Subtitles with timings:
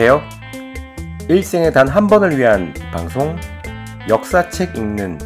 [0.00, 0.22] 안녕하세요.
[1.28, 3.36] 일생에 단 한 번을 위한 방송
[4.08, 5.18] 역사책 읽는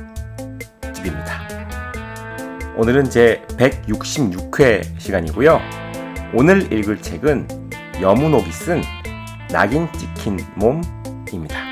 [0.94, 1.42] 집입니다.
[2.74, 5.60] 오늘은 제 166회 시간이고요.
[6.32, 7.46] 오늘 읽을 책은
[8.00, 8.80] 여문옥이 쓴
[9.50, 11.68] 낙인 찍힌 몸입니다.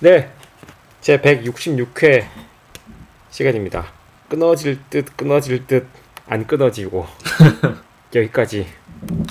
[0.00, 0.28] 네,
[1.00, 2.24] 제 166회
[3.30, 3.99] 시간입니다.
[4.30, 5.86] 끊어질 듯 끊어질 듯
[6.30, 7.06] 안 끊어지고
[8.14, 8.64] 여기까지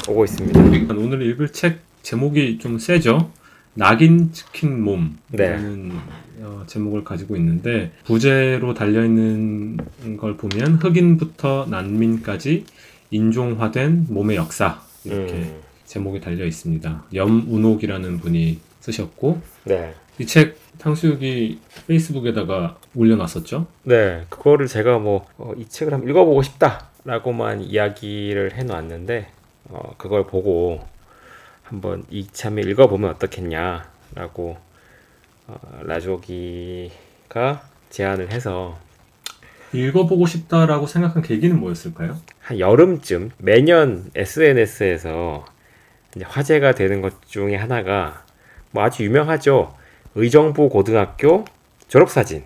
[0.09, 0.94] 오고 있습니다.
[0.95, 3.31] 오늘 읽을 책 제목이 좀 세죠.
[3.73, 5.95] 낙인 찍힌 몸이라는 네.
[6.43, 9.77] 어, 제목을 가지고 있는데 부제로 달려 있는
[10.17, 12.66] 걸 보면 흑인부터 난민까지
[13.12, 17.05] 인종화된 몸의 역사 이렇게 음, 제목이 달려 있습니다.
[17.13, 19.93] 염운옥이라는 분이 쓰셨고 네.
[20.20, 23.67] 이 책 탕수육이 페이스북에다가 올려놨었죠.
[23.84, 29.27] 네, 그거를 제가 뭐이 책을 한번 읽어보고 싶다라고만 이야기를 해놓았는데
[29.70, 30.85] 어, 그걸 보고
[31.63, 34.57] 한번 이참에 읽어보면 어떻겠냐라고
[35.48, 38.77] 어, 라조기가 제안을 해서
[39.73, 42.17] 읽어보고 싶다라고 생각한 계기는 뭐였을까요?
[42.41, 45.45] 한 여름쯤 매년 SNS에서
[46.23, 48.26] 화제가 되는 것 중에 하나가
[48.71, 49.77] 뭐 아주 유명하죠.
[50.20, 51.45] 의정부 고등학교
[51.87, 52.43] 졸업사진.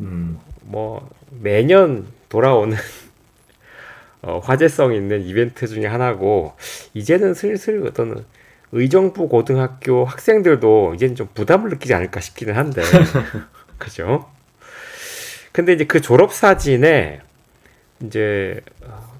[0.00, 2.76] 음, 뭐 매년 돌아오는
[4.22, 6.54] 어, 화제성 있는 이벤트 중에 하나고
[6.94, 8.24] 이제는 슬슬 어떤
[8.72, 12.82] 의정부 고등학교 학생들도 이제는 좀 부담을 느끼지 않을까 싶기는 한데
[13.78, 14.28] 그죠?
[15.52, 17.20] 근데 이제 그 졸업 사진에
[18.02, 19.14] 이제 어,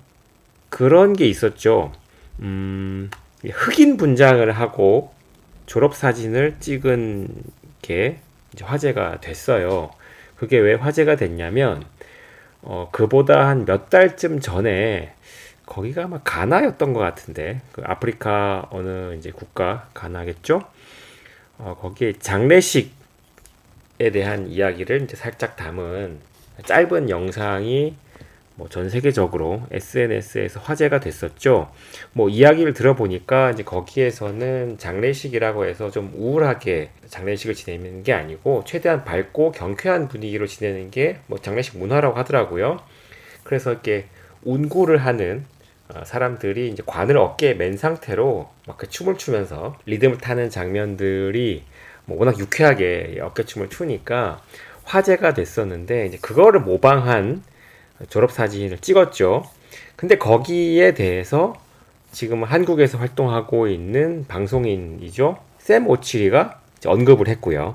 [0.70, 1.92] 그런 게 있었죠.
[2.41, 3.11] 음,
[3.44, 5.14] 흑인 분장을 하고
[5.67, 7.29] 졸업 사진을 찍은
[7.83, 8.19] 게
[8.61, 9.91] 화제가 됐어요.
[10.37, 11.85] 그게 왜 화제가 됐냐면
[12.63, 15.14] 어, 그보다 한 몇 달쯤 전에
[15.67, 20.63] 거기가 아마 가나였던 것 같은데 그 아프리카 어느 이제 국가 가나겠죠?
[21.58, 22.91] 어, 거기에 장례식에
[24.13, 26.19] 대한 이야기를 이제 살짝 담은
[26.67, 27.97] 짧은 영상이
[28.57, 31.70] 뭐 전 세계적으로 SNS에서 화제가 됐었죠.
[32.13, 39.53] 뭐 이야기를 들어보니까 이제 거기에서는 장례식이라고 해서 좀 우울하게 장례식을 지내는 게 아니고 최대한 밝고
[39.53, 42.79] 경쾌한 분위기로 지내는 게 뭐 장례식 문화라고 하더라고요.
[43.42, 44.07] 그래서 이렇게
[44.45, 45.45] 운구를 하는
[45.89, 51.63] 어, 사람들이 이제 관을 어깨에 맨 상태로 막 그 춤을 추면서 리듬을 타는 장면들이
[52.07, 54.41] 뭐 워낙 유쾌하게 어깨춤을 추니까
[54.85, 57.42] 화제가 됐었는데 이제 그거를 모방한
[58.08, 59.44] 졸업 사진을 찍었죠.
[59.96, 61.55] 근데 거기에 대해서
[62.12, 65.38] 지금 한국에서 활동하고 있는 방송인이죠.
[65.58, 67.74] 샘 오치리가 언급을 했고요.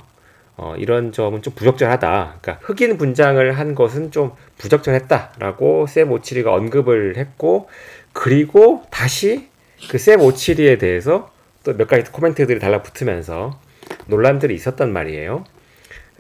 [0.58, 2.38] 어, 이런 점은 좀 부적절하다.
[2.42, 7.70] 그러니까 흑인 분장을 한 것은 좀 부적절했다라고 샘 오치리가 언급을 했고,
[8.14, 9.48] 그리고 다시
[9.90, 11.32] 그 샘 오치리에 대해서
[11.64, 13.60] 또 몇 가지 코멘트들이 달라붙으면서
[14.08, 15.44] 논란들이 있었단 말이에요.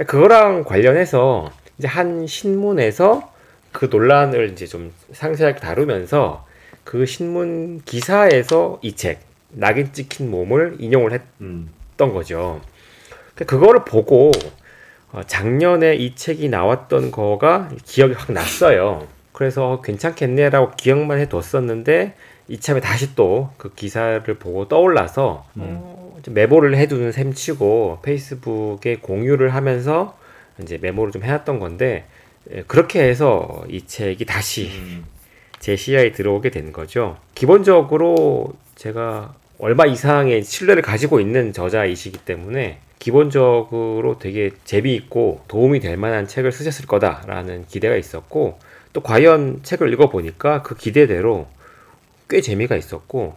[0.07, 3.31] 그거랑 관련해서 이제 한 신문에서
[3.71, 6.45] 그 논란을 이제 좀 상세하게 다루면서
[6.83, 11.69] 그 신문 기사에서 이 책, 낙인 찍힌 몸을 인용을 했, 음.
[11.91, 12.61] 했던 거죠.
[13.35, 14.31] 그거를 보고
[15.11, 19.07] 어, 작년에 이 책이 나왔던 거가 기억이 확 났어요.
[19.33, 22.15] 그래서 괜찮겠네라고 기억만 해뒀었는데
[22.47, 30.17] 이참에 다시 또 그 기사를 보고 떠올라서 어, 좀 메모를 해두는 셈치고 페이스북에 공유를 하면서
[30.61, 32.05] 이제 메모를 좀 해놨던 건데 예,
[32.67, 35.05] 그렇게 해서 이 책이 다시 음.
[35.59, 37.17] 제 시야에 들어오게 된 거죠.
[37.35, 46.27] 기본적으로 제가 얼마 이상의 신뢰를 가지고 있는 저자이시기 때문에 기본적으로 되게 재미있고 도움이 될 만한
[46.27, 48.59] 책을 쓰셨을 거다라는 기대가 있었고
[48.93, 51.47] 또 과연 책을 읽어보니까 그 기대대로
[52.29, 53.35] 꽤 재미가 있었고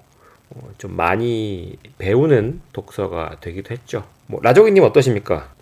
[0.50, 4.04] 어, 좀 많이 배우는 독서가 되기도 했죠.
[4.26, 5.52] 뭐 라조기님 어떠십니까?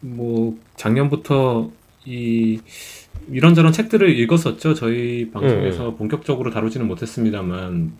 [0.00, 1.70] 뭐 작년부터
[2.10, 2.60] 이
[3.30, 4.74] 이런저런 책들을 읽었었죠.
[4.74, 7.92] 저희 방송에서 본격적으로 다루지는 못했습니다만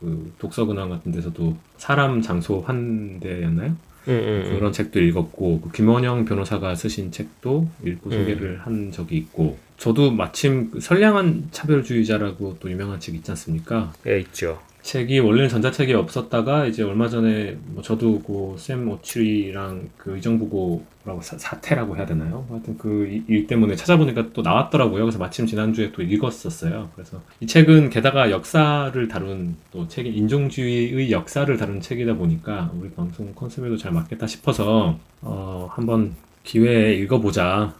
[0.00, 3.76] 그 독서 근황 같은 데서도 사람 장소 환대였나요?
[4.08, 4.54] 음, 음, 음.
[4.56, 8.18] 그런 책도 읽었고 그 김원영 변호사가 쓰신 책도 읽고 음.
[8.18, 13.92] 소개를 한 적이 있고 저도 마침 그 선량한 차별주의자라고 또 유명한 책 있지 않습니까?
[14.06, 14.60] 예, 있죠.
[14.82, 21.96] 책이 원래는 전자책이 없었다가 이제 얼마 전에 뭐 저도 그샘 오치리랑 그 의정부고라고 사, 사태라고
[21.96, 22.46] 해야 되나요?
[22.50, 25.04] 하여튼 그 일 때문에 찾아보니까 또 나왔더라고요.
[25.04, 26.90] 그래서 마침 지난주에 또 읽었었어요.
[26.94, 33.32] 그래서 이 책은 게다가 역사를 다룬 또 책이 인종주의의 역사를 다룬 책이다 보니까 우리 방송
[33.34, 36.14] 컨셉에도 잘 맞겠다 싶어서 어 한번
[36.44, 37.74] 기회에 읽어보자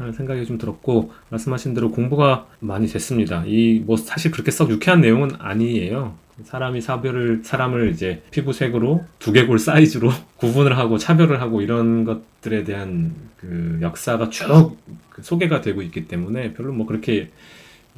[0.00, 3.44] 하는 생각이 좀 들었고 말씀하신 대로 공부가 많이 됐습니다.
[3.46, 6.14] 이 뭐 사실 그렇게 썩 유쾌한 내용은 아니에요.
[6.42, 13.78] 사람이 사별을 사람을 이제 피부색으로 두개골 사이즈로 구분을 하고 차별을 하고 이런 것들에 대한 그
[13.82, 17.30] 역사가 쭉그 소개가 되고 있기 때문에 별로 뭐 그렇게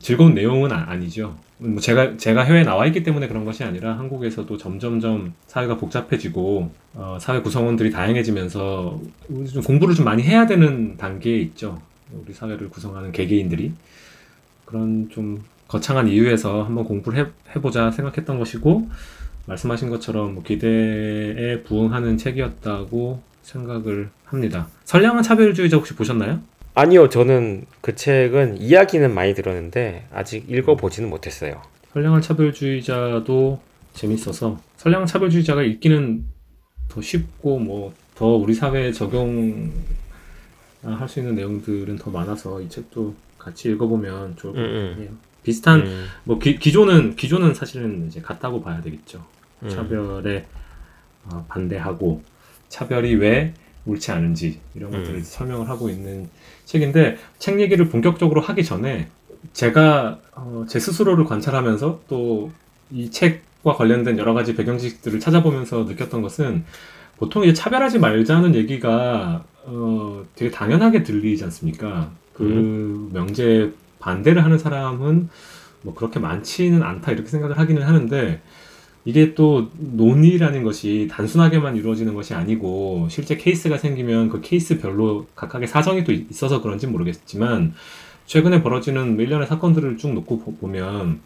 [0.00, 4.56] 즐거운 내용은 아, 니죠 뭐 제가 제가 해외에 나와 있기 때문에 그런 것이 아니라 한국에서도
[4.56, 9.00] 점점점 사회가 복잡해지고 어, 사회 구성원들이 다양해지면서
[9.52, 11.78] 좀 공부를 좀 많이 해야 되는 단계에 있죠.
[12.14, 13.72] 우리 사회를 구성하는 개개인들이
[14.64, 18.88] 그런 좀 거창한 이유에서 한번 공부를 해, 해보자 생각했던 것이고
[19.46, 24.68] 말씀하신 것처럼 뭐 기대에 부응하는 책이었다고 생각을 합니다.
[24.84, 26.40] 선량한 차별주의자 혹시 보셨나요?
[26.74, 31.60] 아니요, 저는 그 책은 이야기는 많이 들었는데 아직 읽어보지는 못했어요.
[31.92, 33.60] 선량한 차별주의자도
[33.94, 36.24] 재밌어서 선량한 차별주의자가 읽기는
[36.88, 39.72] 더 쉽고 뭐 더 우리 사회에 적용
[40.82, 44.90] 할 수 있는 내용들은 더 많아서 이 책도 같이 읽어보면 좋을 것 음, 음.
[44.90, 45.08] 같아요.
[45.42, 49.24] 비슷한 음, 뭐 기, 기존은 기존은 사실은 이제 같다고 봐야 되겠죠.
[49.62, 49.68] 음.
[49.68, 50.46] 차별에
[51.24, 52.22] 어, 반대하고
[52.68, 53.54] 차별이 왜
[53.86, 54.98] 옳지 않은지 이런 음.
[54.98, 56.28] 것들을 설명을 하고 있는
[56.64, 59.08] 책인데 책 얘기를 본격적으로 하기 전에
[59.52, 62.50] 제가 어, 제 스스로를 관찰하면서 또
[62.92, 66.64] 이 책과 관련된 여러 가지 배경 지식들을 찾아보면서 느꼈던 것은
[67.16, 72.12] 보통 이제 차별하지 말자는 얘기가 어, 되게 당연하게 들리지 않습니까?
[72.32, 75.28] 그 명제에 반대를 하는 사람은
[75.82, 78.42] 뭐 그렇게 많지는 않다 이렇게 생각을 하기는 하는데
[79.04, 86.04] 이게 또 논의라는 것이 단순하게만 이루어지는 것이 아니고 실제 케이스가 생기면 그 케이스별로 각각의 사정이
[86.04, 87.74] 또 있어서 그런지 모르겠지만
[88.26, 91.20] 최근에 벌어지는 뭐 일련의 사건들을 쭉 놓고 보- 보면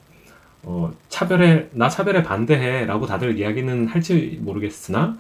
[0.63, 5.17] 어, 차별에 나 차별에 반대해 라고 다들 이야기는 할지 모르겠으나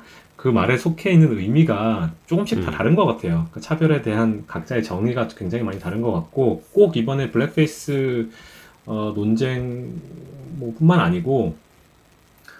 [0.46, 2.72] 그 말에 속해 있는 의미가 조금씩 다 음.
[2.72, 3.48] 다른 것 같아요.
[3.50, 8.30] 그 차별에 대한 각자의 정의가 굉장히 많이 다른 것 같고 꼭 이번에 blackface
[8.86, 9.92] 어, 논쟁
[10.52, 11.56] 뭐 뿐만 아니고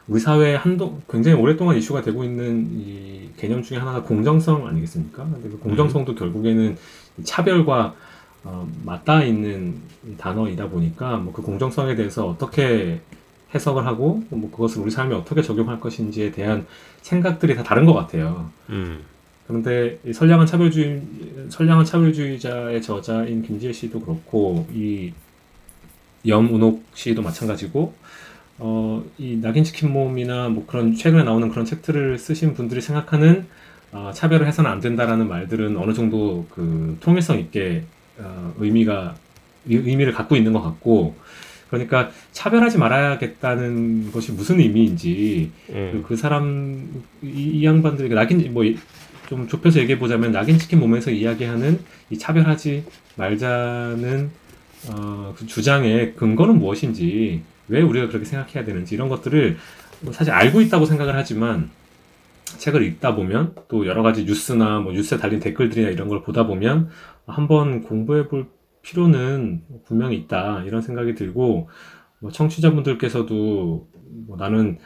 [0.08, 5.22] 우리 사회에 한동 굉장히 오랫동안 이슈가 되고 있는 이 개념 중에 하나가 공정성 아니겠습니까?
[5.22, 6.76] 근데 그 공정성도 결국에는
[7.18, 7.94] 이 차별과
[8.42, 9.76] 어, 맞닿아 있는
[10.08, 13.00] 이 단어이다 보니까 뭐 그 공정성에 대해서 어떻게
[13.56, 16.66] 해석을 하고 뭐 그것을 우리 삶에 어떻게 적용할 것인지에 대한
[17.02, 18.50] 생각들이 다 다른 것 같아요.
[18.70, 19.00] 음,
[19.46, 21.02] 그런데 이 선량한 차별주의
[21.50, 25.12] 선량한 차별주의자의 저자인 김지혜 씨도 그렇고 이
[26.26, 27.94] 염운옥 씨도 마찬가지고
[28.58, 33.46] 어, 이 낙인 치킨 몸이나 뭐 그런 최근에 나오는 그런 책들을 쓰신 분들이 생각하는
[33.92, 37.84] 어, 차별을 해서는 안 된다라는 말들은 어느 정도 그 통일성 있게
[38.18, 39.14] 어, 의미가
[39.68, 41.14] 의- 의미를 갖고 있는 것 같고
[41.84, 48.64] 그러니까 차별하지 말아야겠다는 것이 무슨 의미인지 그, 음, 그 사람 이, 이 양반들이 낙인 뭐
[49.28, 51.80] 좀 좁혀서 얘기해 보자면 낙인 치킨 몸에서 이야기하는
[52.10, 52.84] 이 차별하지
[53.16, 54.30] 말자는
[54.88, 59.56] 어, 그 주장의 근거는 무엇인지 왜 우리가 그렇게 생각해야 되는지 이런 것들을
[60.00, 61.70] 뭐 사실 알고 있다고 생각을 하지만
[62.58, 66.90] 책을 읽다 보면 또 여러 가지 뉴스나 뭐 뉴스에 달린 댓글들이나 이런 걸 보다 보면
[67.26, 68.46] 한번 공부해 볼
[68.86, 71.68] 필요는 분명히 있다 이런 생각이 들고
[72.20, 73.88] 뭐 청취자분들께서도
[74.26, 74.78] 뭐 나는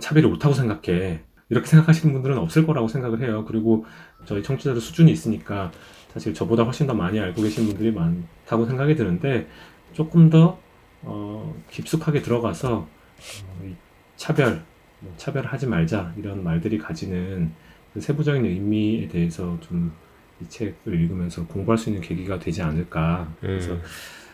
[0.00, 1.20] 차별이 옳다고 생각해
[1.50, 3.44] 이렇게 생각하시는 분들은 없을 거라고 생각을 해요.
[3.46, 3.84] 그리고
[4.24, 5.70] 저희 청취자들 수준이 있으니까
[6.12, 9.46] 사실 저보다 훨씬 더 많이 알고 계신 분들이 많다고 생각이 드는데
[9.92, 10.58] 조금 더
[11.02, 13.74] 어, 깊숙하게 들어가서 어, 이
[14.16, 14.62] 차별,
[15.00, 17.52] 뭐 차별하지 말자 이런 말들이 가지는
[17.92, 19.92] 그 세부적인 의미에 대해서 좀
[20.40, 23.82] 이 책을 읽으면서 공부할 수 있는 계기가 되지 않을까 그래서 음,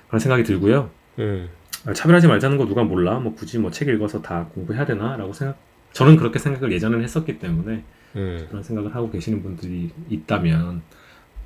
[0.08, 0.90] 그런 생각이 들고요.
[1.18, 1.48] 음,
[1.86, 3.18] 아, 차별하지 말자는 거 누가 몰라?
[3.18, 5.56] 뭐 굳이 뭐 책 읽어서 다 공부해야 되나?라고 생각.
[5.92, 7.84] 저는 그렇게 생각을 예전에는 했었기 때문에
[8.16, 8.46] 음.
[8.48, 10.82] 그런 생각을 하고 계시는 분들이 있다면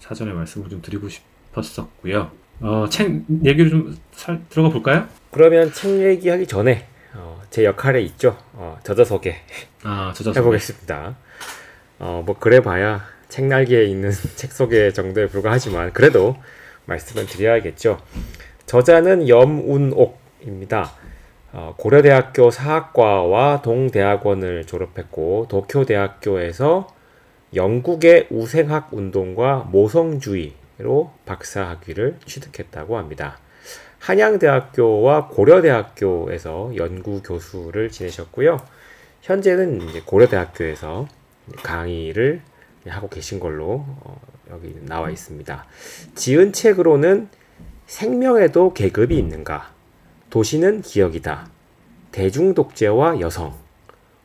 [0.00, 2.30] 사전에 말씀을 좀 드리고 싶었었고요.
[2.60, 5.06] 어, 책 얘기를 좀 살, 들어가 볼까요?
[5.30, 8.36] 그러면 책 얘기하기 전에 어, 제 역할에 있죠.
[8.52, 9.36] 어, 저자 소개
[9.82, 11.16] 아, 저자 해보겠습니다.
[12.00, 13.04] 어, 뭐 그래봐야
[13.38, 16.36] 책 날개에 있는 책 소개 정도에 불과하지만 그래도
[16.86, 17.98] 말씀을 드려야겠죠.
[18.66, 20.92] 저자는 염운옥입니다.
[21.52, 26.88] 어, 고려대학교 사학과와 동대학원을 졸업했고 도쿄대학교에서
[27.54, 33.38] 영국의 우생학 운동과 모성주의로 박사학위를 취득했다고 합니다.
[34.00, 38.58] 한양대학교와 고려대학교에서 연구 교수를 지내셨고요.
[39.22, 41.08] 현재는 고려대학교에서
[41.62, 42.42] 강의를
[42.88, 45.66] 하고 계신 걸로 어, 여기 나와 있습니다.
[46.14, 47.28] 지은 책으로는
[47.86, 49.72] 생명에도 계급이 있는가?
[50.30, 51.50] 도시는 기억이다.
[52.12, 53.54] 대중 독재와 여성,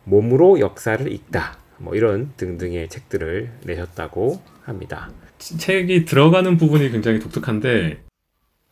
[0.04, 1.58] 몸으로 역사를 읽다.
[1.78, 5.12] 뭐 이런 등등의 책들을 내셨다고 합니다.
[5.38, 8.04] 책이 들어가는 부분이 굉장히 독특한데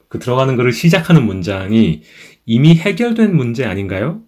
[0.08, 2.04] 그 들어가는 것을 시작하는 문장이
[2.46, 4.22] 이미 해결된 문제 아닌가요?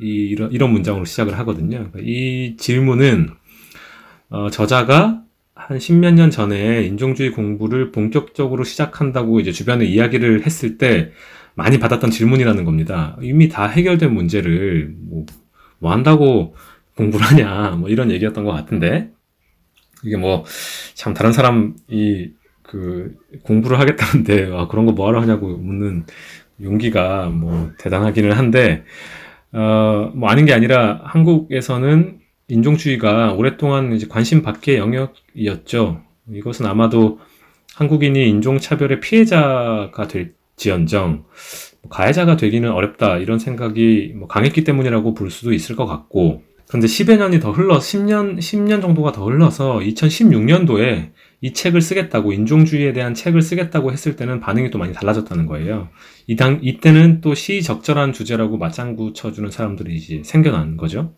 [0.00, 1.90] 이, 이런, 이런 문장으로 시작을 하거든요.
[1.98, 3.30] 이 질문은
[4.30, 5.22] 어, 저자가
[5.54, 11.12] 한 십몇 년 전에 인종주의 공부를 본격적으로 시작한다고 이제 주변에 이야기를 했을 때
[11.54, 13.16] 많이 받았던 질문이라는 겁니다.
[13.20, 15.26] 이미 다 해결된 문제를 뭐,
[15.78, 16.54] 뭐 한다고
[16.96, 19.10] 공부를 하냐, 뭐 이런 얘기였던 것 같은데
[20.04, 20.44] 이게 뭐
[21.00, 22.32] 참 다른 사람이
[22.62, 26.04] 그 공부를 하겠다는데 아, 그런 거 뭐하러 하냐고 묻는
[26.62, 28.84] 용기가 뭐 대단하기는 한데
[29.52, 32.18] 어, 뭐 아닌 게 아니라 한국에서는
[32.50, 36.02] 인종주의가 오랫동안 이제 관심 밖의 영역이었죠.
[36.32, 37.18] 이것은 아마도
[37.74, 41.24] 한국인이 인종차별의 피해자가 될지언정
[41.88, 47.16] 가해자가 되기는 어렵다 이런 생각이 뭐 강했기 때문이라고 볼 수도 있을 것 같고 그런데 10여
[47.16, 53.40] 년이 더 흘러 10년 10년 정도가 더 흘러서 2016년도에 이 책을 쓰겠다고 인종주의에 대한 책을
[53.42, 55.88] 쓰겠다고 했을 때는 반응이 또 많이 달라졌다는 거예요.
[56.26, 61.14] 이당 이때는 또 시적절한 주제라고 맞장구 쳐주는 사람들이 이제 생겨난 거죠.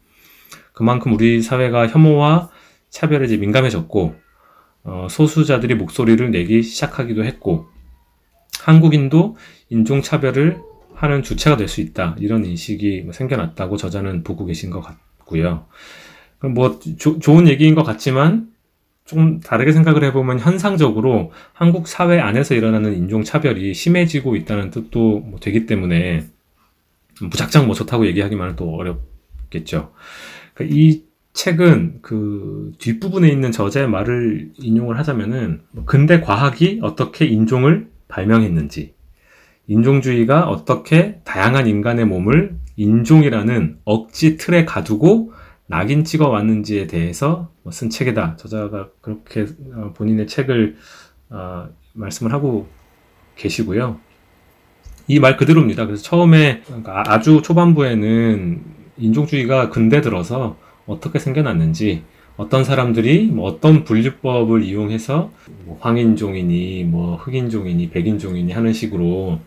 [0.73, 2.51] 그만큼 우리 사회가 혐오와
[2.91, 4.15] 차별에 이제 민감해졌고
[4.85, 7.67] 어, 소수자들이 목소리를 내기 시작하기도 했고
[8.61, 9.37] 한국인도
[9.71, 10.61] 인종차별을
[10.95, 15.67] 하는 주체가 될 수 있다 이런 인식이 뭐 생겨났다고 저자는 보고 계신 것 같고요.
[16.55, 18.53] 뭐 조, 좋은 얘기인 것 같지만
[19.05, 25.67] 좀 다르게 생각을 해보면 현상적으로 한국 사회 안에서 일어나는 인종차별이 심해지고 있다는 뜻도 뭐 되기
[25.67, 26.27] 때문에
[27.21, 29.93] 무작정 뭐 좋다고 얘기하기만은 또 어렵겠죠.
[30.55, 38.95] 그러니까 이 책은 그 뒷부분에 있는 저자의 말을 인용을 하자면은 근대 과학이 어떻게 인종을 발명했는지
[39.67, 45.33] 인종주의가 어떻게 다양한 인간의 몸을 인종이라는 억지 틀에 가두고
[45.67, 48.37] 낙인 찍어 왔는지에 대해서 뭐쓴 책이다.
[48.37, 50.77] 저자가 그렇게 어, 본인의 책을
[51.31, 52.69] 어, 말씀을 하고
[53.37, 53.99] 계시고요.
[55.09, 55.87] 이 말 그대로입니다.
[55.87, 60.57] 그래서 처음에 그러니까 아주 초반부에는 인종주의가 근대 들어서
[60.87, 62.03] 어떻게 생겨났는지
[62.37, 65.31] 어떤 사람들이 뭐 어떤 분류법을 이용해서
[65.65, 69.41] 뭐 황인종이니 뭐 흑인종이니 백인종이니 하는 식으로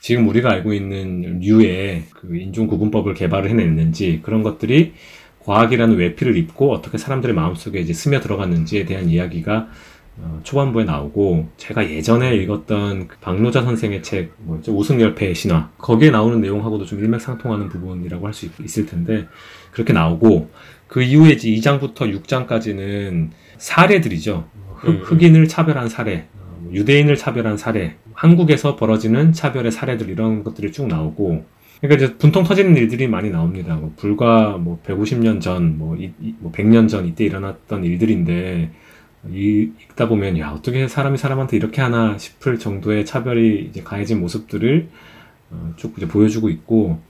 [0.00, 4.92] 지금 우리가 알고 있는 류의 그 인종 구분법을 개발을 해냈는지 그런 것들이
[5.40, 9.68] 과학이라는 외피를 입고 어떻게 사람들의 마음속에 이제 스며 들어갔는지에 대한 이야기가 어,
[10.44, 16.84] 초반부에 나오고 제가 예전에 읽었던 그 박노자 선생의 책 뭐죠 우승열패의 신화 거기에 나오는 내용하고도
[16.84, 19.26] 좀 일맥상통하는 부분이라고 할 수 있을 텐데
[19.72, 20.50] 그렇게 나오고
[20.86, 28.76] 그 이후에 이제 2장부터 6장까지는 사례들이죠 흑, 흑인을 차별한 사례 어, 유대인을 차별한 사례 한국에서
[28.76, 31.44] 벌어지는 차별의 사례들 이런 것들이 쭉 나오고
[31.80, 33.74] 그러니까 이제 분통 터지는 일들이 많이 나옵니다.
[33.74, 38.70] 뭐 불과 뭐 150년 전, 뭐, 이, 뭐 100년 전 이때 일어났던 일들인데
[39.30, 44.88] 이, 읽다 보면 야 어떻게 사람이 사람한테 이렇게 하나 싶을 정도의 차별이 이제 가해진 모습들을
[45.50, 47.00] 어, 쭉 이제 보여주고 있고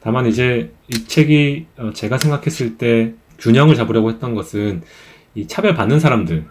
[0.00, 4.82] 다만 이제 이 책이 어, 제가 생각했을 때 균형을 잡으려고 했던 것은
[5.34, 6.44] 이 차별 받는 사람들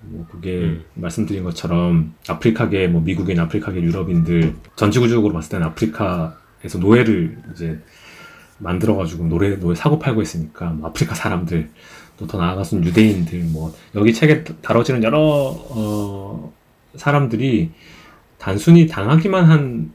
[0.00, 0.84] 뭐 그게 음.
[0.94, 7.80] 말씀드린 것처럼 아프리카계 뭐 미국인 아프리카계 유럽인들 전지구적으로 봤을 때는 아프리카 그래서 노예를 이제
[8.58, 11.70] 만들어가지고 노래 노예 사고 팔고 있으니까 뭐 아프리카 사람들
[12.22, 16.52] 또 더 나아가서는 유대인들 뭐 여기 책에 다뤄지는 여러 어,
[16.94, 17.70] 사람들이
[18.38, 19.92] 단순히 당하기만 한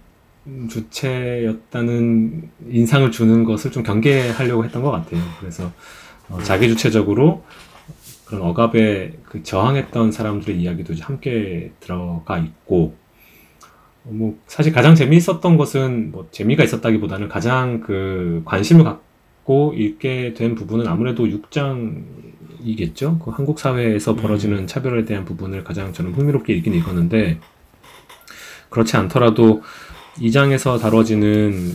[0.70, 5.22] 주체였다는 인상을 주는 것을 좀 경계하려고 했던 것 같아요.
[5.40, 5.72] 그래서
[6.30, 7.44] 어, 자기 주체적으로
[8.26, 12.96] 그런 억압에 그 저항했던 사람들의 이야기도 함께 들어가 있고
[14.04, 19.07] 뭐 사실 가장 재미있었던 것은 뭐 재미가 있었다기보다는 가장 그 관심을 갖고
[19.74, 23.20] 읽게 된 부분은 아무래도 6장이겠죠.
[23.24, 24.18] 그 한국 사회에서 음.
[24.18, 24.68] 벌어지는 음.
[24.68, 27.40] 차별에 대한 부분을 가장 저는 흥미롭게 읽긴 읽었는데
[28.70, 29.62] 그렇지 않더라도
[30.18, 31.72] 2장에서 다뤄지는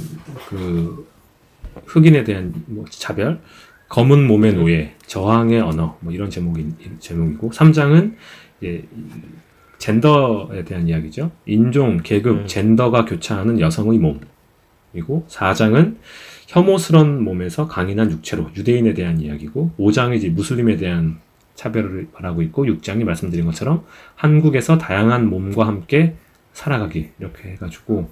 [0.48, 1.08] 그
[1.86, 3.40] 흑인에 대한 뭐 차별,
[3.88, 6.66] 검은 몸의 노예, 저항의 언어 뭐 이런 제목이
[6.98, 8.14] 제목이고 3장은
[8.64, 8.82] 예,
[9.78, 11.30] 젠더에 대한 이야기죠.
[11.46, 12.46] 인종, 계급, 음.
[12.46, 14.20] 젠더가 교차하는 여성의 몸.
[14.92, 15.96] 그리고 4장은
[16.52, 21.18] 혐오스런 몸에서 강인한 육체로 유대인에 대한 이야기고 5장이 이제 무슬림에 대한
[21.54, 26.14] 차별을 말하고 있고 6장이 말씀드린 것처럼 한국에서 다양한 몸과 함께
[26.52, 28.10] 살아가기 이렇게 해가지고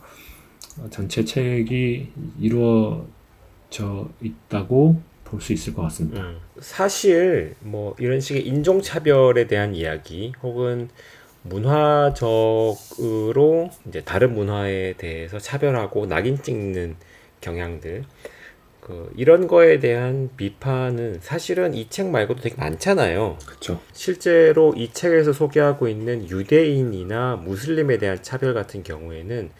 [0.88, 2.08] 전체 책이
[2.40, 6.22] 이루어져 있다고 볼 수 있을 것 같습니다.
[6.22, 6.38] 음.
[6.58, 10.88] 사실 뭐 이런 식의 인종차별에 대한 이야기 혹은
[11.42, 12.80] 문화적으로
[13.86, 16.96] 이제 다른 문화에 대해서 차별하고 낙인 찍는
[17.40, 18.04] 경향들
[18.80, 23.38] 그 이런 거에 대한 비판은 사실은 이 책 말고도 되게 많잖아요.
[23.46, 23.80] 그렇죠.
[23.92, 29.50] 실제로 이 책에서 소개하고 있는 유대인이나 무슬림에 대한 차별 같은 경우에는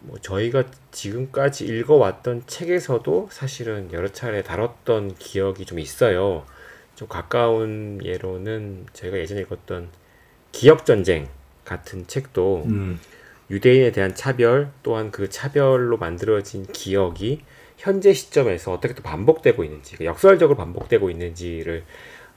[0.00, 6.44] 뭐 저희가 지금까지 읽어왔던 책에서도 사실은 여러 차례 다뤘던 기억이 좀 있어요.
[6.94, 9.88] 좀 가까운 예로는 제가 예전에 읽었던
[10.52, 11.28] 기억 전쟁
[11.64, 13.00] 같은 책도 음,
[13.52, 17.42] 유대인에 대한 차별 또한 그 차별로 만들어진 기억이
[17.76, 21.84] 현재 시점에서 어떻게 또 반복되고 있는지 그 역설적으로 반복되고 있는지를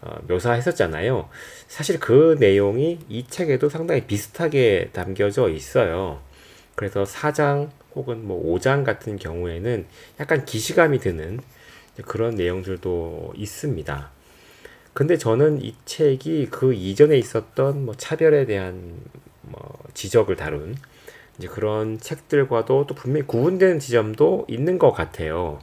[0.02, 1.30] 어, 묘사했었잖아요.
[1.68, 6.22] 사실 그 내용이 이 책에도 상당히 비슷하게 담겨져 있어요.
[6.76, 9.86] 그래서 4장 혹은 뭐 5장 같은 경우에는
[10.20, 11.40] 약간 기시감이 드는
[12.04, 14.12] 그런 내용들도 있습니다.
[14.94, 19.00] 근데 저는 이 책이 그 이전에 있었던 뭐 차별에 대한
[19.42, 20.76] 뭐 지적을 다룬
[21.38, 25.60] 이제 그런 책들과도 또 분명히 구분되는 지점도 있는 것 같아요.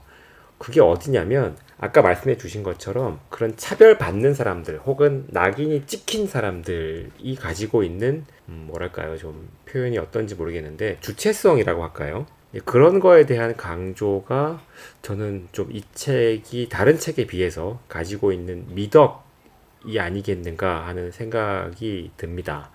[0.58, 8.24] 그게 어디냐면 아까 말씀해 주신 것처럼 그런 차별받는 사람들 혹은 낙인이 찍힌 사람들이 가지고 있는
[8.48, 12.26] 음, 뭐랄까요 좀 표현이 어떤지 모르겠는데 주체성이라고 할까요?
[12.54, 14.62] 예, 그런 거에 대한 강조가
[15.00, 22.70] 저는 좀 이 책이 다른 책에 비해서 가지고 있는 미덕이 아니겠는가 하는 생각이 듭니다.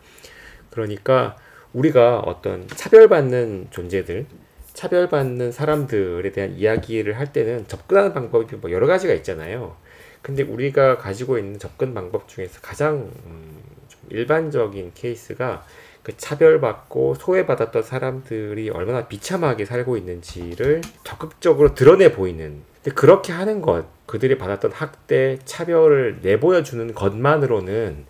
[0.71, 1.37] 그러니까
[1.73, 4.25] 우리가 어떤 차별받는 존재들,
[4.73, 9.75] 차별받는 사람들에 대한 이야기를 할 때는 접근하는 방법이 뭐 여러 가지가 있잖아요.
[10.21, 13.57] 근데 우리가 가지고 있는 접근 방법 중에서 가장 음,
[13.87, 15.65] 좀 일반적인 케이스가
[16.03, 22.61] 그 차별받고 소외받았던 사람들이 얼마나 비참하게 살고 있는지를 적극적으로 드러내 보이는.
[22.95, 28.05] 그렇게 하는 것, 그들이 받았던 학대, 차별을 내보여주는 것만으로는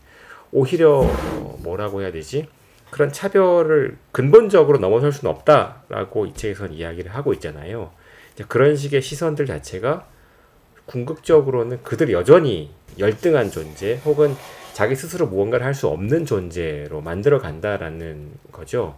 [0.51, 2.47] 오히려 어, 뭐라고 해야 되지?
[2.89, 7.91] 그런 차별을 근본적으로 넘어설 수는 없다라고 이 책에서는 이야기를 하고 있잖아요.
[8.47, 10.07] 그런 식의 시선들 자체가
[10.85, 14.35] 궁극적으로는 그들이 여전히 열등한 존재 혹은
[14.73, 18.97] 자기 스스로 무언가를 할 수 없는 존재로 만들어 간다라는 거죠.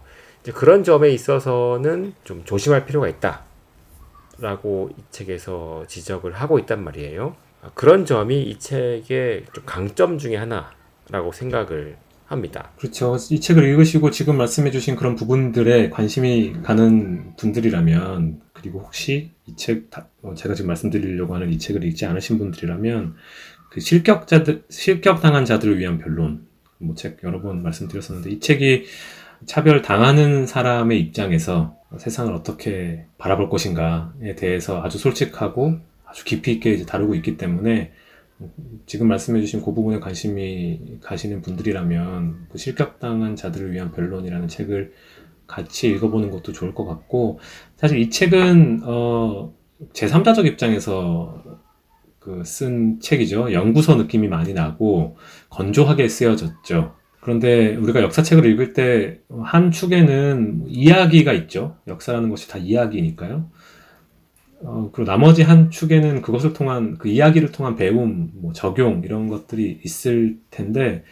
[0.54, 3.44] 그런 점에 있어서는 좀 조심할 필요가 있다
[4.38, 7.34] 라고 이 책에서 지적을 하고 있단 말이에요.
[7.62, 11.96] 아, 그런 점이 이 책의 좀 강점 중에 하나라고 생각을
[12.30, 12.70] 합니다.
[12.78, 13.16] 그렇죠.
[13.30, 19.90] 이 책을 읽으시고 지금 말씀해주신 그런 부분들에 관심이 가는 분들이라면 그리고 혹시 이 책,
[20.22, 23.16] 어, 제가 지금 말씀드리려고 하는 이 책을 읽지 않으신 분들이라면
[23.70, 26.46] 그 실격자들, 실격당한 자들을 위한 변론,
[26.78, 28.84] 뭐 책 여러 번 말씀드렸었는데 이 책이
[29.46, 37.16] 차별 당하는 사람의 입장에서 세상을 어떻게 바라볼 것인가에 대해서 아주 솔직하고 아주 깊이 있게 다루고
[37.16, 37.92] 있기 때문에
[38.86, 44.92] 지금 말씀해주신 그 부분에 관심이 가시는 분들이라면 그 실격당한 자들을 위한 변론이라는 책을
[45.46, 47.40] 같이 읽어보는 것도 좋을 것 같고
[47.76, 49.52] 사실 이 책은 어
[49.92, 51.42] 제3자적 입장에서
[52.18, 53.52] 그 쓴 책이죠.
[53.52, 55.16] 연구서 느낌이 많이 나고
[55.50, 56.94] 건조하게 쓰여졌죠.
[57.20, 61.76] 그런데 우리가 역사책을 읽을 때 한 축에는 이야기가 있죠.
[61.88, 63.50] 역사라는 것이 다 이야기니까요.
[64.62, 69.80] 어, 그리고 나머지 한 축에는 그것을 통한 그 이야기를 통한 배움, 뭐 적용 이런 것들이
[69.84, 71.04] 있을 텐데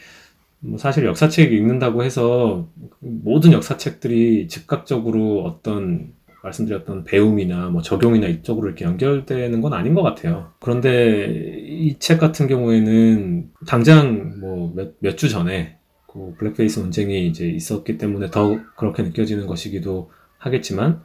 [0.61, 2.69] 뭐 사실 역사책 읽는다고 해서
[3.01, 10.53] 모든 역사책들이 즉각적으로 어떤 말씀드렸던 배움이나 뭐 적용이나 이쪽으로 이렇게 연결되는 건 아닌 것 같아요.
[10.61, 11.27] 그런데
[11.67, 18.31] 이 책 같은 경우에는 당장 뭐 몇 주 전에 그 블랙페이스 논쟁이 이제 있었기 때문에
[18.31, 21.03] 더 그렇게 느껴지는 것이기도 하겠지만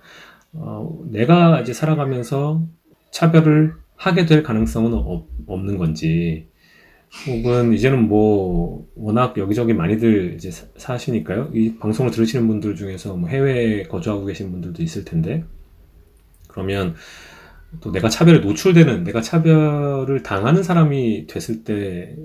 [0.54, 2.64] 어, 내가 이제 살아가면서
[3.12, 6.48] 차별을 하게 될 가능성은 없, 없는 건지,
[7.28, 11.52] 혹은 이제는 뭐 워낙 여기저기 많이들 이제 사- 사시니까요.
[11.54, 15.46] 이 방송을 들으시는 분들 중에서 뭐 해외에 거주하고 계신 분들도 있을 텐데,
[16.48, 16.96] 그러면
[17.82, 22.16] 또 내가 차별에 노출되는, 내가 차별을 당하는 사람이 됐을 때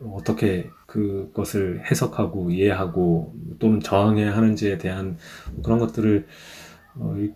[0.00, 5.18] 어떻게 그것을 해석하고 이해하고 또는 저항해야 하는지에 대한
[5.64, 6.26] 그런 것들을
[6.96, 7.32] 어, 이-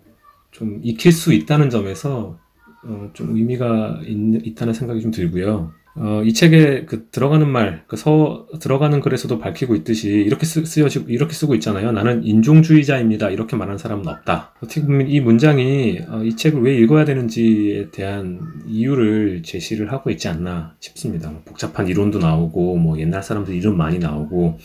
[0.53, 2.39] 좀 익힐 수 있다는 점에서
[2.85, 5.71] 어, 좀 의미가 있, 다는 생각이 좀 들고요.
[5.95, 11.05] 어, 이 책에 그 들어가는 말, 그 서, 들어가는 글에서도 밝히고 있듯이 이렇게 쓰, 쓰여지,
[11.07, 11.91] 이렇게 쓰고 있잖아요.
[11.91, 13.29] 나는 인종주의자입니다.
[13.29, 14.55] 이렇게 말하는 사람은 없다.
[14.61, 20.27] 어떻게 보면 이 문장이 어, 이 책을 왜 읽어야 되는지에 대한 이유를 제시를 하고 있지
[20.27, 21.29] 않나 싶습니다.
[21.29, 24.57] 뭐 복잡한 이론도 나오고, 뭐 옛날 사람들 이름 많이 나오고,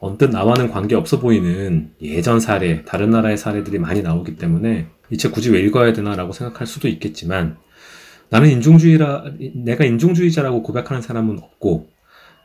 [0.00, 5.32] 언뜻 나와는 관계 없어 보이는 예전 사례, 다른 나라의 사례들이 많이 나오기 때문에 이 책
[5.32, 7.56] 굳이 왜 읽어야 되나라고 생각할 수도 있겠지만
[8.30, 11.90] 나는 인종주의라 내가 인종주의자라고 고백하는 사람은 없고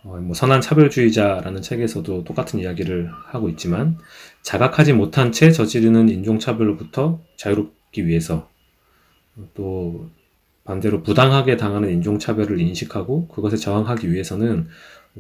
[0.04, 3.98] 어, 뭐 선한 차별주의자라는 책에서도 똑같은 이야기를 하고 있지만
[4.44, 8.50] 자각하지 못한 채 저지르는 인종차별로부터 자유롭기 위해서
[9.54, 10.10] 또
[10.64, 14.68] 반대로 부당하게 당하는 인종차별을 인식하고 그것에 저항하기 위해서는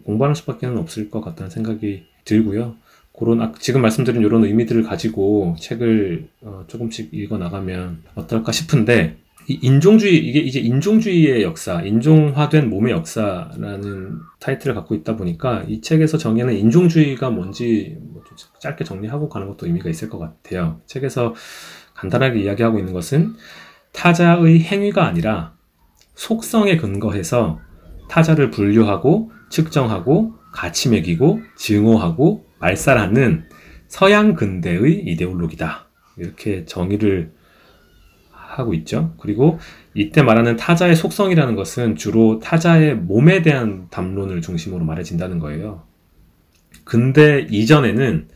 [0.03, 2.75] 공부하는 수밖에 없을 것 같다는 생각이 들고요.
[3.19, 9.59] 그런 아- 지금 말씀드린 이런 의미들을 가지고 책을 어, 조금씩 읽어 나가면 어떨까 싶은데 이
[9.61, 16.55] 인종주의 이게 이제 인종주의의 역사, 인종화된 몸의 역사라는 타이틀을 갖고 있다 보니까 이 책에서 정의하는
[16.55, 20.79] 인종주의가 뭔지 뭐좀 짧게 정리하고 가는 것도 의미가 있을 것 같아요.
[20.85, 21.33] 책에서
[21.95, 23.33] 간단하게 이야기하고 있는 것은
[23.91, 25.53] 타자의 행위가 아니라
[26.13, 27.59] 속성에 근거해서
[28.07, 33.49] 타자를 분류하고 측정하고 가치 매기고 증오하고 말살하는
[33.87, 35.87] 서양 근대의 이데올로기다.
[36.17, 37.31] 이렇게 정의를
[38.31, 39.13] 하고 있죠.
[39.19, 39.59] 그리고
[39.93, 45.83] 이때 말하는 타자의 속성이라는 것은 주로 타자의 몸에 대한 담론을 중심으로 말해진다는 거예요.
[46.83, 48.27] 근데 이전에는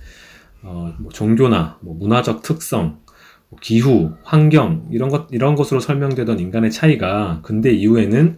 [0.64, 3.00] 어, 뭐 종교나 뭐 문화적 특성,
[3.50, 8.38] 뭐 기후, 환경 이런 것 이런 것으로 설명되던 인간의 차이가 근대 이후에는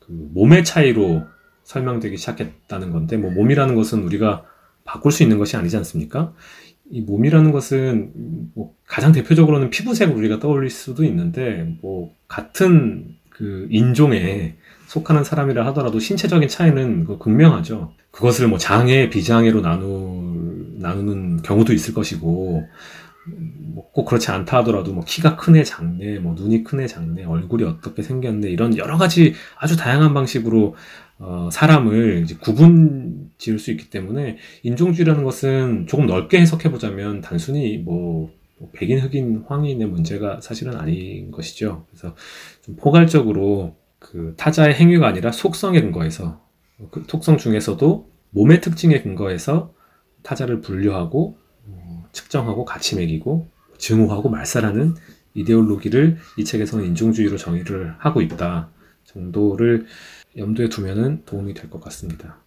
[0.00, 1.24] 그 몸의 차이로
[1.62, 4.44] 설명되기 시작했다는 건데 뭐 몸이라는 것은 우리가
[4.84, 6.32] 바꿀 수 있는 것이 아니지 않습니까?
[6.90, 8.12] 이 몸이라는 것은
[8.54, 15.98] 뭐 가장 대표적으로는 피부색을 우리가 떠올릴 수도 있는데 뭐 같은 그 인종에 속하는 사람이라 하더라도
[15.98, 17.94] 신체적인 차이는 그 극명하죠.
[18.10, 22.68] 그것을 뭐 장애, 비장애로 나누 나누는 경우도 있을 것이고
[23.74, 28.02] 뭐 꼭 그렇지 않다 하더라도 뭐 키가 크네 작네, 뭐 눈이 크네 작네, 얼굴이 어떻게
[28.02, 30.74] 생겼네 이런 여러 가지 아주 다양한 방식으로
[31.18, 37.78] 어, 사람을 이제 구분 지을 수 있기 때문에 인종주의라는 것은 조금 넓게 해석해 보자면 단순히
[37.78, 41.86] 뭐, 뭐 백인, 흑인, 황인의 문제가 사실은 아닌 것이죠.
[41.90, 42.14] 그래서
[42.62, 46.40] 좀 포괄적으로 그 타자의 행위가 아니라 속성에 근거해서
[46.90, 49.72] 그 속성 중에서도 몸의 특징에 근거해서
[50.22, 54.94] 타자를 분류하고 어, 측정하고 가치 매기고 증오하고 말살하는
[55.34, 58.70] 이데올로기를 이 책에서는 인종주의로 정의를 하고 있다
[59.04, 59.86] 정도를
[60.36, 62.43] 염두에 두면은 도움이 될 것 같습니다.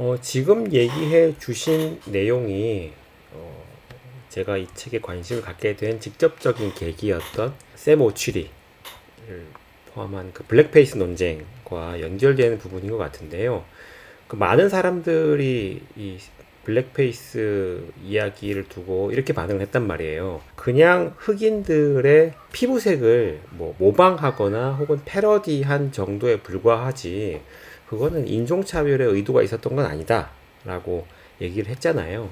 [0.00, 2.92] 어, 지금 얘기해 주신 내용이
[3.32, 3.64] 어,
[4.28, 8.48] 제가 이 책에 관심을 갖게 된 직접적인 계기였던 샘 오취리를
[9.92, 13.64] 포함한 그 blackface 논쟁과 연결되는 부분인 것 같은데요.
[14.28, 16.18] 그 많은 사람들이 이
[16.62, 20.42] blackface 이야기를 두고 이렇게 반응을 했단 말이에요.
[20.54, 27.40] 그냥 흑인들의 피부색을 뭐 모방하거나 혹은 패러디한 정도에 불과하지
[27.88, 30.30] 그거는 인종차별의 의도가 있었던 건 아니다
[30.64, 31.06] 라고
[31.40, 32.28] 얘기를 했잖아요.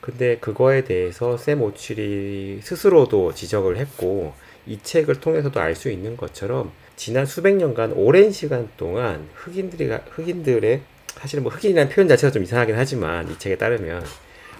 [0.00, 4.32] 근데 그거에 대해서 샘 오칠이 스스로도 지적을 했고
[4.66, 10.80] 이 책을 통해서도 알 수 있는 것처럼 지난 수백 년간 오랜 시간 동안 흑인들이 흑인들의
[11.18, 14.04] 사실 뭐 흑인이라는 표현 자체가 좀 이상하긴 하지만 이 책에 따르면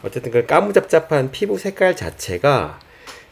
[0.03, 2.79] 어쨌든 그 까무잡잡한 피부 색깔 자체가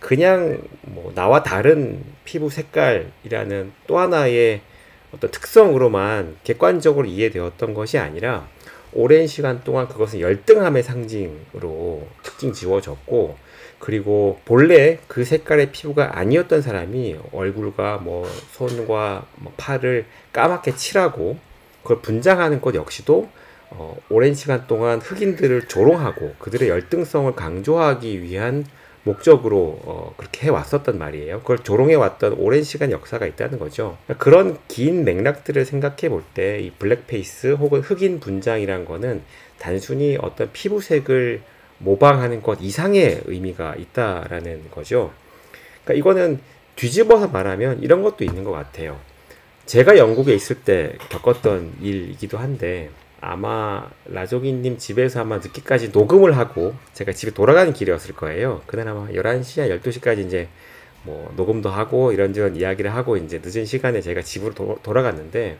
[0.00, 4.62] 그냥 뭐 나와 다른 피부 색깔이라는 또 하나의
[5.12, 8.48] 어떤 특성으로만 객관적으로 이해되었던 것이 아니라
[8.92, 13.36] 오랜 시간 동안 그것은 열등함의 상징으로 특징 지워졌고
[13.78, 21.38] 그리고 본래 그 색깔의 피부가 아니었던 사람이 얼굴과 뭐 손과 뭐 팔을 까맣게 칠하고
[21.82, 23.28] 그걸 분장하는 것 역시도
[23.70, 28.64] 어, 오랜 시간 동안 흑인들을 조롱하고 그들의 열등성을 강조하기 위한
[29.08, 31.40] 목적으로 어, 그렇게 해왔었단 말이에요.
[31.40, 33.96] 그걸 조롱해왔던 오랜 시간 역사가 있다는 거죠.
[34.18, 39.22] 그런 긴 맥락들을 생각해 볼 때 이 블랙페이스 혹은 흑인 분장이란 거는
[39.58, 41.40] 단순히 어떤 피부색을
[41.78, 45.10] 모방하는 것 이상의 의미가 있다라는 거죠.
[45.84, 46.40] 그러니까 이거는
[46.76, 48.98] 뒤집어서 말하면 이런 것도 있는 것 같아요.
[49.66, 57.12] 제가 영국에 있을 때 겪었던 일이기도 한데 아마 라조기님 집에서 아마 늦게까지 녹음을 하고 제가
[57.12, 58.62] 집에 돌아가는 길이었을 거예요.
[58.66, 60.48] 그날 아마 11시야 12시까지 이제
[61.02, 65.58] 뭐 녹음도 하고 이런저런 이야기를 하고 이제 늦은 시간에 제가 집으로 도, 돌아갔는데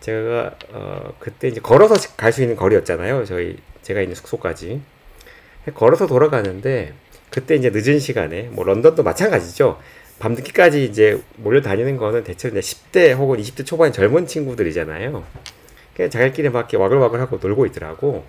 [0.00, 3.24] 제가 어 그때 이제 걸어서 갈 수 있는 거리였잖아요.
[3.24, 4.80] 저희 제가 있는 숙소까지
[5.74, 6.94] 걸어서 돌아가는데
[7.30, 9.78] 그때 이제 늦은 시간에 뭐 런던도 마찬가지죠.
[10.18, 15.24] 밤늦게까지 이제 몰려다니는 거는 대체로 이제 10대 혹은 20대 초반의 젊은 친구들이잖아요.
[15.96, 18.24] 그냥 자기끼리 막 이렇게 와글와글하고 놀고 있더라고.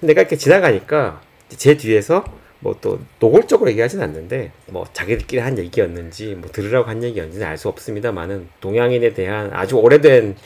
[0.00, 2.24] 내가 이렇게 지나가니까 제 뒤에서
[2.60, 8.48] 뭐 또 노골적으로 얘기하진 않는데 뭐 자기들끼리 한 얘기였는지 뭐 들으라고 한 얘기였는지 알수 없습니다만은
[8.60, 10.36] 동양인에 대한 아주 오래된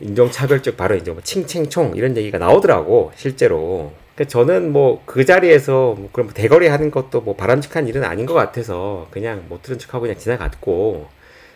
[0.00, 3.92] 인종차별적 바로 이제 뭐 칭칭총 이런 얘기가 나오더라고 실제로.
[4.14, 8.34] 그러니까 저는 뭐 그 자리에서 뭐 그럼 대거리 하는 것도 뭐 바람직한 일은 아닌 것
[8.34, 11.08] 같아서 그냥 못 들은 척하고 그냥 지나갔고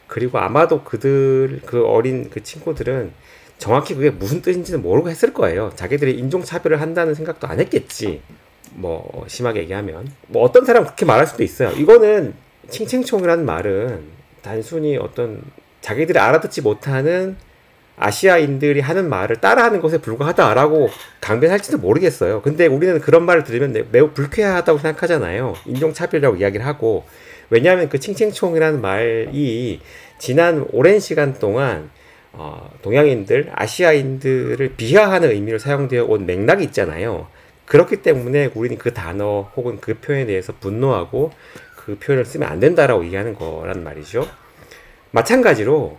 [0.06, 3.12] 그리고 아마도 그들 그 어린 그 친구들은
[3.62, 5.70] 정확히 그게 무슨 뜻인지는 모르고 했을 거예요.
[5.76, 8.20] 자기들이 인종차별을 한다는 생각도 안 했겠지.
[8.72, 11.70] 뭐 심하게 얘기하면 뭐 어떤 사람 그렇게 말할 수도 있어요.
[11.70, 12.34] 이거는
[12.70, 14.02] 칭칭총이라는 말은
[14.42, 15.42] 단순히 어떤
[15.80, 17.36] 자기들이 알아듣지 못하는
[17.96, 22.42] 아시아인들이 하는 말을 따라하는 것에 불과하다라고 강변할지도 모르겠어요.
[22.42, 25.54] 근데 우리는 그런 말을 들으면 매우 불쾌하다고 생각하잖아요.
[25.66, 27.04] 인종차별이라고 이야기를 하고.
[27.48, 29.80] 왜냐하면 그 칭칭총이라는 말이
[30.18, 31.90] 지난 오랜 시간 동안
[32.32, 37.28] 어, 동양인들, 아시아인들을 비하하는 의미로 사용되어 온 맥락이 있잖아요.
[37.66, 41.30] 그렇기 때문에 우리는 그 단어 혹은 그 표현에 대해서 분노하고
[41.76, 44.26] 그 표현을 쓰면 안 된다라고 얘기하는 거란 말이죠.
[45.10, 45.98] 마찬가지로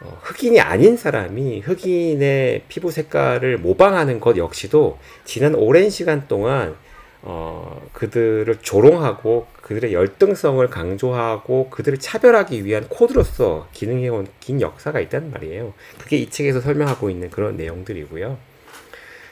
[0.00, 6.76] 어, 흑인이 아닌 사람이 흑인의 피부 색깔을 모방하는 것 역시도 지난 오랜 시간 동안
[7.22, 15.74] 어, 그들을 조롱하고 그들의 열등성을 강조하고 그들을 차별하기 위한 코드로서 기능해온 긴 역사가 있다는 말이에요.
[15.98, 18.38] 그게 이 책에서 설명하고 있는 그런 내용들이고요.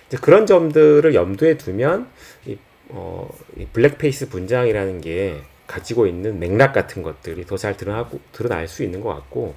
[0.09, 2.09] 이제 그런 점들을 염두에 두면
[2.47, 8.69] 이, 어, 이 blackface 분장이라는 게 가지고 있는 맥락 같은 것들이 더 잘 드러나고 드러날
[8.69, 9.55] 수 있는 것 같고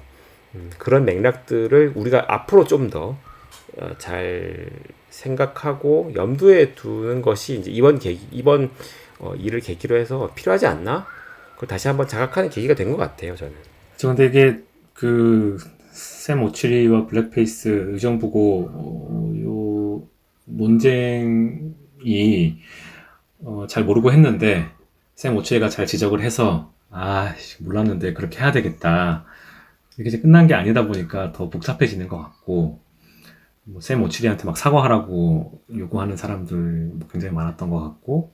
[0.54, 8.26] 음, 그런 맥락들을 우리가 앞으로 좀 더잘 어, 생각하고 염두에 두는 것이 이제 이번 계기
[8.32, 8.70] 이번
[9.18, 11.06] 어, 일을 계기로 해서 필요하지 않나?
[11.54, 13.52] 그걸 다시 한번 자각하는 계기가 된 것 같아요, 저는.
[13.96, 14.62] 저 근데 이게
[14.94, 15.58] 그
[15.92, 20.08] 샘 오취리와 blackface 의정부고 어, 요
[20.44, 22.58] 논쟁이
[23.40, 24.66] 어, 잘 모르고 했는데
[25.16, 29.24] 샘 오츄리가 잘 지적을 해서 아 몰랐는데 그렇게 해야 되겠다
[29.98, 32.80] 이게 이제 끝난 게 아니다 보니까 더 복잡해지는 것 같고
[33.64, 38.32] 뭐샘 오츄리한테 막 사과하라고 요구하는 사람들 굉장히 많았던 것 같고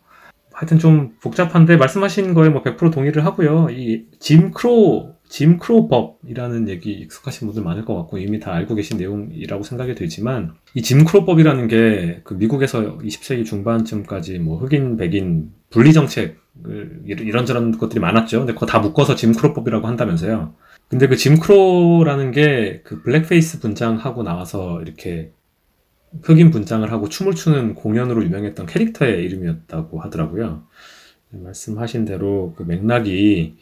[0.53, 3.69] 하여튼 좀 복잡한데 말씀하신 거에 뭐 100% 동의를 하고요.
[3.71, 8.75] 이 짐 크로 짐 크로 법이라는 얘기 익숙하신 분들 많을 것 같고 이미 다 알고
[8.77, 14.97] 계신 내용이라고 생각이 들지만 이 짐 크로 법이라는 게 그 미국에서 20세기 중반쯤까지 뭐 흑인
[14.97, 16.39] 백인 분리 정책을
[17.07, 18.39] 이런저런 것들이 많았죠.
[18.39, 20.55] 근데 그거 다 묶어서 짐 크로 법이라고 한다면서요.
[20.89, 25.33] 근데 그 짐 크로라는 게 그 blackface 분장하고 나와서 이렇게
[26.23, 30.63] 흑인 분장을 하고 춤을 추는 공연으로 유명했던 캐릭터의 이름이었다고 하더라고요.
[31.31, 33.57] 말씀하신 대로 그 맥락이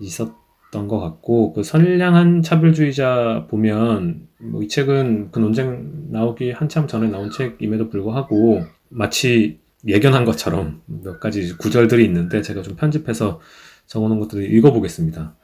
[0.00, 7.08] 있었던 것 같고 그 선량한 차별주의자 보면 뭐 이 책은 그 논쟁 나오기 한참 전에
[7.08, 13.40] 나온 책임에도 불구하고 마치 예견한 것처럼 몇 가지 구절들이 있는데 제가 좀 편집해서
[13.86, 15.36] 적어놓은 것들을 읽어보겠습니다.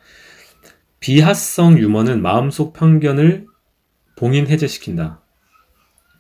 [1.01, 3.47] 비하성 유머는 마음속 편견을
[4.17, 5.23] 봉인 해제시킨다.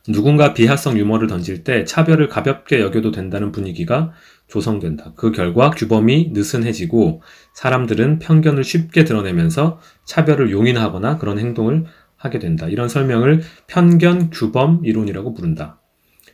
[0.06, 4.12] 누군가 비하성 유머를 던질 때 차별을 가볍게 여겨도 된다는 분위기가
[4.46, 5.12] 조성된다.
[5.16, 11.84] 그 결과 규범이 느슨해지고 사람들은 편견을 쉽게 드러내면서 차별을 용인하거나 그런 행동을
[12.16, 12.68] 하게 된다.
[12.68, 15.80] 이런 설명을 편견 규범 이론이라고 부른다.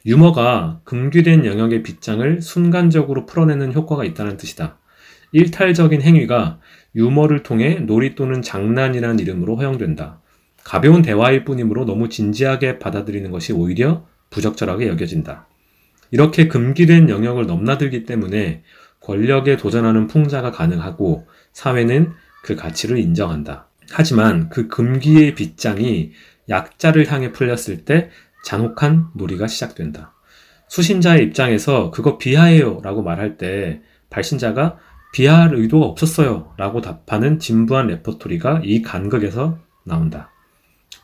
[0.07, 4.78] 유머가 금기된 영역의 빗장을 순간적으로 풀어내는 효과가 있다는 뜻이다.
[5.33, 6.61] 일탈적인 행위가
[6.94, 10.20] 유머를 통해 놀이 또는 장난이라는 이름으로 허용된다.
[10.62, 15.46] 가벼운 대화일 뿐이므로 너무 진지하게 받아들이는 것이 오히려 부적절하게 여겨진다.
[16.11, 18.62] 이렇게 금기된 영역을 넘나들기 때문에
[19.00, 23.68] 권력에 도전하는 풍자가 가능하고 사회는 그 가치를 인정한다.
[23.90, 26.12] 하지만 그 금기의 빗장이
[26.48, 28.11] 약자를 향해 풀렸을 때
[28.44, 30.14] 잔혹한 놀이가 시작된다.
[30.68, 34.78] 수신자의 입장에서 그거 비하해요 라고 말할 때 발신자가
[35.14, 40.33] 비하할 의도가 없었어요 라고 답하는 진부한 레퍼토리가 이 간극에서 나온다.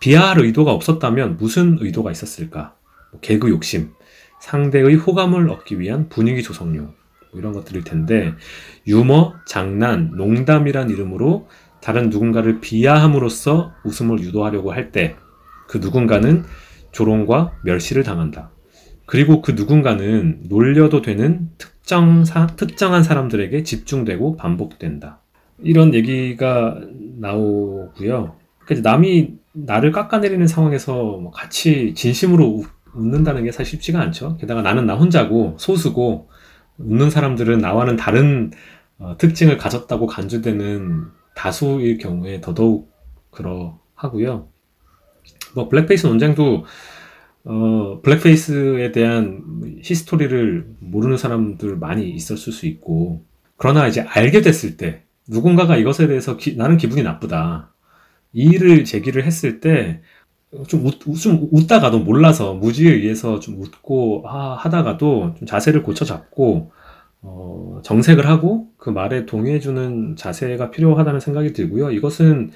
[0.00, 2.74] 비하할 의도가 없었다면 무슨 의도가 있었을까?
[3.12, 3.92] 뭐 개그 욕심,
[4.40, 8.34] 상대의 호감을 얻기 위한 분위기 조성용, 뭐 이런 것들일 텐데,
[8.88, 11.48] 유머, 장난, 농담이란 이름으로
[11.80, 15.14] 다른 누군가를 비하함으로써 웃음을 유도하려고 할 때,
[15.68, 16.44] 그 누군가는
[16.90, 18.50] 조롱과 멸시를 당한다.
[19.06, 25.18] 그리고 그 누군가는 놀려도 되는 특 정 사, 특정한 사람들에게 집중되고 반복된다.
[25.58, 26.80] 이런 얘기가
[27.18, 28.36] 나오고요.
[28.80, 32.62] 남이 나를 깎아내리는 상황에서 뭐 같이 진심으로
[32.94, 34.36] 웃는다는 게 사실 쉽지가 않죠.
[34.36, 36.28] 게다가 나는 나 혼자고 소수고
[36.78, 38.52] 웃는 사람들은 나와는 다른
[39.00, 42.88] 어, 특징을 가졌다고 간주되는 다수일 경우에 더더욱
[43.32, 44.46] 그러하고요.
[45.56, 46.66] 뭐 blackface 논쟁도
[47.44, 49.42] 어, blackface에 대한
[49.82, 53.24] history를 모르는 사람들 많이 있었을 수 있고
[53.56, 57.72] 그러나 이제 알게 됐을 때 누군가가 이것에 대해서 기, 나는 기분이 나쁘다.
[58.32, 60.00] 이 일을 제기를 했을 때
[60.68, 66.72] 좀 웃, 좀 웃다가도 몰라서 무지에 의해서 좀 웃고 하, 하다가도 좀 자세를 고쳐 잡고
[67.22, 71.92] 어, 정색을 하고 그 말에 동의해주는 자세가 필요하다는 생각이 들고요.
[71.92, 72.50] 이것은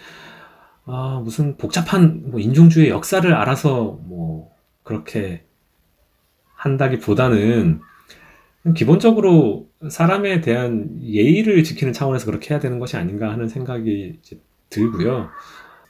[0.86, 4.50] 아, 무슨 복잡한 뭐 인종주의 역사를 알아서 뭐
[4.84, 5.44] 그렇게
[6.54, 7.80] 한다기보다는
[8.74, 14.20] 기본적으로 사람에 대한 예의를 지키는 차원에서 그렇게 해야 되는 것이 아닌가 하는 생각이
[14.70, 15.28] 들고요.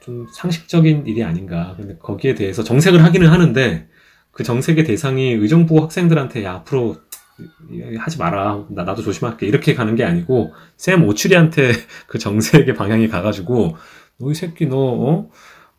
[0.00, 1.74] 좀 상식적인 일이 아닌가.
[1.76, 3.88] 근데 거기에 대해서 정색을 하기는 하는데
[4.32, 6.96] 그 정색의 대상이 의정부 학생들한테 야 앞으로
[7.98, 8.66] 하지 마라.
[8.70, 9.46] 나, 나도 조심할게.
[9.46, 11.72] 이렇게 가는 게 아니고 샘 오추리한테
[12.08, 13.76] 그 정색의 방향이 가가지고
[14.18, 15.30] 너 이 새끼 너 어?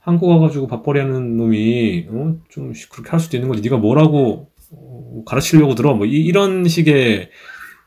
[0.06, 2.36] 한국 와가지고 밥벌이 하는 놈이 어?
[2.50, 3.63] 좀 그렇게 할 수도 있는 거지.
[3.63, 5.96] 네가 뭐라고 어, 가르치려고 들어?
[5.96, 7.32] 뭐 이, 런 식의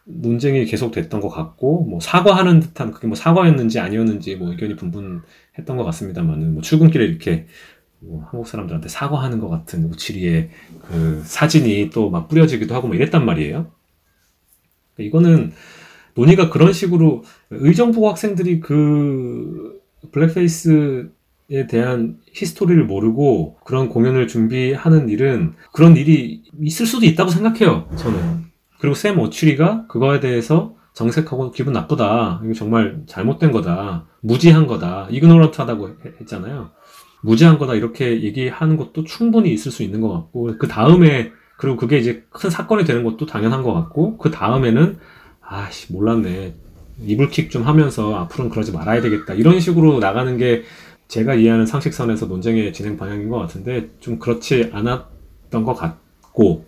[0.04, 5.76] 논쟁이 계속 됐던 것 같고 뭐 사과하는 듯한 그게 뭐 사과였는지 아니었는지 뭐 의견이 분분했던
[5.76, 7.46] 것 같습니다만은 뭐 출근길에 이렇게
[8.00, 10.50] 뭐 한국 사람들한테 사과하는 것 같은 오취리의
[10.88, 13.70] 그 사진이 또 막 뿌려지기도 하고 뭐 이랬단 말이에요.
[14.98, 15.52] 이거는
[16.14, 25.96] 논의가 그런 식으로 의정부 학생들이 그 blackface에 대한 history를 모르고 그런 공연을 준비하는 일은 그런
[25.96, 27.88] 일이 있을 수도 있다고 생각해요.
[27.96, 28.44] 저는.
[28.78, 32.42] 그리고 샘 오취리가 그거에 대해서 정색하고 기분 나쁘다.
[32.44, 34.04] 이거 정말 잘못된 거다.
[34.20, 35.08] 무지한 거다.
[35.10, 36.68] ignorant하다고 했잖아요.
[37.22, 41.98] 무지한 거다 이렇게 얘기하는 것도 충분히 있을 수 있는 것 같고 그 다음에 그리고 그게
[41.98, 44.98] 이제 큰 사건이 되는 것도 당연한 것 같고 그 다음에는
[45.40, 46.54] 아씨 몰랐네
[47.04, 50.64] 이불킥 좀 하면서 앞으로는 그러지 말아야 되겠다 이런 식으로 나가는 게
[51.08, 56.66] 제가 이해하는 상식선에서 논쟁의 진행 방향인 것 같은데 좀 그렇지 않았던 것 같고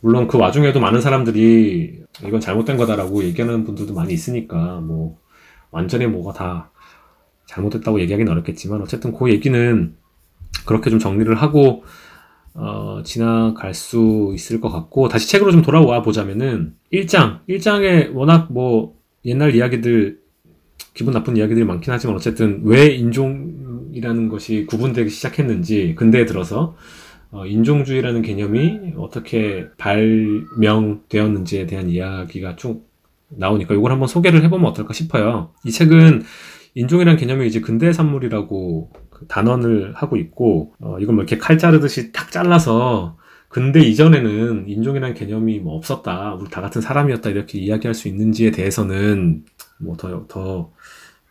[0.00, 5.18] 물론 그 와중에도 많은 사람들이 이건 잘못된 거다라고 얘기하는 분들도 많이 있으니까 뭐
[5.70, 6.70] 완전히 뭐가 다
[7.46, 9.94] 잘못됐다고 얘기하기는 어렵겠지만 어쨌든 그 얘기는
[10.66, 11.84] 그렇게 좀 정리를 하고
[12.54, 18.96] 어, 지나갈 수 있을 것 같고 다시 책으로 좀 돌아와 보자면은 1장 1장에 워낙 뭐
[19.24, 20.20] 옛날 이야기들
[20.94, 26.76] 기분 나쁜 이야기들이 많긴 하지만 어쨌든 왜 인종이라는 것이 구분되기 시작했는지 근대에 들어서
[27.32, 32.88] 어, 인종주의라는 개념이 어떻게 발명되었는지에 대한 이야기가 쭉
[33.28, 35.52] 나오니까 이걸 한번 소개를 해보면 어떨까 싶어요.
[35.64, 36.22] 이 책은
[36.74, 42.12] 인종이라는 개념이 이제 근대 산물이라고 그 단언을 하고 있고 어, 이걸 뭐 이렇게 칼 자르듯이
[42.12, 48.08] 탁 잘라서 근대 이전에는 인종이라는 개념이 뭐 없었다 우리 다 같은 사람이었다 이렇게 이야기할 수
[48.08, 49.44] 있는지에 대해서는
[49.80, 50.70] 뭐 더 더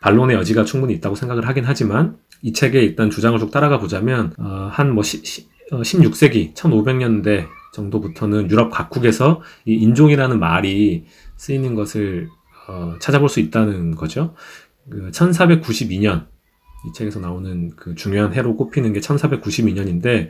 [0.04, 4.68] 반론의 여지가 충분히 있다고 생각을 하긴 하지만 이 책의 일단 주장을 쭉 따라가 보자면 어,
[4.70, 12.28] 한뭐 16세기 1500년대 정도부터는 유럽 각국에서 이 인종이라는 말이 쓰이는 것을
[12.68, 14.34] 어, 찾아볼 수 있다는 거죠.
[14.90, 16.26] 그 1492년
[16.86, 20.28] 이 책에서 나오는 그 중요한 해로 꼽히는 게 1492년인데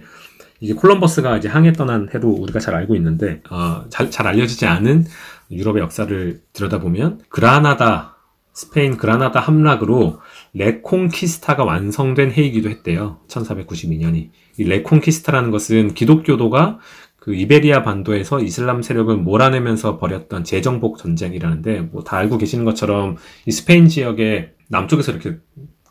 [0.61, 5.05] 이게 콜럼버스가 이제 항해 떠난 해로 우리가 잘 알고 있는데 어, 잘, 잘 알려지지 않은
[5.51, 8.14] 유럽의 역사를 들여다보면 그라나다
[8.55, 10.21] 스페인 그라나다 함락으로
[10.55, 13.19] 레콩키스타가 완성된 해이기도 했대요.
[13.29, 14.31] 1492년이.
[14.59, 16.79] 이 레콩키스타라는 것은 기독교도가
[17.19, 23.51] 그 이베리아 반도에서 이슬람 세력을 몰아내면서 벌였던 재정복 전쟁이라는데 뭐 다 알고 계시는 것처럼 이
[23.51, 25.39] 스페인 지역에 남쪽에서 이렇게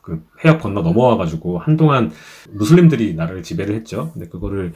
[0.02, 2.12] 그 해협 건너 넘어와 가지고 한동안
[2.52, 4.12] 무슬림들이 나라를 지배를 했죠.
[4.14, 4.74] 근데 그거를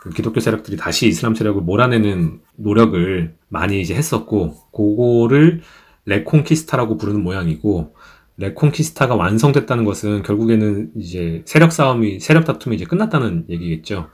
[0.00, 5.60] 그 기독교 세력들이 다시 이슬람 세력을 몰아내는 노력을 많이 이제 했었고 그거를
[6.04, 7.94] 레콩키스타라고 부르는 모양이고
[8.36, 14.08] 레콩키스타가 완성됐다는 것은 결국에는 이제 세력 싸움이 세력 다툼이 이제 끝났다는 얘기겠죠.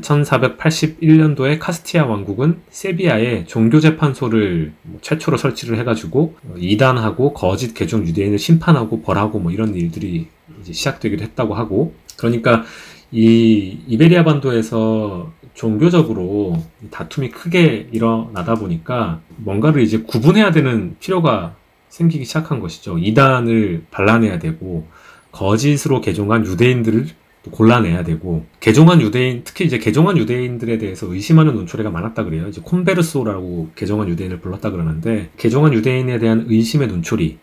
[0.00, 9.38] 1481년도에 카스티아 왕국은 세비야에 종교재판소를 뭐 최초로 설치를 해가지고 이단하고 거짓 개종 유대인을 심판하고 벌하고
[9.40, 10.28] 뭐 이런 일들이
[10.60, 12.64] 이제 시작되기도 했다고 하고 그러니까
[13.10, 21.56] 이 이베리아 반도에서 종교적으로 다툼이 크게 일어나다 보니까 뭔가를 이제 구분해야 되는 필요가
[21.88, 22.96] 생기기 시작한 것이죠.
[22.96, 24.86] 이단을 발라내야 되고
[25.32, 27.06] 거짓으로 개종한 유대인들을
[27.50, 32.46] 골라내야 되고 개종한 유대인 특히 이제 개종한 유대인들에 대해서 의심하는 논초리가 많았다 그래요.
[32.46, 37.36] 이제 콤베르소라고 개종한 유대인을 불렀다 그러는데 개종한 유대인에 대한 의심의 논초리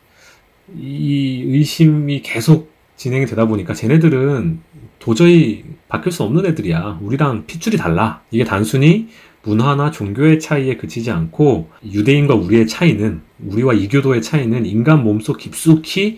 [0.74, 4.62] 이 의심이 계속 진행이 되다 보니까 쟤네들은
[5.06, 6.98] 도저히 바뀔 수 없는 애들이야.
[7.00, 8.24] 우리랑 핏줄이 달라.
[8.32, 9.08] 이게 단순히
[9.44, 16.18] 문화나 종교의 차이에 그치지 않고 유대인과 우리의 차이는 우리와 이교도의 차이는 인간 몸속 깊숙이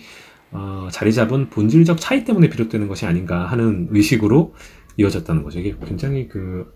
[0.51, 4.55] 어, 자리 잡은 본질적 차이 때문에 비롯되는 것이 아닌가 하는 의식으로
[4.95, 5.59] 이어졌다는 거죠.
[5.59, 6.73] 이게 굉장히 그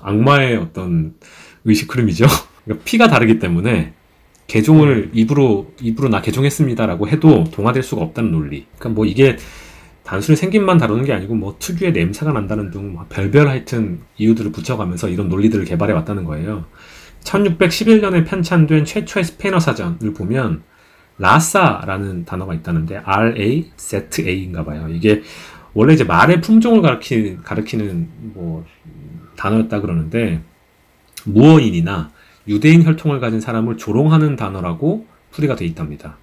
[0.00, 1.16] 악마의 어떤
[1.66, 2.24] 의식 흐름이죠.
[2.64, 3.92] 그러니까 피가 다르기 때문에
[4.46, 8.64] 개종을 입으로 입으로 나 개종했습니다라고 해도 동화될 수가 없다는 논리.
[8.78, 9.36] 그러니까 뭐 이게
[10.04, 15.28] 단순히 생김만 다루는 게 아니고 뭐 특유의 냄새가 난다는 등뭐 별별 하여튼 이유들을 붙여가면서 이런
[15.28, 16.64] 논리들을 개발해 왔다는 거예요.
[17.24, 20.62] 1611년에 편찬된 최초의 스페인어 사전을 보면
[21.18, 24.88] raza라는 단어가 있다는데 R-A-Z-A인가 봐요.
[24.90, 25.22] 이게
[25.74, 28.64] 원래 이제 말의 품종을 가르치, 가르치는 뭐
[29.36, 30.40] 단어였다 그러는데
[31.24, 32.10] 무어인이나
[32.48, 36.18] 유대인 혈통을 가진 사람을 조롱하는 단어라고 풀이가 돼 있답니다.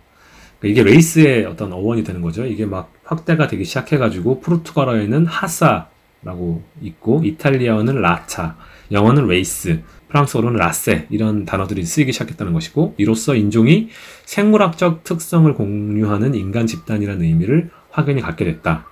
[0.60, 2.46] 그러니까 이게 race의 어떤 어원이 되는 거죠.
[2.46, 8.56] 이게 막 확대가 되기 시작해가지고 포르투갈어에는 raça라고 있고 이탈리아어는 razza,
[8.92, 13.90] 영어는 레이스, 프랑스어로는 라세 이런 단어들이 쓰이기 시작했다는 것이고 이로써 인종이
[14.26, 18.86] 생물학적 특성을 공유하는 인간 집단이라는 의미를 확연히 갖게 됐다.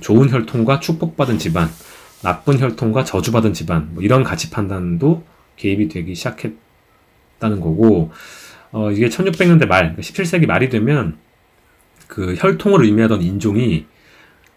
[0.00, 1.68] 좋은 혈통과 축복받은 집안,
[2.22, 5.24] 나쁜 혈통과 저주받은 집안 뭐 이런 가치 판단도
[5.56, 8.10] 개입이 되기 시작했다는 거고
[8.72, 11.16] 어, 이게 1600년대 말, 17세기 말이 되면
[12.08, 13.86] 그 혈통을 의미하던 인종이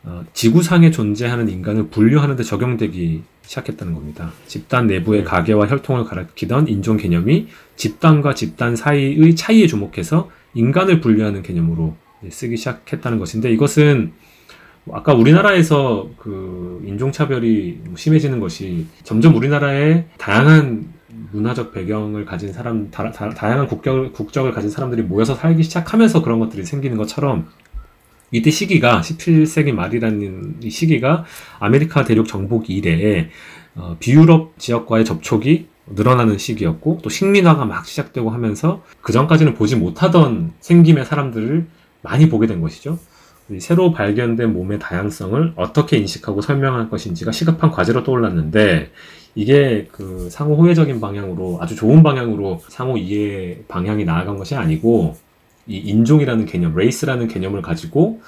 [0.04, 4.32] 어, 지구상에 존재하는 인간을 분류하는 데 적용되기 시작했다는 겁니다.
[4.47, 11.95] 집단 내부의 가계와 혈통을 가리키던 인종 개념이 집단과 집단 사이의 차이에 주목해서 인간을 분류하는 개념으로
[12.30, 14.14] 쓰기 시작했다는 것인데 이것은
[14.84, 20.93] 뭐 아까 우리나라에서 그 인종차별이 심해지는 것이 점점 우리나라의 다양한
[21.32, 23.12] 문화적 배경을 가진 사람, 다,
[23.43, 27.47] 양한 국적, 국적을 가진 사람들이 모여서 살기 시작하면서 그런 것들이 생기는 것처럼
[28.32, 31.26] 이때 시기가 17세기 말이라는 이 시기가
[31.59, 33.30] 아메리카 대륙 정복 이래에
[33.76, 40.53] 어, 비유럽 지역과의 접촉이 늘어나는 시기였고 또 식민화가 막 시작되고 하면서 그 전까지는 보지 못하던
[40.62, 41.68] 생김의 사람들을
[42.01, 42.99] 많이 보게 된 것이죠.
[43.59, 48.91] 새로 발견된 몸의 다양성을 어떻게 인식하고 설명할 것인지가 시급한 과제로 떠올랐는데
[49.36, 55.16] 이게 그 상호 호혜적인 방향으로 아주 좋은 방향으로 상호 이해 방향이 나아간 것이 아니고
[55.68, 58.22] 이 인종이라는 개념, 레이스라는 개념을 가지고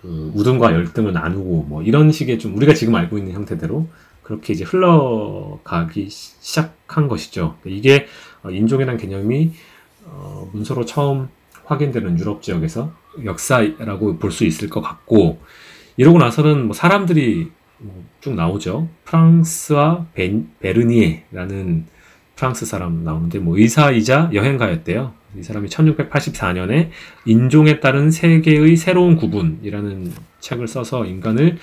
[0.00, 3.86] 그 우등과 열등을 나누고 뭐 이런 식의 좀 우리가 지금 알고 있는 형태대로
[4.22, 7.56] 그렇게 이제 흘러가기 시작한 것이죠.
[7.64, 8.06] 이게
[8.42, 9.52] 어, 인종이라는 개념이
[10.04, 11.28] 어, 문서로 처음
[11.64, 12.92] 확인되는 유럽 지역에서
[13.24, 15.40] 역사라고 볼 수 있을 것 같고
[15.96, 17.50] 이러고 나서는 뭐 사람들이
[18.20, 18.88] 쭉 나오죠.
[19.04, 21.86] 프랑스와 베, 베르니에라는
[22.34, 25.12] 프랑스 사람 나오는데 뭐 의사이자 여행가였대요.
[25.38, 26.90] 이 사람이 1684년에
[27.26, 31.58] 인종에 따른 세계의 새로운 구분이라는 책을 써서 인간을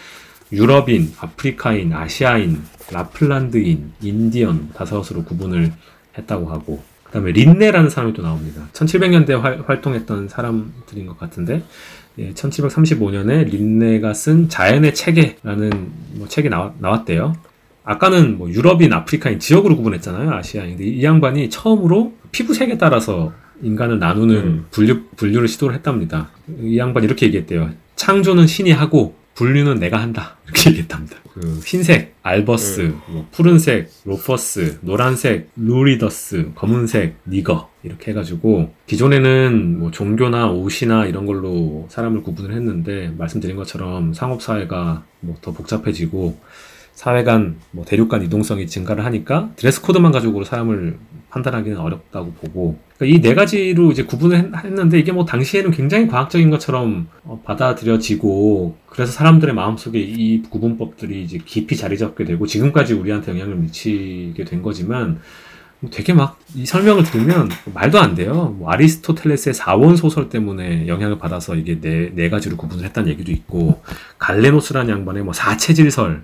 [0.51, 2.61] 유럽인, 아프리카인, 아시아인,
[2.91, 5.74] 라플란드인, 인디언 다섯으로 구분을
[6.18, 8.68] 했다고 하고 그 다음에 린네라는 사람이 또 나옵니다.
[8.74, 11.64] 1700년대 활, 동했던 사람들인 것 같은데
[12.20, 15.72] 예, 1735년에 린네가 쓴 자연의 체계라는
[16.14, 17.36] 뭐 책이 나왔, 나왔대요.
[17.84, 20.32] 아까는 뭐 유럽인, 아프리카인 지역으로 구분했잖아요.
[20.32, 20.78] 아시아인.
[20.78, 24.66] 근데 이 양반이 처음으로 피부색에 따라서 인간을 나누는 음.
[24.72, 26.30] 분류, 분류를 시도를 했답니다.
[26.61, 27.72] 이 양반이 이렇게 얘기했대요.
[27.95, 30.38] 창조는 신이 하고 분류는 내가 한다.
[30.45, 31.17] 이렇게 얘기했답니다.
[31.34, 33.01] 그 흰색, albus, 음.
[33.07, 41.88] 뭐 푸른색, rufus, 노란색, luridus, 검은색, niger 이렇게 해가지고 기존에는 뭐 종교나 옷이나 이런 걸로
[41.89, 46.38] 사람을 구분을 했는데 말씀드린 것처럼 상업사회가 뭐 더 복잡해지고
[46.94, 50.98] 사회 간, 뭐 대륙 간 이동성이 증가를 하니까 드레스 코드만 가지고 사람을
[51.30, 56.08] 판단하기는 어렵다고 보고 그러니까 이 네 가지로 이제 구분을 했 는데 이게 뭐 당시에는 굉장히
[56.08, 62.94] 과학적인 것처럼 어, 받아들여지고 그래서 사람들의 마음속에 이 구분법들이 이제 깊이 자리 잡게 되고 지금까지
[62.94, 65.20] 우리한테 영향을 미치게 된 거지만
[65.80, 68.56] 뭐 되게 막 이 설명을 들으면 말도 안 돼요.
[68.58, 73.82] 뭐 아리스토텔레스의 사원소설 때문에 영향을 받아서 이게 네, 네 가지로 구분을 했다는 얘기도 있고
[74.20, 76.24] 갈레노스라는 양반의 뭐 사체질설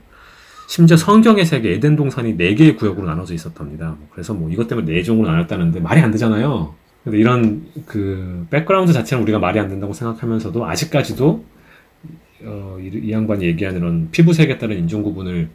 [0.70, 3.98] 심지어 성경의 세계 에덴 동산이 네 개의 구역으로 나눠져 있었답니다.
[4.12, 6.76] 그래서 뭐 이것 때문에 네 종으로 나눴다는데 말이 안 되잖아요.
[7.04, 11.44] 근데 이런 그 백그라운드 자체는 우리가 말이 안 된다고 생각하면서도 아직까지도
[12.44, 15.50] 어, 이, 이 양반이 얘기하는 이런 피부색에 따른 인종 구분을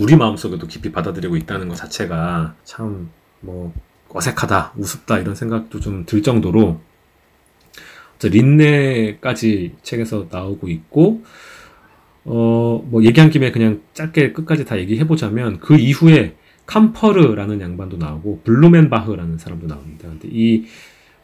[0.00, 3.10] 우리 마음속에도 깊이 받아들이고 있다는 것 자체가 참
[3.40, 3.74] 뭐
[4.08, 6.80] 어색하다, 우습다 이런 생각도 좀 들 정도로
[8.22, 11.24] 린네까지 책에서 나오고 있고
[12.32, 18.42] 어, 뭐 얘기한 김에 그냥 짧게 끝까지 다 얘기해 보자면 그 이후에 캄퍼르라는 양반도 나오고
[18.44, 20.08] 블루멘바흐라는 사람도 나옵니다.
[20.08, 20.64] 근데 이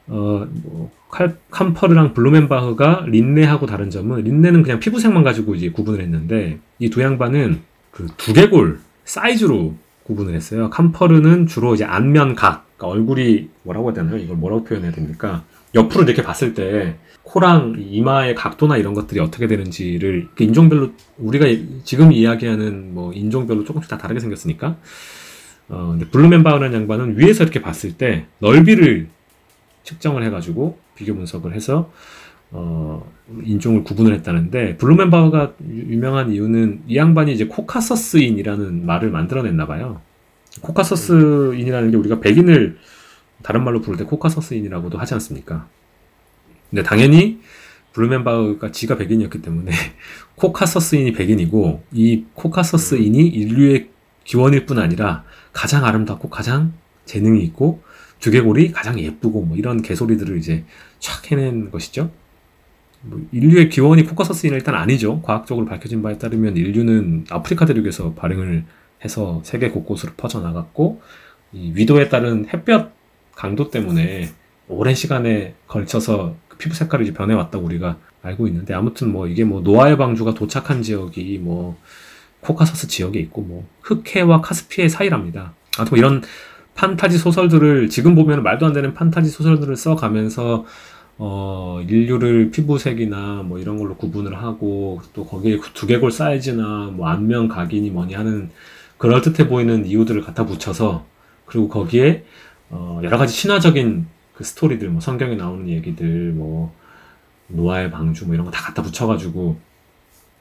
[0.09, 6.59] 어, 뭐, 칼, 캄퍼르랑 블루멘바흐가 린네하고 다른 점은 린네는 그냥 피부색만 가지고 이제 구분을 했는데
[6.80, 7.61] 이 두 양반은
[7.92, 10.70] 그 두개골 사이즈로 구분을 했어요.
[10.70, 14.16] 캄퍼르는 주로 이제 안면 각, 그러니까 얼굴이 뭐라고 해야 되나요?
[14.18, 15.44] 이걸 뭐라고 표현해야 됩니까?
[15.74, 16.96] 옆으로 이렇게 봤을 때
[17.27, 21.47] 코랑 이마의 각도나 이런 것들이 어떻게 되는지를 그 인종별로 우리가
[21.83, 24.77] 지금 이야기하는 뭐 인종별로 조금씩 다 다르게 생겼으니까
[25.68, 29.09] 어 근데 블루맨바우라는 양반은 위에서 이렇게 봤을 때 넓이를
[29.83, 31.91] 측정을 해가지고 비교 분석을 해서
[32.53, 33.05] 어
[33.43, 40.01] 인종을 구분을 했다는데 블루멘바흐가 유명한 이유는 이 양반이 이제 코카서스인이라는 말을 만들어냈나 봐요.
[40.61, 42.79] 코카서스인이라는 게 우리가 백인을
[43.43, 45.66] 다른 말로 부를 때 코카서스인이라고도 하지 않습니까?
[46.71, 47.41] 근데 당연히
[47.93, 49.73] 블루멘바흐가 지가 백인이었기 때문에
[50.37, 53.91] 코카서스인이 백인이고 이 코카서스인이 인류의
[54.25, 56.75] 기원일 뿐 아니라 가장 아름답고 가장
[57.07, 57.83] 재능이 있고
[58.21, 60.64] 두개골이 가장 예쁘고 뭐 이런 개소리들을 이제
[60.99, 62.11] 촥 해낸 것이죠.
[63.03, 65.23] 뭐 인류의 기원이 코카서스인은 일단 아니죠.
[65.23, 68.64] 과학적으로 밝혀진 바에 따르면 인류는 아프리카 대륙에서 발원을
[69.05, 71.01] 해서 세계 곳곳으로 퍼져나갔고
[71.53, 72.93] 이 위도에 따른 햇볕
[73.35, 74.29] 강도 때문에
[74.69, 79.96] 오랜 시간에 걸쳐서 그 피부 색깔이 변해왔다고 우리가 알고 있는데 아무튼 뭐 이게 뭐 노아의
[79.96, 81.76] 방주가 도착한 지역이 뭐
[82.40, 85.54] 코카서스 지역에 있고 뭐 흑해와 카스피해 사이랍니다.
[85.78, 86.22] 아무튼 뭐 이런
[86.74, 90.64] 판타지 소설들을 지금 보면 말도 안 되는 판타지 소설들을 써가면서
[91.18, 97.90] 어 인류를 피부색이나 뭐 이런 걸로 구분을 하고 또 거기에 두개골 사이즈나 뭐 안면 각인이
[97.90, 98.50] 뭐니 하는
[98.98, 101.07] 그럴듯해 보이는 이유들을 갖다 붙여서
[101.46, 102.24] 그리고 거기에
[102.68, 104.07] 어 여러 가지 신화적인
[104.37, 106.74] 그 스토리들 뭐 성경에 나오는 얘기들 뭐
[107.49, 109.57] 노아의 방주 뭐 이런 거 다 갖다 붙여가지고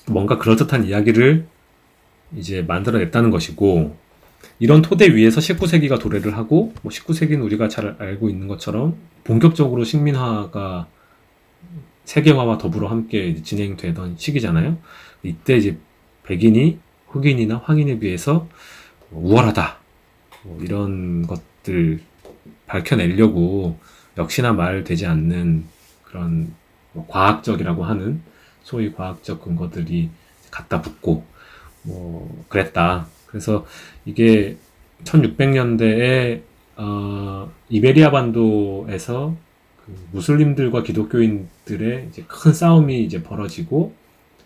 [0.08, 1.48] 뭔가 그럴듯한 이야기를
[2.36, 3.96] 이제 만들어냈다는 것이고
[4.60, 10.88] 이런 토대 위에서 19세기가 도래를 하고 뭐 19세기는 우리가 잘 알고 있는 것처럼 본격적으로 식민화가
[12.06, 14.78] 세계화와 더불어 함께 진행되던 시기잖아요.
[15.24, 15.78] 이때 이제
[16.24, 16.78] 백인이
[17.08, 18.48] 흑인이나 황인에 비해서
[19.12, 19.78] 우월하다
[20.44, 22.02] 뭐 이런 것들
[22.68, 23.78] 밝혀내려고
[24.18, 25.66] 역시나 말되지 않는
[26.04, 26.54] 그런
[26.94, 28.22] 뭐 과학적이라고 하는
[28.64, 30.10] 소위 과학적 근거들이
[30.50, 31.26] 갖다 붙고
[31.84, 33.08] 뭐 그랬다.
[33.28, 33.66] 그래서
[34.06, 34.58] 이게
[35.04, 36.42] 1600년대에
[36.78, 39.36] 어, 이베리아 반도에서
[39.86, 43.94] 그 무슬림들과 기독교인들의 이제 큰 싸움이 이제 벌어지고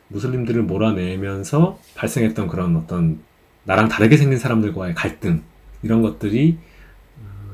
[0.09, 3.20] 무슬림들을 몰아내면서 발생했던 그런 어떤
[3.63, 5.43] 나랑 다르게 생긴 사람들과의 갈등
[5.84, 6.68] 이런 것들이 어,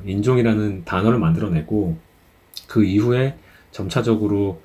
[0.05, 1.97] 인종이라는 단어를 만들어내고
[2.67, 3.35] 그 이후에
[3.71, 4.61] 점차적으로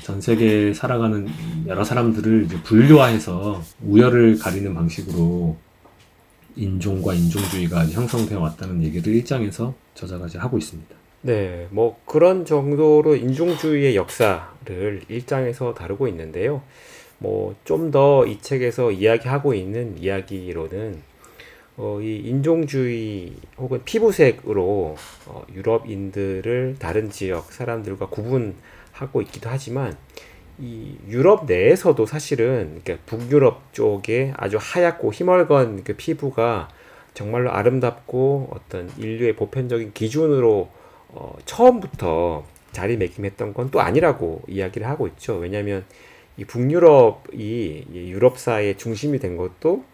[0.00, 1.28] 전 세계에 살아가는
[1.66, 5.56] 여러 사람들을 분류화해서 우열을 가리는 방식으로
[6.56, 10.94] 인종과 인종주의가 형성되어 왔다는 얘기를 일장에서 저자가 이제 하고 있습니다.
[11.22, 16.62] 네, 뭐 그런 정도로 인종주의의 역사를 일장에서 다루고 있는데요.
[17.18, 21.02] 뭐 좀 더 이 책에서 이야기하고 있는 이야기로는
[21.76, 24.96] 어, 이 인종주의 혹은 피부색으로
[25.26, 29.96] 어, 유럽인들을 다른 지역 사람들과 구분하고 있기도 하지만
[30.58, 36.68] 이 유럽 내에서도 사실은 그러니까 북유럽 쪽에 아주 하얗고 희멀건 그 피부가
[37.14, 40.68] 정말로 아름답고 어떤 인류의 보편적인 기준으로
[41.08, 45.36] 어, 처음부터 자리매김했던 건 또 아니라고 이야기를 하고 있죠.
[45.36, 45.84] 왜냐하면
[46.36, 49.84] 이 북유럽이 유럽사의 중심이 된 것도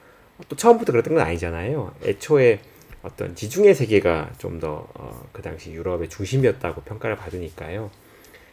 [0.49, 1.95] 또 처음부터 그랬던 건 아니잖아요.
[2.05, 2.61] 애초에
[3.03, 7.91] 어떤 지중해 세계가 좀 더그 어, 그 당시 유럽의 중심이었다고 평가를 받으니까요.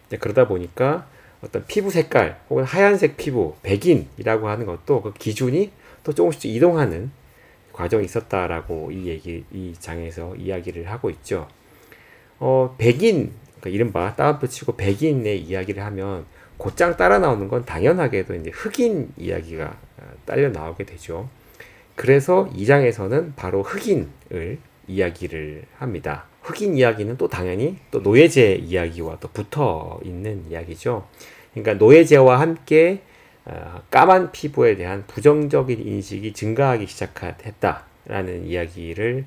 [0.08, 1.08] 이제 그러다 보니까
[1.42, 5.72] 어떤 피부 색깔 혹은 하얀색 피부, 백인이라고 하는 것도 그 기준이
[6.04, 7.12] 또 조금씩 이동하는
[7.74, 11.48] 과정이 있었다라고 이 얘기 이 장에서 이야기를 하고 있죠.
[12.40, 16.26] 어, 백인 그러니까 이른바 따옴표 치고 백인의 이야기를 하면
[16.58, 21.30] 곧장 따라 나오는 건 당연하게도 이제 흑인 이야기가 어, 딸려 나오게 되죠.
[21.96, 26.26] 그래서 이 장에서는 바로 흑인을 이야기를 합니다.
[26.42, 31.08] 흑인 이야기는 또 당연히 또 노예제 이야기와 또 붙어 있는 이야기죠.
[31.54, 33.02] 그러니까 노예제와 함께
[33.46, 39.26] 어, 까만 피부에 대한 부정적인 인식이 증가하기 시작했다라는 이야기를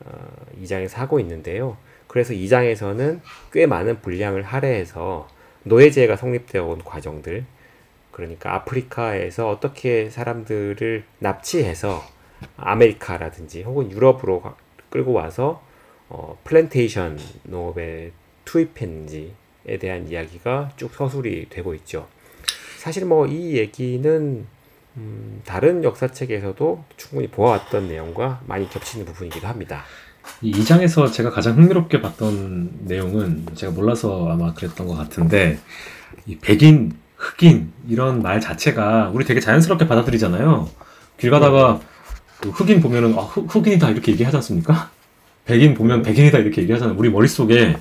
[0.00, 0.28] 어,
[0.60, 1.76] 이 장에서 하고 있는데요.
[2.06, 3.20] 그래서 이 장에서는
[3.52, 5.28] 꽤 많은 분량을 할애해서
[5.62, 7.44] 노예제가 성립되어 온 과정들,
[8.12, 12.02] 그러니까 아프리카에서 어떻게 사람들을 납치해서
[12.56, 14.42] 아메리카라든지 혹은 유럽으로
[14.90, 15.62] 끌고 와서
[16.08, 18.12] 어, 플랜테이션 농업에
[18.44, 22.08] 투입했는지에 대한 이야기가 쭉 서술이 되고 있죠.
[22.78, 24.46] 사실 뭐 이 얘기는
[24.96, 29.84] 음, 다른 역사책에서도 충분히 보아왔던 내용과 많이 겹치는 부분이기도 합니다.
[30.42, 35.58] 이 장에서 제가 가장 흥미롭게 봤던 내용은 제가 몰라서 아마 그랬던 것 같은데
[36.26, 40.68] 이 백인, 흑인 이런 말 자체가 우리 되게 자연스럽게 받아들이잖아요.
[41.18, 41.80] 길 가다가
[42.40, 44.90] 그 흑인 보면은 아, 흑, 흑인이다 이렇게 얘기하지 않습니까?
[45.44, 46.96] 백인 보면 백인이다 이렇게 얘기하잖아요.
[46.98, 47.76] 우리 머릿속에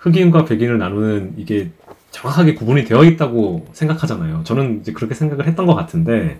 [0.00, 1.70] 흑인과 백인을 나누는 이게
[2.10, 4.42] 정확하게 구분이 되어 있다고 생각하잖아요.
[4.44, 6.38] 저는 이제 그렇게 생각을 했던 것 같은데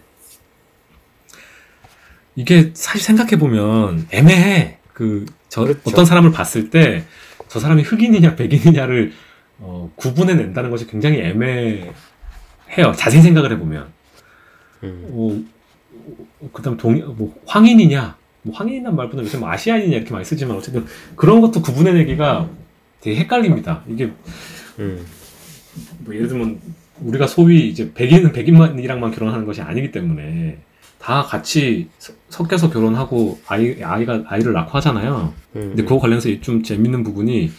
[2.37, 4.79] 이게 사실 생각해 보면 애매해.
[4.93, 5.81] 그저 그렇죠.
[5.87, 7.05] 어떤 사람을 봤을 때
[7.55, 9.13] 저 사람이 흑인이냐 백인이냐를
[9.59, 11.93] 어, 구분해 낸다는 것이 굉장히 애매
[12.79, 12.93] 해요.
[12.97, 13.87] 자세히 생각을 해보면.
[14.83, 15.05] 음,
[16.41, 20.85] 어, 그다음 동, 뭐 황인이냐, 뭐 황인이란 말보다 요새 뭐 아시아인이냐 이렇게 많이 쓰지만 어쨌든
[21.17, 22.49] 그런 것도 구분해내기가
[23.01, 23.83] 되게 헷갈립니다.
[23.89, 24.13] 이게
[24.79, 25.07] 음,
[26.01, 26.61] 뭐 예를 들면
[27.01, 30.59] 우리가 소위 이제 백인은 백인만이랑만 결혼하는 것이 아니기 때문에
[30.99, 35.33] 다 같이 서- 섞여서 결혼하고 아이 아이가 아이를 낳고 하잖아요.
[35.57, 37.51] 음, 근데 그거 관련해서 좀 재밌는 부분이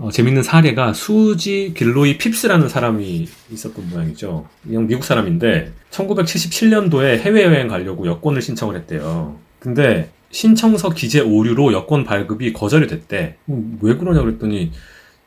[0.00, 4.48] 어, 재밌는 사례가 수지 길로이 핍스라는 사람이 있었던 모양이죠.
[4.62, 9.36] 그냥 미국 사람인데 1977년도에 해외여행 가려고 여권을 신청을 했대요.
[9.58, 13.36] 근데 신청서 기재 오류로 여권 발급이 거절이 됐대.
[13.50, 14.72] 음, 왜 그러냐 그랬더니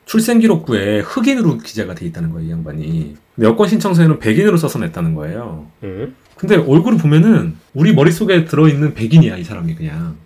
[0.06, 3.14] 출생기록부에 흑인으로 기재가 돼 있다는 거예요, 이 양반이.
[3.36, 5.68] 근데 여권 신청서에는 백인으로 써서 냈다는 거예요.
[5.84, 6.16] 음.
[6.36, 10.16] 근데 얼굴을 보면은 우리 머릿속에 들어있는 백인이야, 이 사람이 그냥.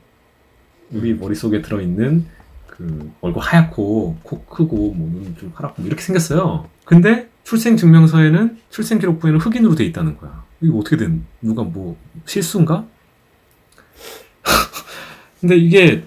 [0.91, 2.38] 우리 머릿속에 들어있는
[2.79, 6.69] 그 얼굴 하얗고 코 크고 뭐 눈 좀 파랗고 이렇게 생겼어요.
[6.85, 10.45] 근데 출생 증명서에는 출생 기록부에는 흑인으로 돼 있다는 거야.
[10.61, 12.87] 이거 어떻게 된 누가 뭐 실수인가?
[15.41, 16.05] 근데 이게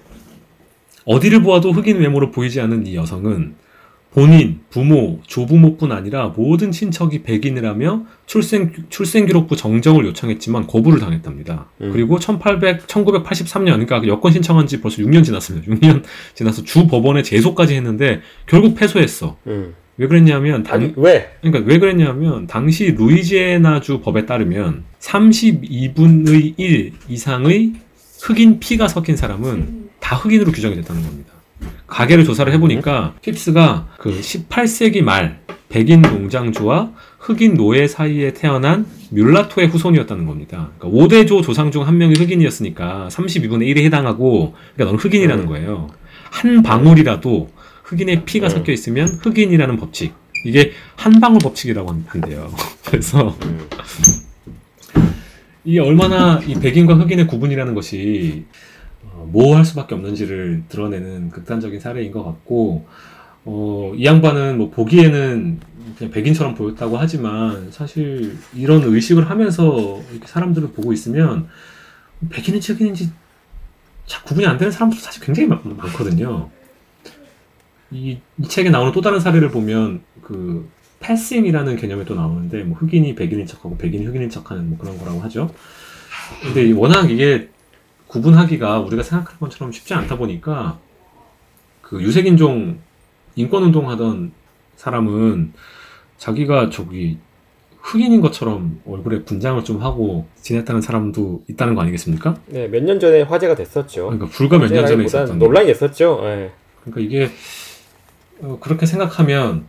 [1.06, 3.56] 어디를 보아도 흑인 외모로 보이지 않는 이 여성은
[4.14, 11.70] 본인, 부모, 조부모뿐 아니라 모든 친척이 백인이라며 출생 출생기록부 정정을 요청했지만 거부를 당했답니다.
[11.80, 11.92] 음.
[11.94, 15.72] 그리고 1800, 1983년, 그러니까 여권 신청한 지 벌써 6년 지났습니다.
[15.72, 16.04] 6년
[16.36, 19.38] 지나서 주 법원에 제소까지 했는데 결국 패소했어.
[19.48, 19.76] 음.
[19.98, 21.32] 왜 그랬냐면 당, 아니 왜?
[21.42, 27.74] 그러니까 왜 그랬냐면 당시 루이지애나주 법에 따르면 32분의 1 이상의
[28.22, 31.31] 흑인 피가 섞인 사람은 다 흑인으로 규정이 됐다는 겁니다.
[31.88, 40.26] 가게를 조사를 해보니까 핍스가 그 18세기 말 백인 농장주와 흑인 노예 사이에 태어난 뮬라토의 후손이었다는
[40.26, 40.72] 겁니다.
[40.80, 45.48] 그러니까 5대조 조상 중 한 명이 흑인이었으니까 32분의 1에 해당하고 그러니까 넌 흑인이라는 음.
[45.48, 45.88] 거예요.
[46.30, 47.50] 한 방울이라도
[47.84, 48.50] 흑인의 피가 음.
[48.50, 50.14] 섞여 있으면 흑인이라는 법칙.
[50.46, 52.52] 이게 한 방울 법칙이라고 한- 한대요.
[52.88, 53.60] 그래서 음.
[55.64, 58.46] 이게 얼마나 이 백인과 흑인의 구분이라는 것이
[59.22, 62.86] 어, 모호할 수밖에 없는지를 드러내는 극단적인 사례인 것 같고
[63.46, 65.60] 어, 이 양반은 뭐 보기에는
[65.98, 71.48] 그냥 백인처럼 보였다고 하지만 사실 이런 의식을 하면서 이렇게 사람들을 보고 있으면
[72.30, 73.12] 백인인지 흑인인지
[74.06, 76.50] 잘 구분이 안 되는 사람도 사실 굉장히 많, 많거든요.
[77.92, 80.70] 이, 이 책에 나오는 또 다른 사례를 보면 그
[81.00, 85.54] 패싱이라는 개념이 또 나오는데 뭐 흑인이 백인인 척하고 백인이 흑인인 척하는 뭐 그런 거라고 하죠.
[86.44, 87.50] 근데 이- 워낙 이게
[88.12, 90.78] 구분하기가 우리가 생각하는 것처럼 쉽지 않다 보니까
[91.82, 92.80] 그 유색인종
[93.36, 94.34] 인권운동 하던
[94.76, 95.54] 사람은
[96.18, 97.20] 자기가 저기
[97.80, 102.36] 흑인인 것처럼 얼굴에 분장을 좀 하고 지냈다는 사람도 있다는 거 아니겠습니까?
[102.48, 104.08] 네, 몇 년 전에 화제가 됐었죠.
[104.08, 106.20] 그러니까 불과 몇 년 전에 있었던 논란이 됐었죠.
[106.24, 106.52] 예.
[106.84, 107.32] 그러니까 이게
[108.42, 109.66] 어, 그렇게 생각하면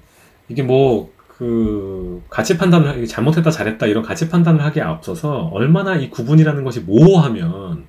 [0.48, 6.62] 이게 뭐 그 가치 판단을 잘못했다 잘했다 이런 가치 판단을 하기에 앞서서 얼마나 이 구분이라는
[6.62, 7.86] 것이 모호하면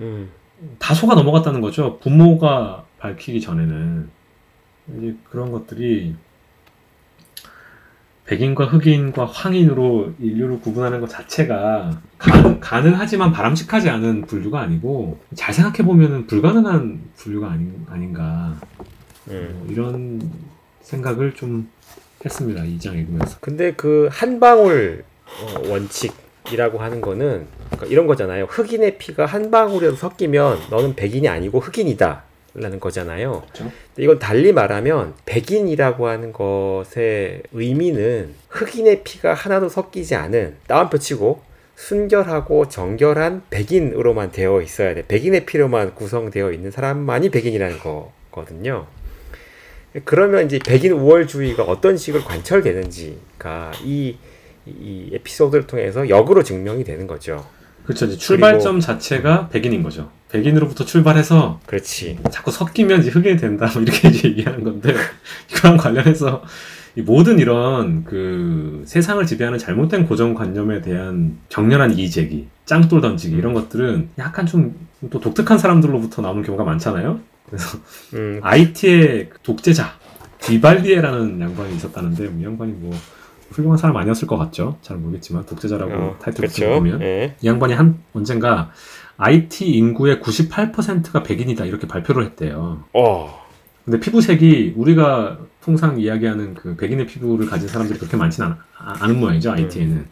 [0.00, 0.30] 음.
[0.78, 1.98] 다소가 넘어갔다는 거죠.
[2.00, 4.08] 부모가 밝히기 전에는
[4.98, 6.14] 이제 그런 것들이
[8.24, 15.78] 백인과 흑인과 황인으로 인류를 구분하는 것 자체가 가능, 가능하지만 바람직하지 않은 분류가 아니고 잘 생각해
[15.86, 18.56] 보면은 불가능한 분류가 아닌, 아닌가
[19.28, 19.54] 음.
[19.60, 20.20] 뭐 이런
[20.80, 21.68] 생각을 좀
[22.24, 23.38] 했습니다 이 장 읽으면서.
[23.40, 26.12] 근데 그 한 방울 어, 원칙
[26.52, 28.44] 이라고 하는 거는 그러니까 이런 거잖아요.
[28.44, 32.24] 흑인의 피가 한 방울이라도 섞이면 너는 백인이 아니고 흑인이다.
[32.58, 33.42] 라는 거잖아요.
[33.52, 33.70] 그렇죠.
[33.98, 41.42] 이건 달리 말하면 백인이라고 하는 것의 의미는 흑인의 피가 하나도 섞이지 않은 따옴표 치고
[41.74, 45.06] 순결하고 정결한 백인으로만 되어 있어야 돼.
[45.06, 48.86] 백인의 피로만 구성되어 있는 사람만이 백인이라는 거거든요.
[50.04, 54.16] 그러면 이제 백인 우월주의가 어떤 식으로 관철되는지가 이,
[54.66, 57.46] 이 에피소드를 통해서 역으로 증명이 되는 거죠.
[57.84, 58.08] 그렇죠.
[58.16, 60.10] 출발점 자체가 백인인 거죠.
[60.30, 62.18] 백인으로부터 출발해서 그렇지.
[62.32, 64.94] 자꾸 섞이면 이제 흑인이 된다 뭐 이렇게 이제 얘기하는 건데
[65.52, 66.42] 이거랑 관련해서
[66.96, 74.08] 이 모든 이런 그 세상을 지배하는 잘못된 고정관념에 대한 격렬한 이의제기, 짱돌 던지기 이런 것들은
[74.18, 77.20] 약간 좀 또 독특한 사람들로부터 나오는 경우가 많잖아요.
[77.46, 77.78] 그래서
[78.14, 79.92] 음, IT의 독재자
[80.40, 82.94] 디발리에라는 양반이 있었다는데 이 양반이 뭐
[83.50, 84.78] 훌륭한 사람 아니었을 것 같죠.
[84.82, 86.68] 잘 모르겠지만 독재자라고 어, 타이틀 그렇죠.
[86.70, 87.36] 보면 예.
[87.40, 88.70] 이 양반이 한 언젠가
[89.16, 92.84] IT 인구의 98%가 백인이다 이렇게 발표를 했대요.
[92.92, 93.46] 어,
[93.84, 99.18] 근데 피부색이 우리가 통상 이야기하는 그 백인의 피부를 가진 사람들이 그렇게 많지는 않, 아- 않은
[99.20, 100.06] 모양이죠 IT에는.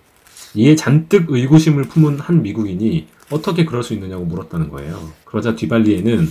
[0.55, 5.11] 이에 잔뜩 의구심을 품은 한 미국인이 어떻게 그럴 수 있느냐고 물었다는 거예요.
[5.25, 6.29] 그러자 뒤발리에는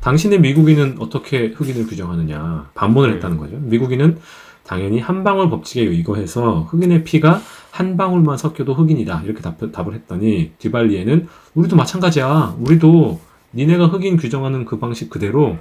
[0.00, 3.14] 당신의 미국인은 어떻게 흑인을 규정하느냐 반문을 음.
[3.16, 3.56] 했다는 거죠.
[3.58, 4.18] 미국인은
[4.70, 7.40] 당연히 한 방울 법칙에 의거해서 흑인의 피가
[7.72, 12.54] 한 방울만 섞여도 흑인이다 이렇게 답, 답을 했더니 뒤발리에는 우리도 마찬가지야.
[12.60, 13.18] 우리도
[13.52, 15.56] 니네가 흑인 규정하는 그 방식 그대로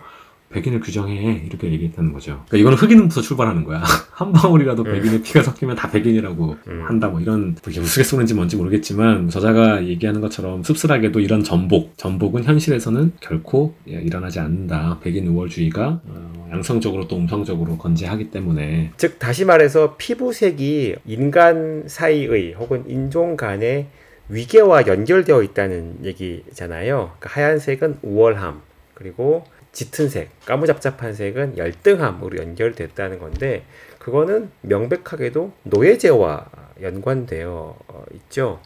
[0.51, 2.43] 백인을 규정해 이렇게 얘기했다는 거죠.
[2.47, 3.83] 그러니까 이거는 흑인부터 출발하는 거야.
[4.11, 4.91] 한 방울이라도 음.
[4.91, 6.83] 백인의 피가 섞이면 다 백인이라고 음.
[6.85, 13.13] 한다 뭐 이런 이게 우스갯소리인지 뭔지 모르겠지만 저자가 얘기하는 것처럼 씁쓸하게도 이런 전복 전복은 현실에서는
[13.19, 14.99] 결코 예, 일어나지 않는다.
[15.01, 22.83] 백인 우월주의가 어, 양성적으로 또 음성적으로 건재하기 때문에 즉 다시 말해서 피부색이 인간 사이의 혹은
[22.87, 23.87] 인종 간의
[24.29, 27.11] 위계와 연결되어 있다는 얘기잖아요.
[27.19, 28.61] 그러니까 하얀색은 우월함,
[28.93, 33.63] 그리고 짙은 색, 까무잡잡한 색은 열등함으로 연결됐다는 건데
[33.99, 36.49] 그거는 명백하게도 노예제와
[36.81, 38.59] 연관되어 어, 있죠.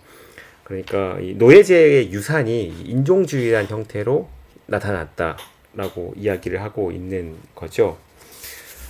[0.64, 4.30] 그러니까 이 노예제의 유산이 인종주의란 형태로
[4.68, 7.97] 나타났다라고 이야기를 하고 있는 거죠.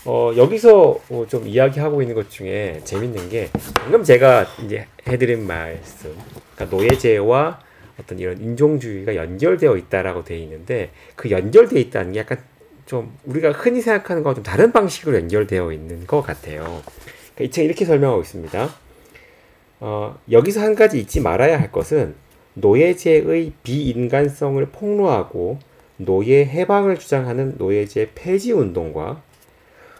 [0.05, 6.15] 어, 여기서 어, 좀 이야기하고 있는 것 중에 재밌는 게 방금 제가 이제 해드린 말씀,
[6.55, 7.59] 그러니까 노예제와
[7.99, 12.39] 어떤 이런 인종주의가 연결되어 있다라고 되어 있는데 그 연결되어 있다는 게 약간
[12.85, 16.81] 좀 우리가 흔히 생각하는 거와 좀 다른 방식으로 연결되어 있는 것 같아요.
[17.35, 18.69] 그러니까 이 책에 이렇게 설명하고 있습니다.
[19.79, 22.15] 어, 여기서 한 가지 잊지 말아야 할 것은
[22.55, 25.59] 노예제의 비인간성을 폭로하고
[25.97, 29.21] 노예 해방을 주장하는 노예제 폐지 운동과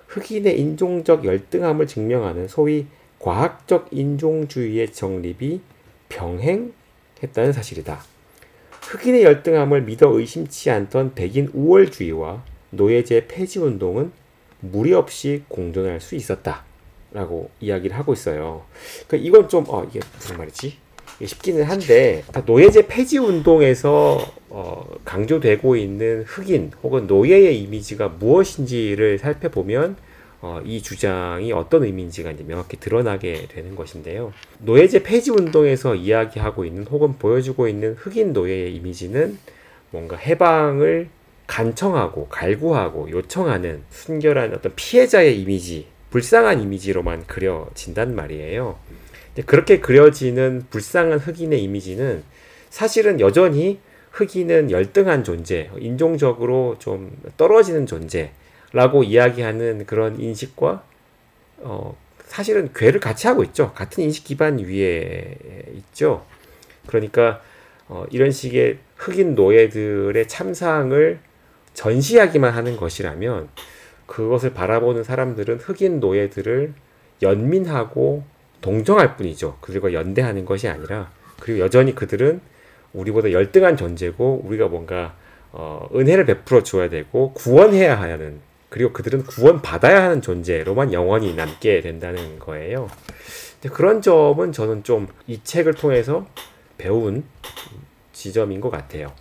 [0.08, 2.88] 흑인의 인종적 열등함을 증명하는 소위
[3.20, 5.62] 과학적 인종주의의 정립이
[6.10, 6.74] 병행
[7.24, 8.04] 했다는 사실이다.
[8.82, 14.12] 흑인의 열등함을 믿어 의심치 않던 백인 우월주의와 노예제 폐지 운동은
[14.60, 16.64] 무리 없이 공존할 수 있었다.
[17.12, 18.64] 라고 이야기를 하고 있어요.
[19.08, 20.78] 그러니까 이건 좀, 어, 이게 무슨 말이지?
[21.24, 24.20] 쉽기는 한데, 노예제 폐지 운동에서
[24.50, 29.96] 어, 강조되고 있는 흑인 혹은 노예의 이미지가 무엇인지를 살펴보면
[30.46, 34.34] 어, 이 주장이 어떤 의미인지가 이제 명확히 드러나게 되는 것인데요.
[34.60, 39.40] 노예제 폐지 운동에서 이야기하고 있는 혹은 보여주고 있는 흑인 노예의 이미지는
[39.90, 41.08] 뭔가 해방을
[41.48, 48.78] 간청하고 갈구하고 요청하는 순결한 어떤 피해자의 이미지, 불쌍한 이미지로만 그려진단 말이에요.
[49.46, 52.22] 그렇게 그려지는 불쌍한 흑인의 이미지는
[52.70, 53.80] 사실은 여전히
[54.12, 58.32] 흑인은 열등한 존재, 인종적으로 좀 떨어지는 존재
[58.74, 60.84] 라고 이야기하는 그런 인식과
[61.60, 61.96] 어,
[62.26, 63.72] 사실은 괴를 같이 하고 있죠.
[63.74, 65.38] 같은 인식 기반 위에
[65.76, 66.26] 있죠.
[66.88, 67.42] 그러니까
[67.88, 71.20] 어, 이런 식의 흑인 노예들의 참상을
[71.74, 73.50] 전시하기만 하는 것이라면
[74.08, 76.74] 그것을 바라보는 사람들은 흑인 노예들을
[77.22, 78.24] 연민하고
[78.62, 79.58] 동정할 뿐이죠.
[79.62, 82.42] 그들과 연대하는 것이 아니라 그리고 여전히 그들은
[82.94, 85.16] 우리보다 열등한 존재고 우리가 뭔가
[85.52, 88.40] 어, 은혜를 베풀어 줘야 되고 구원해야 하는
[88.74, 92.90] 그리고 그들은 구원 받아야 하는 존재로만 영원히 남게 된다는 거예요.
[93.72, 96.26] 그런 점은 저는 좀 이 책을 통해서
[96.80, 97.24] 배운
[98.14, 99.14] 지점인 것 같아요.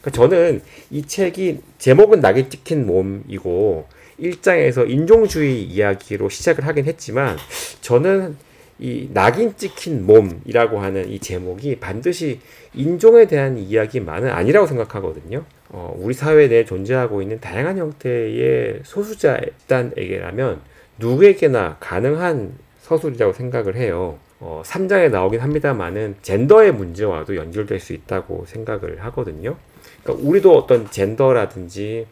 [0.00, 3.88] 그러니까 저는 이 책이 제목은 낙인 찍힌 몸이고
[4.20, 7.36] 1장에서 인종주의 이야기로 시작을 하긴 했지만
[7.80, 8.36] 저는
[8.80, 12.40] 이 낙인 찍힌 몸이라고 하는 이 제목이 반드시
[12.74, 15.44] 인종에 대한 이야기만은 아니라고 생각하거든요.
[15.68, 20.60] 어, 우리 사회 내에 존재하고 있는 다양한 형태의 소수자 집단에게라면
[20.98, 24.18] 누구에게나 가능한 서술이라고 생각을 해요.
[24.40, 29.56] 어, 3장에 나오긴 합니다만은 젠더의 문제와도 연결될 수 있다고 생각을 하거든요.
[30.02, 32.06] 그러니까 우리도 어떤 젠더라든지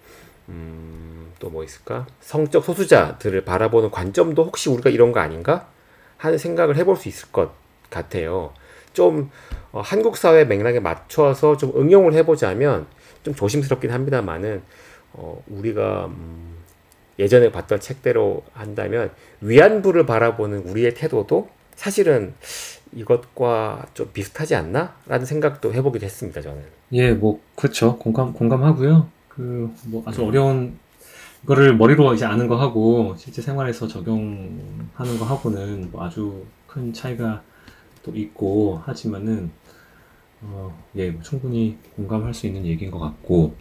[0.50, 2.06] 음, 또 뭐 있을까?
[2.20, 5.68] 성적 소수자들을 바라보는 관점도 혹시 우리가 이런 거 아닌가?
[6.18, 7.52] 하는 생각을 해볼 수 있을 것
[7.90, 8.52] 같아요.
[8.92, 9.30] 좀
[9.72, 12.86] 어, 한국 사회 맥락에 맞춰서 좀 응용을 해보자면
[13.22, 14.62] 좀 조심스럽긴 합니다만은
[15.14, 16.56] 어, 우리가 음,
[17.18, 19.10] 예전에 봤던 책대로 한다면
[19.40, 22.34] 위안부를 바라보는 우리의 태도도 사실은
[22.92, 24.94] 이것과 좀 비슷하지 않나?
[25.06, 26.62] 라는 생각도 해보기도 했습니다, 저는.
[26.92, 27.96] 예, 뭐 그렇죠.
[27.98, 29.08] 공감 공감하고요.
[29.28, 30.78] 그 뭐 아주 어려운
[31.44, 37.42] 이거를 머리로 이제 아는 거 하고 실제 생활에서 적용하는 거 하고는 뭐 아주 큰 차이가
[38.02, 39.50] 또 있고 하지만은
[40.40, 43.54] 어, 예, 뭐 충분히 공감할 수 있는 얘기인 것 같고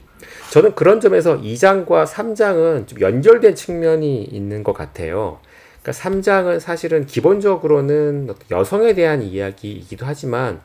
[0.51, 5.39] 저는 그런 점에서 2장과 3장은 좀 연결된 측면이 있는 것 같아요.
[5.81, 10.61] 그러니까 3장은 사실은 기본적으로는 여성에 대한 이야기이기도 하지만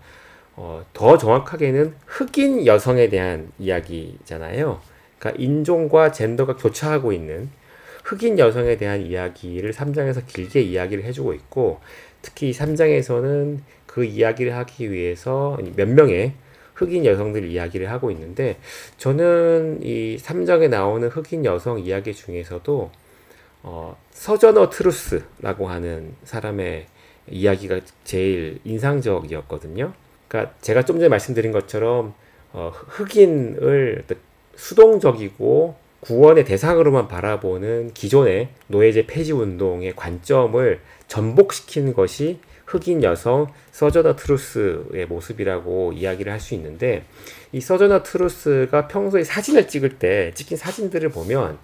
[0.55, 4.81] 어, 더 정확하게는 흑인 여성에 대한 이야기잖아요.
[5.23, 7.49] 그러니까 인종과 젠더가 교차하고 있는
[8.03, 11.79] 흑인 여성에 대한 이야기를 3장에서 길게 이야기를 해주고 있고
[12.23, 16.33] 특히 3장에서는 그 이야기를 하기 위해서 몇 명의
[16.75, 18.59] 흑인 여성들 이야기를 하고 있는데
[18.97, 22.91] 저는 이 3장에 나오는 흑인 여성 이야기 중에서도
[23.63, 26.87] 어, 서저너 트루스라고 하는 사람의
[27.29, 29.93] 이야기가 제일 인상적이었거든요.
[30.27, 32.15] 그러니까 제가 좀 전에 말씀드린 것처럼
[32.53, 34.05] 어, 흑인을
[34.63, 45.07] 수동적이고 구원의 대상으로만 바라보는 기존의 노예제 폐지 운동의 관점을 전복시키는 것이 흑인 여성 서저너 트루스의
[45.09, 47.05] 모습이라고 이야기를 할 수 있는데
[47.51, 51.59] 이 서저너 트루스가 평소에 사진을 찍을 때 찍힌 사진들을 보면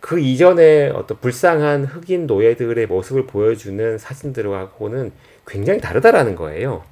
[0.00, 5.12] 그 이전에 어떤 불쌍한 흑인 노예들의 모습을 보여주는 사진들하고는
[5.46, 6.84] 굉장히 다르다라는 거예요.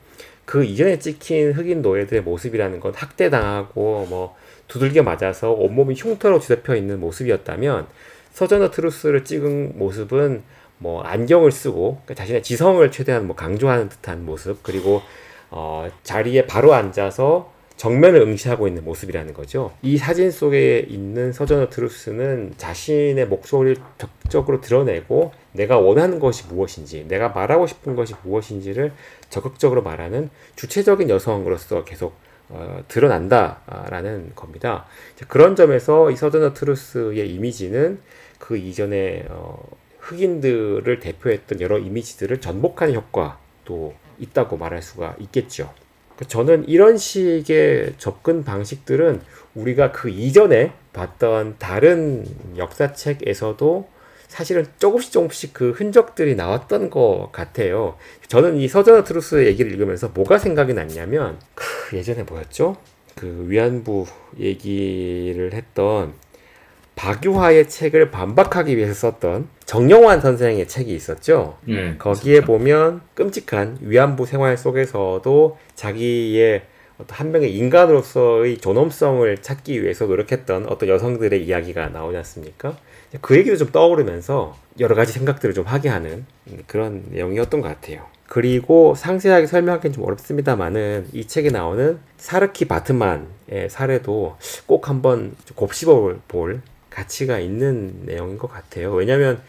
[0.49, 4.35] 그 이전에 찍힌 흑인 노예들의 모습이라는 건 학대당하고 뭐
[4.67, 7.87] 두들겨 맞아서 온몸이 흉터로 뒤덮여 있는 모습이었다면
[8.31, 10.43] 서저너 트루스를 찍은 모습은
[10.79, 15.03] 뭐 안경을 쓰고 그러니까 자신의 지성을 최대한 뭐 강조하는 듯한 모습 그리고
[15.51, 19.73] 어, 자리에 바로 앉아서 정면을 응시하고 있는 모습이라는 거죠.
[19.83, 27.31] 이 사진 속에 있는 서저너 트루스는 자신의 목소리를 적극적으로 드러내고 내가 원하는 것이 무엇인지, 내가
[27.31, 28.93] 말하고 싶은 것이 무엇인지를
[29.29, 32.15] 적극적으로 말하는 주체적인 여성으로서 계속
[32.49, 34.87] 어, 드러난다라는 겁니다.
[35.27, 38.01] 그런 점에서 이 서저너 트루스의 이미지는
[38.39, 39.63] 그 이전에 어,
[39.99, 45.75] 흑인들을 대표했던 여러 이미지들을 전복하는 효과도 있다고 말할 수가 있겠죠.
[46.17, 49.21] 그 저는 이런 식의 접근 방식들은
[49.55, 52.25] 우리가 그 이전에 봤던 다른
[52.57, 53.98] 역사책에서도
[54.29, 57.97] 사실은 조금씩 조금씩 그 흔적들이 나왔던 것 같아요.
[58.29, 62.77] 저는 이 서저너 트루스 얘기를 읽으면서 뭐가 생각이 났냐면 그 예전에 뭐였죠?
[63.15, 64.07] 그 위안부
[64.39, 66.13] 얘기를 했던
[66.95, 71.57] 박유하의 책을 반박하기 위해서 썼던 정영환 선생의 책이 있었죠.
[71.69, 76.63] 예, 거기에 보면 끔찍한 위안부 생활 속에서도 자기의
[76.99, 82.77] 어떤 한 명의 인간으로서의 존엄성을 찾기 위해서 노력했던 어떤 여성들의 이야기가 나오지 않습니까?
[83.21, 86.27] 그 얘기도 좀 떠오르면서 여러 가지 생각들을 좀 하게 하는
[86.67, 88.07] 그런 내용이었던 것 같아요.
[88.27, 94.37] 그리고 상세하게 설명하기는 좀 어렵습니다만은 이 책에 나오는 사르키 바트만의 사례도
[94.67, 98.93] 꼭 한번 곱씹어 볼 가치가 있는 내용인 것 같아요.
[98.93, 99.41] 왜냐하면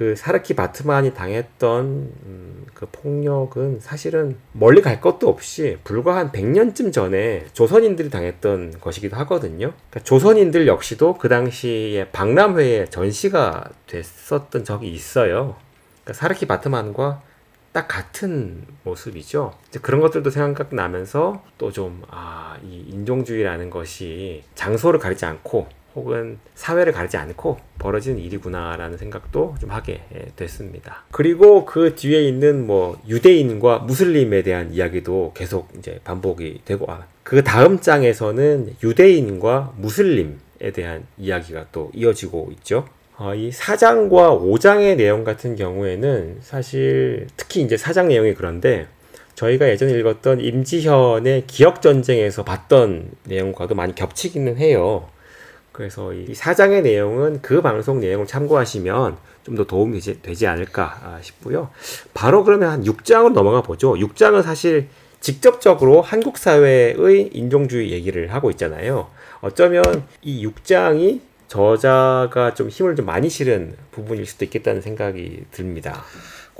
[0.00, 1.84] 그 사르키 바트만이 당했던
[2.24, 9.18] 음, 그 폭력은 사실은 멀리 갈 것도 없이 불과 한 100년쯤 전에 조선인들이 당했던 것이기도
[9.18, 9.74] 하거든요.
[9.90, 15.56] 그러니까 조선인들 역시도 그 당시에 박람회에 전시가 됐었던 적이 있어요.
[16.02, 17.20] 그러니까 사르키 바트만과
[17.72, 19.52] 딱 같은 모습이죠.
[19.82, 27.16] 그런 것들도 생각나면서 또 좀, 아, 이 인종주의라는 것이 장소를 가리지 않고 혹은 사회를 가리지
[27.16, 31.04] 않고 벌어지는 일이구나라는 생각도 좀 하게 예, 됐습니다.
[31.10, 37.42] 그리고 그 뒤에 있는 뭐 유대인과 무슬림에 대한 이야기도 계속 이제 반복이 되고 아, 그
[37.42, 42.86] 다음 장에서는 유대인과 무슬림에 대한 이야기가 또 이어지고 있죠.
[43.16, 48.86] 어, 이 4장과 5장의 내용 같은 경우에는 사실 특히 이제 4장 내용이 그런데
[49.34, 55.08] 저희가 예전에 읽었던 임지현의 기억전쟁에서 봤던 내용과도 많이 겹치기는 해요.
[55.80, 61.70] 그래서 이 사장의 내용은 그 방송 내용을 참고하시면 좀 더 도움이 되지, 않을까 아, 싶고요.
[62.12, 63.94] 바로 그러면 한 6장으로 넘어가 보죠.
[63.94, 64.88] 6장은 사실
[65.20, 69.08] 직접적으로 한국 사회의 인종주의 얘기를 하고 있잖아요.
[69.40, 76.04] 어쩌면 이 6장이 저자가 좀 힘을 좀 많이 실은 부분일 수도 있겠다는 생각이 듭니다.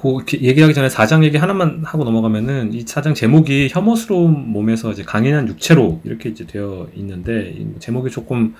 [0.00, 5.46] 그 얘기하기 전에 4장 얘기 하나만 하고 넘어가면은 이 4장 제목이 혐오스러운 몸에서 이제 강인한
[5.46, 8.54] 육체로 이렇게 이제 되어 있는데 제목이 조금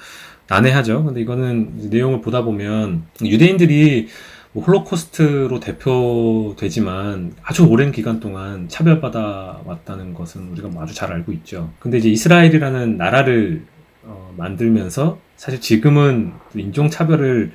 [0.50, 1.04] 난해하죠.
[1.04, 4.08] 근데 이거는 내용을 보다 보면 유대인들이
[4.52, 11.72] 뭐 홀로코스트로 대표되지만 아주 오랜 기간 동안 차별받아 왔다는 것은 우리가 아주 잘 알고 있죠.
[11.78, 13.62] 근데 이제 이스라엘이라는 나라를
[14.02, 17.52] 어, 만들면서 사실 지금은 인종차별을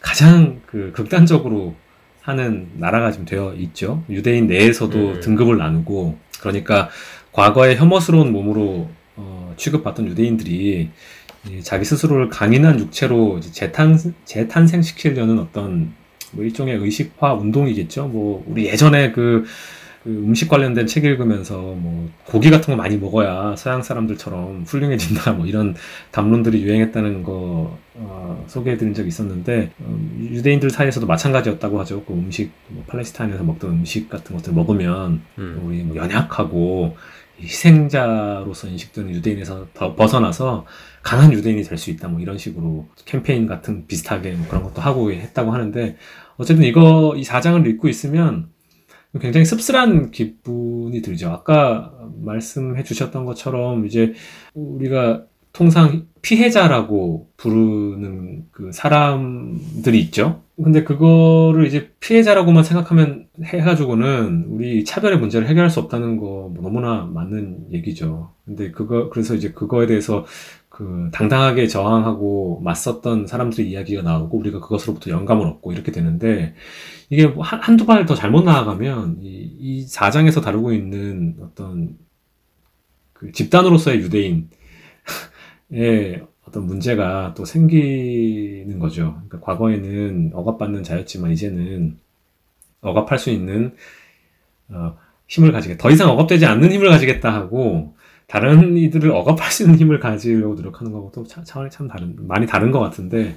[0.00, 1.74] 가장 그 극단적으로
[2.22, 4.02] 하는 나라가 지금 되어 있죠.
[4.08, 5.20] 유대인 내에서도 음.
[5.20, 6.88] 등급을 나누고 그러니까
[7.32, 10.88] 과거에 혐오스러운 몸으로 어, 취급받던 유대인들이
[11.62, 15.92] 자기 스스로를 강인한 육체로 재탄, 재탄생시키려는 어떤
[16.32, 18.08] 뭐 일종의 의식화 운동이겠죠.
[18.08, 19.44] 뭐 우리 예전에 그,
[20.04, 25.46] 그 음식 관련된 책 읽으면서 뭐 고기 같은 거 많이 먹어야 서양 사람들처럼 훌륭해진다 뭐
[25.46, 25.74] 이런
[26.10, 32.04] 담론들이 유행했다는 거 어, 소개해드린 적이 있었는데 음, 유대인들 사이에서도 마찬가지였다고 하죠.
[32.04, 35.62] 그 음식 뭐 팔레스타인에서 먹던 음식 같은 것들 먹으면 음.
[35.64, 36.96] 우리 뭐 연약하고
[37.40, 40.66] 희생자로서 인식되는 유대인에서 더 벗어나서
[41.02, 45.12] 강한 유대인이 될 수 있다 뭐 이런 식으로 캠페인 같은 비슷하게 뭐 그런 것도 하고
[45.12, 45.96] 했다고 하는데
[46.36, 48.48] 어쨌든 이거 이 4장을 읽고 있으면
[49.20, 51.30] 굉장히 씁쓸한 기분이 들죠.
[51.30, 51.92] 아까
[52.22, 54.14] 말씀해 주셨던 것처럼 이제
[54.54, 60.42] 우리가 통상 피해자라고 부르는 그 사람들이 있죠.
[60.62, 67.72] 근데 그거를 이제 피해자라고만 생각하면 해가지고는 우리 차별의 문제를 해결할 수 없다는 거뭐 너무나 맞는
[67.72, 68.30] 얘기죠.
[68.44, 70.24] 근데 그거, 그래서 이제 그거에 대해서
[70.80, 76.54] 그그 당당하게 저항하고 맞섰던 사람들의 이야기가 나오고 우리가 그것으로부터 영감을 얻고 이렇게 되는데
[77.10, 79.28] 이게 뭐 한, 한두 발 더 잘못 나아가면 이,
[79.58, 81.98] 이 4장에서 다루고 있는 어떤
[83.12, 84.48] 그 집단으로서의 유대인의
[86.48, 89.20] 어떤 문제가 또 생기는 거죠.
[89.28, 91.98] 그러니까 과거에는 억압받는 자였지만 이제는
[92.80, 93.74] 억압할 수 있는
[94.70, 94.96] 어,
[95.28, 95.82] 힘을 가지겠다.
[95.82, 97.94] 더 이상 억압되지 않는 힘을 가지겠다 하고
[98.30, 100.92] 다른 이들을 억압할 수 있는 힘을 가지려고 노력하는
[101.26, 103.34] 참, 차원이 참 다른, 많이 다른 것 같은데,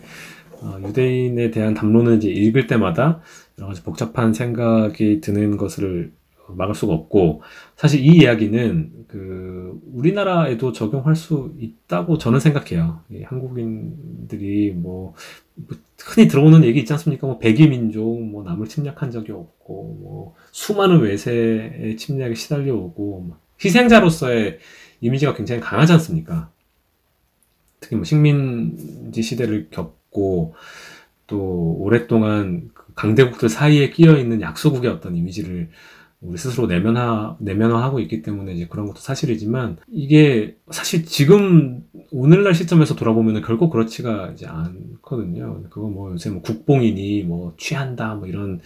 [0.62, 3.20] 어, 유대인에 대한 담론을 이제 읽을 때마다
[3.58, 6.12] 여러 가지 복잡한 생각이 드는 것을
[6.48, 7.42] 막을 수가 없고,
[7.76, 13.00] 사실 이 이야기는 그, 우리나라에도 적용할 수 있다고 저는 생각해요.
[13.24, 15.16] 한국인들이 뭐,
[15.56, 17.26] 뭐, 흔히 들어오는 얘기 있지 않습니까?
[17.26, 24.60] 뭐, 백이민족, 뭐, 남을 침략한 적이 없고, 뭐, 수많은 외세의 침략에 시달려 오고, 희생자로서의
[25.04, 26.50] 이미지가 굉장히 강하지 않습니까?
[27.82, 30.56] 특히 뭐 식민지 시대를 겪고
[31.28, 35.70] 또 오랫동안 그 강대국들 사이에 끼어 있는 약소국의 어떤 이미지를
[36.22, 42.96] 우리 스스로 내면화, 내면화하고 있기 때문에 이제 그런 것도 사실이지만 이게 사실 지금 오늘날 시점에서
[42.96, 45.64] 돌아보면 결코 그렇지가 이제 않거든요.
[45.70, 48.62] 그거 뭐 요새 뭐 국뽕이니 뭐 취한다 뭐 이런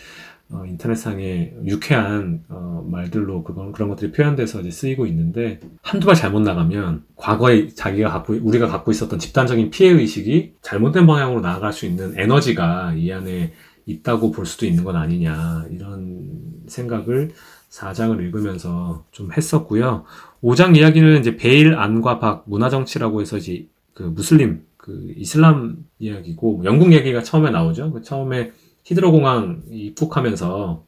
[0.49, 6.39] 어, 인터넷상에 유쾌한 어, 말들로 그건 그런 것들이 표현돼서 이제 쓰이고 있는데 한두 발 잘못
[6.39, 12.17] 나가면 과거에 자기가 갖고 우리가 갖고 있었던 집단적인 피해 의식이 잘못된 방향으로 나아갈 수 있는
[12.17, 13.53] 에너지가 이 안에
[13.85, 16.29] 있다고 볼 수도 있는 건 아니냐 이런
[16.67, 17.31] 생각을
[17.69, 20.05] 4장을 읽으면서 좀 했었고요.
[20.41, 26.61] 5장 이야기는 이제 베일 안과 박 문화 정치라고 해서 이제 그 무슬림 그 이슬람 이야기고
[26.63, 27.91] 영국 얘기가 처음에 나오죠.
[27.91, 28.53] 그 처음에
[28.87, 30.85] 히드로 공항 입국하면서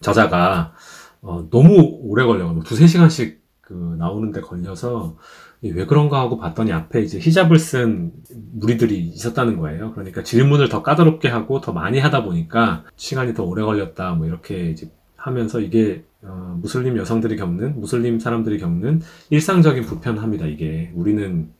[0.00, 0.74] 저자가
[1.22, 2.52] 어, 너무 오래 걸려요.
[2.52, 5.16] 뭐 두세 시간씩 그 나오는데 걸려서
[5.62, 8.12] 왜 그런가 하고 봤더니 앞에 이제 히잡을 쓴
[8.52, 9.92] 무리들이 있었다는 거예요.
[9.94, 14.12] 그러니까 질문을 더 까다롭게 하고 더 많이 하다 보니까 시간이 더 오래 걸렸다.
[14.12, 19.00] 뭐 이렇게 이제 하면서 이게 어, 무슬림 여성들이 겪는 무슬림 사람들이 겪는
[19.30, 20.46] 일상적인 불편함이다.
[20.46, 21.50] 이게 우리는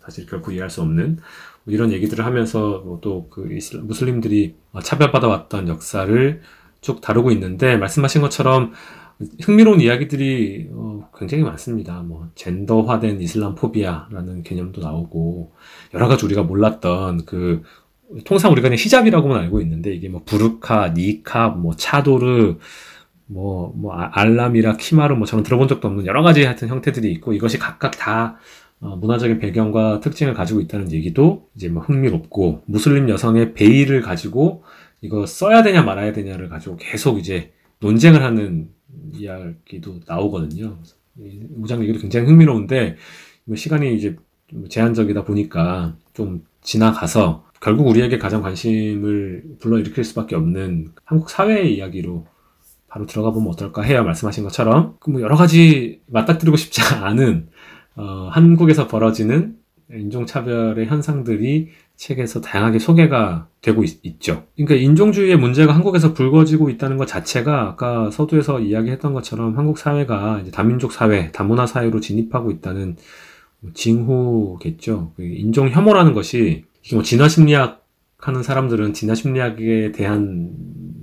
[0.00, 6.40] 사실 결코 이해할 수 없는 뭐 이런 얘기들을 하면서 뭐 또그 무슬림들이 차별받아 왔던 역사를
[6.80, 8.72] 쭉 다루고 있는데 말씀하신 것처럼
[9.42, 12.02] 흥미로운 이야기들이 어, 굉장히 많습니다.
[12.02, 15.52] 뭐 젠더화된 이슬람 포비아라는 개념도 나오고
[15.94, 17.62] 여러 가지 우리가 몰랐던 그
[18.24, 22.58] 통상 우리가 그냥 히잡이라고만 알고 있는데 이게 뭐 부르카, 니캅, 뭐 차도르,
[23.26, 27.32] 뭐, 뭐, 아, 알람이라 키마르, 뭐, 저는 들어본 적도 없는 여러 가지 하여튼 형태들이 있고,
[27.32, 28.36] 이것이 각각 다 어,
[28.78, 34.64] 문화적인 배경과 특징을 가지고 있다는 얘기도 이제 뭐 흥미롭고 무슬림 여성의 베일을 가지고
[35.00, 38.68] 이거 써야 되냐 말아야 되냐를 가지고 계속 이제 논쟁을 하는
[39.12, 40.78] 이야기도 나오거든요.
[41.14, 42.96] 무장 얘기도 굉장히 흥미로운데
[43.44, 44.16] 뭐 시간이 이제
[44.68, 52.26] 제한적이다 보니까 좀 지나가서 결국 우리에게 가장 관심을 불러일으킬 수밖에 없는 한국 사회의 이야기로
[52.88, 54.04] 바로 들어가 보면 어떨까 해요.
[54.04, 57.48] 말씀하신 것처럼 뭐 여러 가지 맞닥뜨리고 싶지 않은
[57.96, 59.56] 어, 한국에서 벌어지는
[59.90, 67.06] 인종차별의 현상들이 책에서 다양하게 소개가 되고 있, 죠 그러니까 인종주의의 문제가 한국에서 불거지고 있다는 것
[67.06, 72.96] 자체가 아까 서두에서 이야기했던 것처럼 한국 사회가 이제 다민족 사회, 다문화 사회로 진입하고 있다는
[73.74, 75.12] 징후겠죠.
[75.16, 77.85] 그 인종 혐오라는 것이 뭐 진화 심리학
[78.18, 80.50] 하는 사람들은 진화 심리학에 대한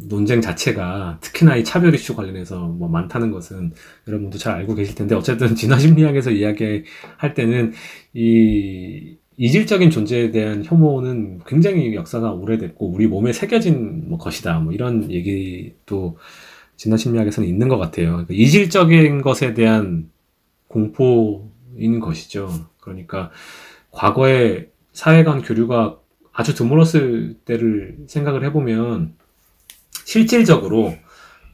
[0.07, 3.71] 논쟁 자체가 특히나 이 차별 이슈 관련해서 뭐 많다는 것은
[4.07, 7.73] 여러분도 잘 알고 계실 텐데 어쨌든 진화 심리학에서 이야기할 때는
[8.13, 15.09] 이 이질적인 존재에 대한 혐오는 굉장히 역사가 오래됐고 우리 몸에 새겨진 뭐 것이다 뭐 이런
[15.09, 16.17] 얘기도
[16.75, 18.11] 진화 심리학에서는 있는 것 같아요.
[18.11, 20.09] 그러니까 이질적인 것에 대한
[20.67, 22.49] 공포인 것이죠.
[22.79, 23.31] 그러니까
[23.91, 25.99] 과거에 사회 간 교류가
[26.33, 29.13] 아주 드물었을 때를 생각을 해보면
[30.05, 30.93] 실질적으로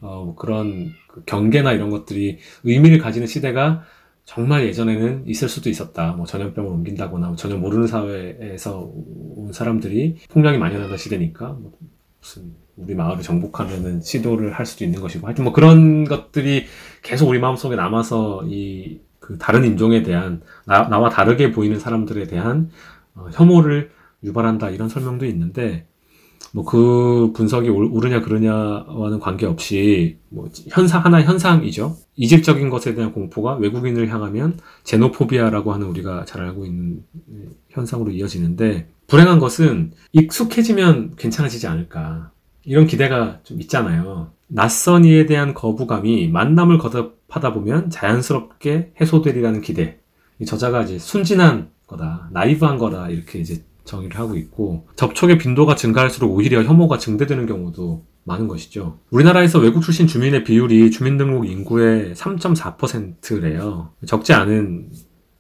[0.02, 3.84] 어, 그런 그 경계나 이런 것들이 의미를 가지는 시대가
[4.26, 6.14] 정말 예전에는 있을 수도 있었다.
[6.14, 8.92] 뭐 전염병을 옮긴다거나 뭐 전혀 모르는 사회에서
[9.36, 11.74] 온 사람들이 폭력이 만연하던 시대니까 뭐
[12.20, 16.66] 무슨 우리 마을을 정복하려는 시도를 할 수도 있는 것이고 하여튼 뭐 그런 것들이
[17.02, 19.00] 계속 우리 마음속에 남아서 이
[19.30, 22.72] 그 다른 인종에 대한 나, 나와 다르게 보이는 사람들에 대한
[23.14, 23.92] 어, 혐오를
[24.24, 25.88] 유발한다 이런 설명도 있는데
[26.54, 31.98] 뭐 그 분석이 옳으냐 그러냐와는 관계없이 뭐 현상 하나의 현상이죠.
[32.16, 37.04] 이질적인 것에 대한 공포가 외국인을 향하면 제노포비아라고 하는 우리가 잘 알고 있는
[37.70, 42.32] 현상으로 이어지는데 불행한 것은 익숙해지면 괜찮아지지 않을까
[42.64, 44.32] 이런 기대가 좀 있잖아요.
[44.48, 50.00] 낯선 이에 대한 거부감이 만남을 거듭하다 보면 자연스럽게 해소되리라는 기대.
[50.40, 52.30] 이 저자가 이제 순진한 거다.
[52.32, 53.10] 나이브한 거다.
[53.10, 59.00] 이렇게 이제 정의를 하고 있고 접촉의 빈도가 증가할수록 오히려 혐오가 증대되는 경우도 많은 것이죠.
[59.10, 63.90] 우리나라에서 외국 출신 주민의 비율이 주민등록 인구의 3.4%래요.
[64.06, 64.92] 적지 않은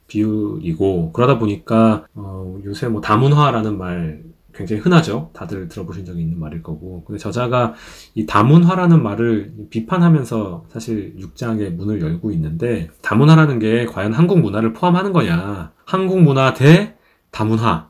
[0.07, 4.23] 비율이고 그러다 보니까 어, 요새 뭐 다문화라는 말
[4.55, 5.29] 굉장히 흔하죠.
[5.33, 7.03] 다들 들어보신 적이 있는 말일 거고.
[7.05, 7.75] 근데 저자가
[8.15, 15.13] 이 다문화라는 말을 비판하면서 사실 육장의 문을 열고 있는데 다문화라는 게 과연 한국 문화를 포함하는
[15.13, 15.71] 거냐?
[15.85, 16.95] 한국 문화 대
[17.31, 17.88] 다문화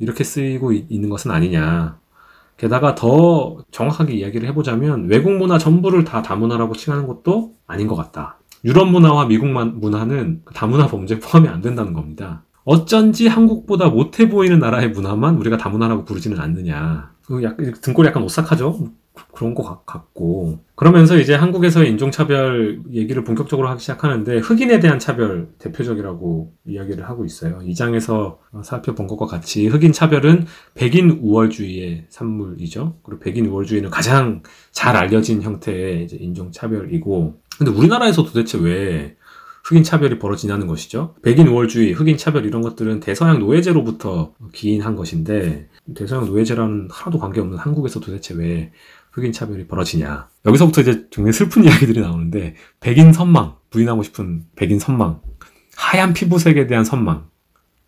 [0.00, 1.98] 이렇게 쓰이고 있- 있는 것은 아니냐?
[2.56, 8.38] 게다가 더 정확하게 이야기를 해보자면 외국 문화 전부를 다 다문화라고 칭하는 것도 아닌 것 같다.
[8.64, 12.42] 유럽 문화와 미국 만- 문화는 그 다문화 범죄에 포함이 안 된다는 겁니다.
[12.64, 17.10] 어쩐지 한국보다 못해 보이는 나라의 문화만 우리가 다문화라고 부르지는 않느냐.
[17.24, 18.88] 그 약간 등골이 약간 오싹하죠.
[19.28, 24.98] 그- 그런 것 같- 같고 그러면서 이제 한국에서의 인종차별 얘기를 본격적으로 하기 시작하는데 흑인에 대한
[24.98, 27.60] 차별 대표적이라고 이야기를 하고 있어요.
[27.64, 32.96] 이 장에서 살펴본 것과 같이 흑인 차별은 백인 우월주의의 산물이죠.
[33.02, 34.42] 그리고 백인 우월주의는 가장
[34.72, 39.16] 잘 알려진 형태의 인종차별이고 근데 우리나라에서 도대체 왜
[39.62, 41.14] 흑인 차별이 벌어지냐는 것이죠.
[41.22, 48.00] 백인 우월주의, 흑인 차별 이런 것들은 대서양 노예제로부터 기인한 것인데 대서양 노예제라는 하나도 관계없는 한국에서
[48.00, 48.72] 도대체 왜
[49.10, 50.28] 흑인 차별이 벌어지냐.
[50.46, 55.20] 여기서부터 이제 굉장히 슬픈 이야기들이 나오는데 백인 선망, 부인하고 싶은 백인 선망,
[55.76, 57.28] 하얀 피부색에 대한 선망.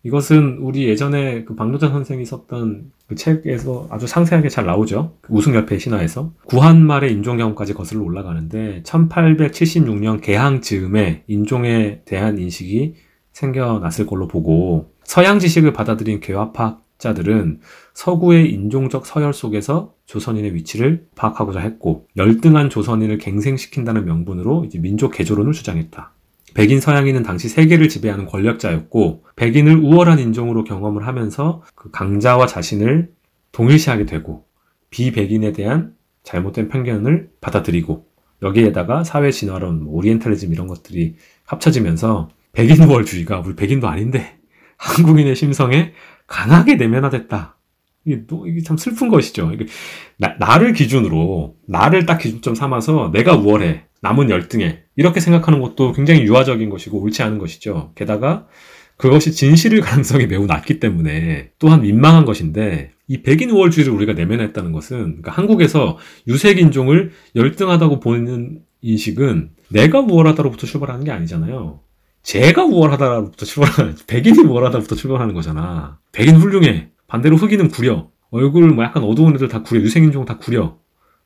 [0.05, 5.15] 이것은 우리 예전에 그 박노자 선생이 썼던 그 책에서 아주 상세하게 잘 나오죠.
[5.21, 6.33] 그 우승열패 신화에서.
[6.45, 12.95] 구한말의 인종 경험까지 거슬러 올라가는데 1876년 개항 즈음에 인종에 대한 인식이
[13.31, 17.59] 생겨났을 걸로 보고 서양 지식을 받아들인 괴화파학 자들은
[17.93, 25.53] 서구의 인종적 서열 속에서 조선인의 위치를 파악하고자 했고 열등한 조선인을 갱생시킨다는 명분으로 이제 민족 개조론을
[25.53, 26.13] 주장했다.
[26.53, 33.11] 백인 서양인은 당시 세계를 지배하는 권력자였고 백인을 우월한 인종으로 경험을 하면서 그 강자와 자신을
[33.51, 34.45] 동일시하게 되고
[34.89, 38.05] 비백인에 대한 잘못된 편견을 받아들이고
[38.43, 44.37] 여기에다가 사회 진화론, 뭐 오리엔탈리즘 이런 것들이 합쳐지면서 백인 우월주의가 우리 백인도 아닌데
[44.77, 45.93] 한국인의 심성에
[46.33, 47.57] 강하게 내면화됐다.
[48.05, 48.25] 이게,
[48.65, 49.51] 참 슬픈 것이죠.
[49.53, 49.67] 이게
[50.17, 53.83] 나, 나를 기준으로 나를 딱 기준점 삼아서 내가 우월해.
[54.01, 54.79] 남은 열등해.
[54.95, 57.91] 이렇게 생각하는 것도 굉장히 유아적인 것이고 옳지 않은 것이죠.
[57.95, 58.47] 게다가
[58.97, 64.97] 그것이 진실일 가능성이 매우 낮기 때문에 또한 민망한 것인데 이 백인 우월주의를 우리가 내면했다는 것은
[64.97, 71.82] 그러니까 한국에서 유색 인종을 열등하다고 보는 인식은 내가 우월하다로부터 출발하는 게 아니잖아요.
[72.23, 75.99] 제가 우월하다로부터 출발하는 백인이 우월하다부터 출발하는 거잖아.
[76.13, 76.89] 백인 훌륭해.
[77.07, 78.09] 반대로 흑인은 구려.
[78.31, 79.81] 얼굴 뭐 약간 어두운 애들 다 구려.
[79.81, 80.77] 유색 인종 다 구려.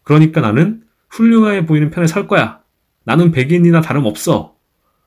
[0.04, 2.62] 그러니까 나는 훌륭해 보이는 편에 설 거야.
[3.04, 4.56] 나는 백인이나 다름없어.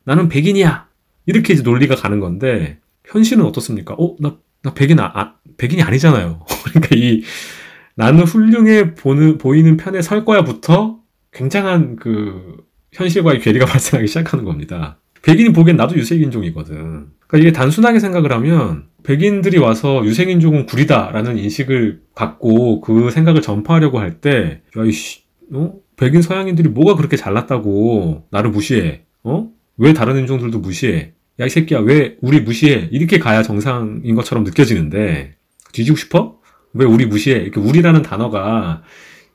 [0.05, 0.89] 나는 백인이야.
[1.27, 3.95] 이렇게 이제 논리가 가는 건데, 현실은 어떻습니까?
[3.95, 6.47] 어, 나, 나 백인, 아, 아, 백인이 아니잖아요.
[6.65, 7.23] 그러니까 이,
[7.95, 11.01] 나는 훌륭해 보는, 보이는 편에 설 거야부터
[11.33, 12.57] 굉장한 그,
[12.93, 14.99] 현실과의 괴리가 발생하기 시작하는 겁니다.
[15.23, 17.09] 백인이 보기엔 나도 유색인종이거든.
[17.27, 24.21] 그러니까 이게 단순하게 생각을 하면, 백인들이 와서 유색인종은 구리다라는 인식을 갖고 그 생각을 전파하려고 할
[24.21, 25.75] 때, 야, 이씨, 어?
[25.97, 29.03] 백인 서양인들이 뭐가 그렇게 잘났다고 나를 무시해?
[29.23, 29.49] 어?
[29.77, 31.13] 왜 다른 인종들도 무시해?
[31.41, 32.89] 야, 이 새끼야, 왜 우리 무시해?
[32.91, 35.35] 이렇게 가야 정상인 것처럼 느껴지는데,
[35.73, 36.39] 뒤지고 싶어?
[36.73, 37.39] 왜 우리 무시해?
[37.39, 38.83] 이렇게 우리라는 단어가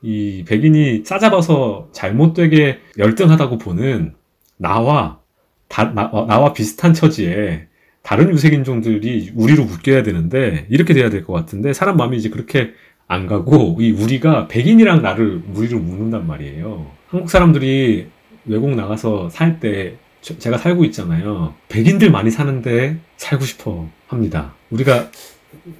[0.02, 4.14] 이 백인이 싸잡아서 잘못되게 열등하다고 보는
[4.56, 5.20] 나와,
[5.68, 7.66] 다, 나, 어, 나와 비슷한 처지에
[8.02, 12.70] 다른 유색인종들이 우리로 묶여야 되는데, 이렇게 돼야 될 것 같은데, 사람 마음이 이제 그렇게
[13.08, 16.90] 안 가고, 이 우리가 백인이랑 나를 우리로 묶는단 말이에요.
[17.08, 18.06] 한국 사람들이
[18.46, 21.54] 외국 나가서 살 때, 저- 제가 살고 있잖아요.
[21.68, 24.54] 백인들 많이 사는데 살고 싶어 합니다.
[24.70, 25.10] 우리가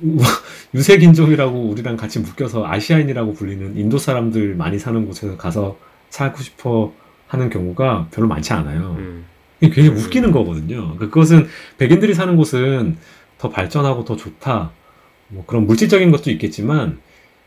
[0.74, 5.78] 유색인종이라고 우리랑 같이 묶여서 아시아인이라고 불리는 인도 사람들 많이 사는 곳에서 가서
[6.10, 6.92] 살고 싶어
[7.26, 8.96] 하는 경우가 별로 많지 않아요.
[8.98, 9.24] 음.
[9.60, 10.82] 굉장히 웃기는 거거든요.
[10.82, 11.46] 그러니까 그것은
[11.78, 12.96] 백인들이 사는 곳은
[13.38, 14.72] 더 발전하고 더 좋다.
[15.28, 16.98] 뭐 그런 물질적인 것도 있겠지만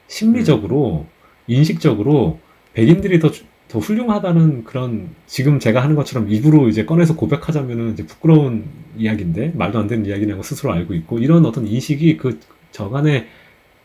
[0.08, 1.08] 심리적으로
[1.48, 2.40] 인식적으로
[2.74, 8.06] 백인들이 더, 주- 더 훌륭하다는 그런 지금 제가 하는 것처럼 입으로 이제 꺼내서 고백하자면은 이제
[8.06, 8.66] 부끄러운
[8.98, 12.40] 이야기인데 말도 안 되는 이야기라는 거 스스로 알고 있고 이런 어떤 인식이 그
[12.72, 13.28] 저간에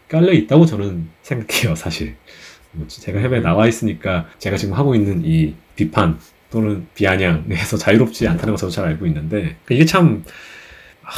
[0.08, 2.16] 깔려 있다고 저는 생각해요, 사실.
[2.72, 6.18] 뭐 제가 해외에 나와 있으니까 제가 지금 하고 있는 이 비판
[6.54, 10.22] 또는 비아냥에서 자유롭지 않다는 것을 잘 알고 있는데 이게 참
[11.02, 11.10] 아,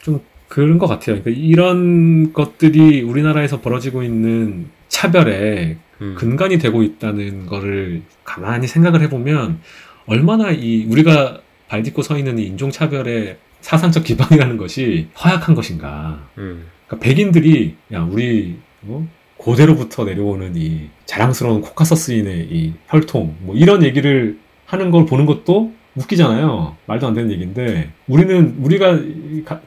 [0.00, 1.20] 좀 그런 것 같아요.
[1.20, 6.14] 그러니까 이런 것들이 우리나라에서 벌어지고 있는 차별에 음.
[6.16, 9.58] 근간이 되고 있다는 거를 가만히 생각을 해보면
[10.06, 16.28] 얼마나 이 우리가 발 딛고 서 있는 이 인종차별의 사상적 기반이라는 것이 허약한 것인가.
[16.38, 16.66] 음.
[16.86, 19.04] 그러니까 백인들이 야 우리 어?
[19.36, 26.76] 고대로부터 내려오는 이 자랑스러운 코카서스인의 이 혈통 뭐 이런 얘기를 하는 걸 보는 것도 웃기잖아요.
[26.86, 28.98] 말도 안 되는 얘기인데 우리는 우리가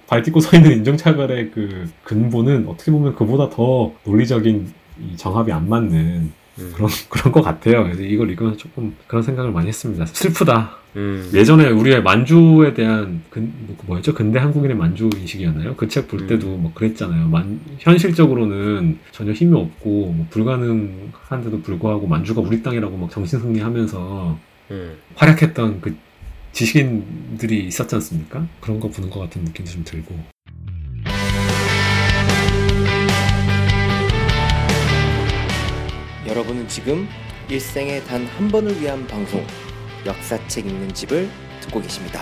[0.07, 4.71] 발딛고 서 있는 인종차별의 그 근본은 어떻게 보면 그보다 더 논리적인
[5.01, 6.71] 이 정합이 안 맞는 음.
[6.75, 7.83] 그런 그런 것 같아요.
[7.83, 10.05] 그래서 이걸 읽으면서 조금 그런 생각을 많이 했습니다.
[10.05, 10.77] 슬프다.
[10.95, 11.29] 음.
[11.33, 14.13] 예전에 우리의 만주에 대한 근, 뭐, 뭐였죠?
[14.13, 15.75] 근대 한국인의 만주 인식이었나요?
[15.75, 16.27] 그 책볼 음.
[16.27, 17.27] 때도 뭐 그랬잖아요.
[17.27, 24.97] 만, 현실적으로는 전혀 힘이 없고 뭐 불가능한데도 불구하고 만주가 우리 땅이라고 막 정신승리하면서 음.
[25.15, 25.97] 활약했던 그
[26.51, 28.47] 지식인들이 있었지 않습니까?
[28.59, 30.15] 그런 거 보는 것 같은 느낌도 좀 들고.
[36.27, 37.07] 여러분은 지금
[37.49, 39.45] 일생에 단 한 번을 위한 방송
[40.05, 41.29] 역사책 읽는 집을
[41.61, 42.21] 듣고 계십니다.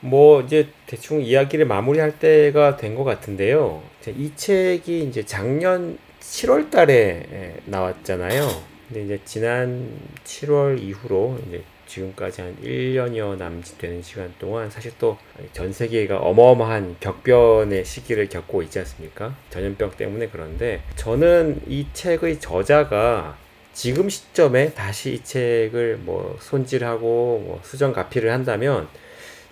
[0.00, 3.82] 뭐 이제 대충 이야기를 마무리할 때가 된 것 같은데요.
[4.16, 8.48] 이 책이 이제 작년 7월 달에 나왔잖아요.
[8.88, 9.86] 근데 이제 지난
[10.24, 15.18] 7월 이후로 이제 지금까지 한 1년여 남짓 되는 시간 동안 사실 또
[15.52, 19.36] 전 세계가 어마어마한 격변의 시기를 겪고 있지 않습니까?
[19.50, 23.36] 전염병 때문에 그런데 저는 이 책의 저자가
[23.72, 28.88] 지금 시점에 다시 이 책을 뭐 손질하고 뭐 수정 가피를 한다면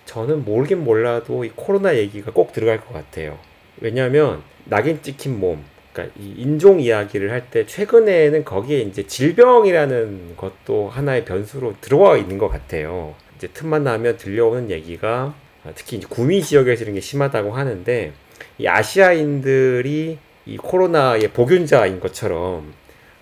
[0.07, 3.37] 저는 모르긴 몰라도 이 코로나 얘기가 꼭 들어갈 것 같아요.
[3.79, 5.63] 왜냐하면 낙인 찍힌 몸,
[5.93, 12.37] 그러니까 이 인종 이야기를 할 때 최근에는 거기에 이제 질병이라는 것도 하나의 변수로 들어와 있는
[12.37, 13.13] 것 같아요.
[13.37, 18.13] 이제 틈만 나면 들려오는 얘기가 아, 특히 구미 지역에서 이런 게 심하다고 하는데
[18.57, 22.73] 이 아시아인들이 이 코로나의 복균자인 것처럼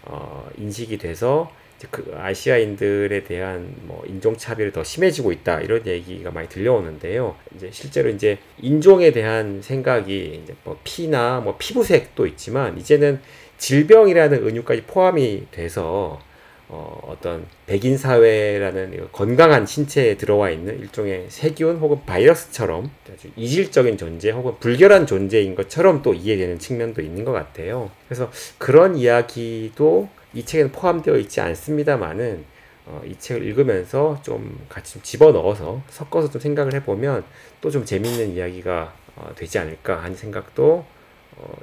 [0.06, 6.32] 어, 인식이 돼서 이제 그 아시아인들에 대한 뭐 인종 차별이 더 심해지고 있다 이런 얘기가
[6.32, 7.36] 많이 들려오는데요.
[7.56, 13.19] 이제 실제로 이제 인종에 대한 생각이 이제 뭐 피나 뭐 피부색도 있지만 이제는
[13.57, 16.19] 질병이라는 은유까지 포함이 돼서
[16.68, 23.98] 어, 어떤 백인 사회라는 이 건강한 신체에 들어와 있는 일종의 세균 혹은 바이러스처럼 아주 이질적인
[23.98, 27.92] 존재 혹은 불결한 존재인 것처럼 또 이해되는 측면도 있는 것 같아요.
[28.08, 32.44] 그래서 그런 이야기도 이 책에는 포함되어 있지 않습니다만은
[32.88, 37.24] 어, 이 책을 읽으면서 좀 같이 좀 집어넣어서 섞어서 좀 생각을 해보면
[37.62, 40.94] 또 좀 재밌는 이야기가 어, 되지 않을까 하는 생각도 어,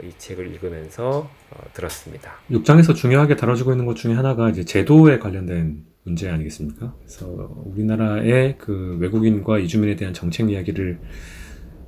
[0.02, 2.32] 이 책을 읽으면서 어, 들었습니다.
[2.50, 6.94] 6장에서 중요하게 다뤄지고 있는 것 중에 하나가 이제 제도에 관련된 문제 아니겠습니까?
[6.98, 7.26] 그래서
[7.64, 11.00] 우리나라의 그 외국인과 이주민에 대한 정책 이야기를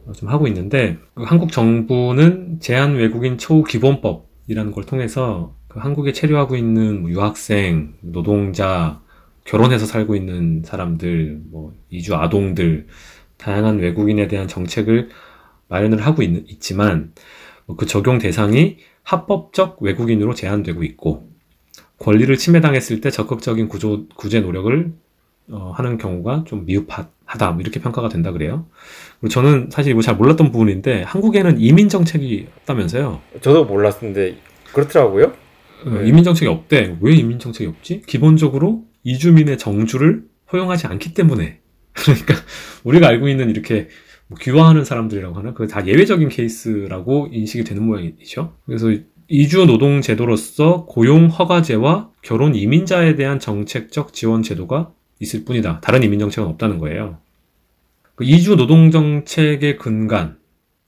[0.07, 6.13] 어, 좀 하고 있는데 그 한국 정부는 제한 외국인 처우 기본법이라는 걸 통해서 그 한국에
[6.13, 9.03] 체류하고 있는 뭐 유학생, 노동자,
[9.45, 12.87] 결혼해서 살고 있는 사람들, 뭐 이주 아동들
[13.37, 15.11] 다양한 외국인에 대한 정책을
[15.69, 17.13] 마련을 하고 있, 지만
[17.77, 21.29] 그 적용 대상이 합법적 외국인으로 제한되고 있고
[21.99, 24.93] 권리를 침해당했을 때 적극적인 구조, 구제 노력을
[25.51, 28.67] 어, 하는 경우가 좀 미흡하다 뭐 이렇게 평가가 된다 그래요.
[29.21, 33.21] 그리고 저는 사실 이거 잘 몰랐던 부분인데 한국에는 이민 정책이 없다면서요.
[33.41, 34.37] 저도 몰랐는데
[34.73, 35.33] 그렇더라고요.
[35.87, 36.09] 어, 네.
[36.09, 36.97] 이민 정책이 없대.
[37.01, 38.03] 왜 이민 정책이 없지?
[38.07, 41.61] 기본적으로 이주민의 정주를 허용하지 않기 때문에.
[41.93, 42.35] 그러니까
[42.83, 43.89] 우리가 알고 있는 이렇게
[44.27, 48.55] 뭐 귀화하는 사람들이라고 하나 그게 다 예외적인 케이스라고 인식이 되는 모양이죠.
[48.67, 48.93] 그래서
[49.29, 55.81] 이주 노동 제도로서 고용 허가제와 결혼 이민자에 대한 정책적 지원 제도가 있을 뿐이다.
[55.81, 57.19] 다른 이민 정책은 없다는 거예요.
[58.15, 60.39] 그 이주 노동 정책의 근간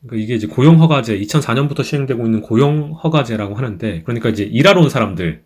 [0.07, 4.91] 그러니까 이게 이제 고용 허가제 2004년부터 시행되고 있는 고용 허가제라고 하는데 그러니까 이제 일하러 온
[4.91, 5.43] 사람들,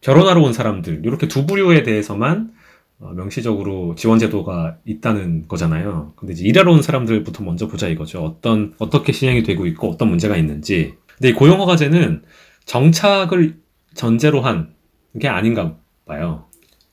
[0.00, 2.55] 결혼하러 온 사람들 이렇게 두 부류에 대해서만 어,
[2.98, 6.12] 명시적으로 지원 제도가 있다는 거잖아요.
[6.16, 8.22] 근데 이제 일하러 온 사람들부터 먼저 보자 이거죠.
[8.24, 10.94] 어떤 어떻게 시행이 되고 있고 어떤 문제가 있는지.
[11.16, 12.22] 근데 이 고용 허가제는
[12.64, 13.58] 정착을
[13.94, 14.74] 전제로 한
[15.18, 16.44] 게 아닌가 봐요.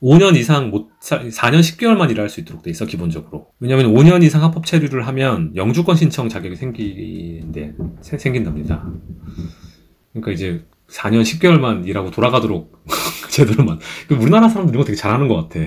[0.02, 3.48] 5년 이상 못, 사- 4년 10개월만 일할 수 있도록 돼 있어, 기본적으로.
[3.60, 8.88] 왜냐면 5년 이상 합법 체류를 하면 영주권 신청 자격이 생기는데, 세- 생긴답니다.
[10.14, 12.82] 그러니까 이제 4년 10개월만 일하고 돌아가도록
[13.30, 13.80] 제대로만.
[14.08, 15.60] 그 우리나라 사람들 이런 거 되게 잘하는 것 같아.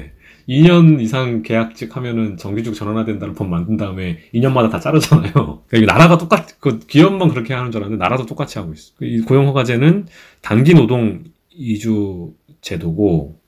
[0.49, 5.63] 2년 이상 계약직 하면은 정규직 전환화된다는 법 만든 다음에 2년마다 다 자르잖아요.
[5.67, 8.93] 그러니까 나라가 똑같, 그 기업만 그렇게 하는 줄 알았는데 나라도 똑같이 하고 있어.
[9.01, 10.07] 이 고용허가제는
[10.43, 13.41] 단기 노동 이주 제도고,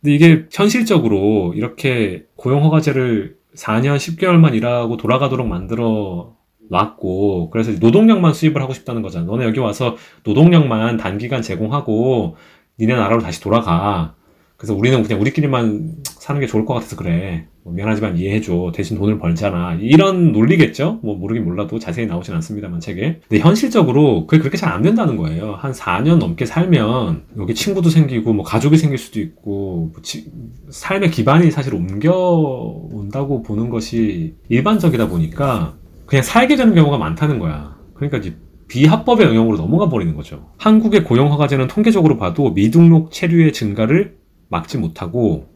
[0.00, 6.36] 근데 이게 현실적으로 이렇게 고용허가제를 4년 10개월만 일하고 돌아가도록 만들어
[6.70, 9.26] 놨고 그래서 노동력만 수입을 하고 싶다는 거잖아.
[9.26, 12.36] 너네 여기 와서 노동력만 단기간 제공하고
[12.78, 14.14] 니네 나라로 다시 돌아가.
[14.60, 17.46] 그래서 우리는 그냥 우리끼리만 사는 게 좋을 것 같아서 그래.
[17.62, 18.72] 뭐 미안하지만 이해해줘.
[18.74, 19.78] 대신 돈을 벌잖아.
[19.80, 21.00] 이런 논리겠죠?
[21.02, 23.20] 뭐 모르긴 몰라도 자세히 나오진 않습니다만 책에.
[23.26, 25.54] 근데 현실적으로 그게 그렇게 잘 안 된다는 거예요.
[25.54, 30.30] 한 4년 넘게 살면 여기 친구도 생기고 뭐 가족이 생길 수도 있고 뭐 지-
[30.68, 35.74] 삶의 기반이 사실 옮겨온다고 보는 것이 일반적이다 보니까
[36.04, 37.76] 그냥 살게 되는 경우가 많다는 거야.
[37.94, 38.34] 그러니까 이제
[38.68, 40.50] 비합법의 영역으로 넘어가 버리는 거죠.
[40.58, 44.19] 한국의 고용 허가제는 통계적으로 봐도 미등록 체류의 증가를
[44.50, 45.48] 막지 못하고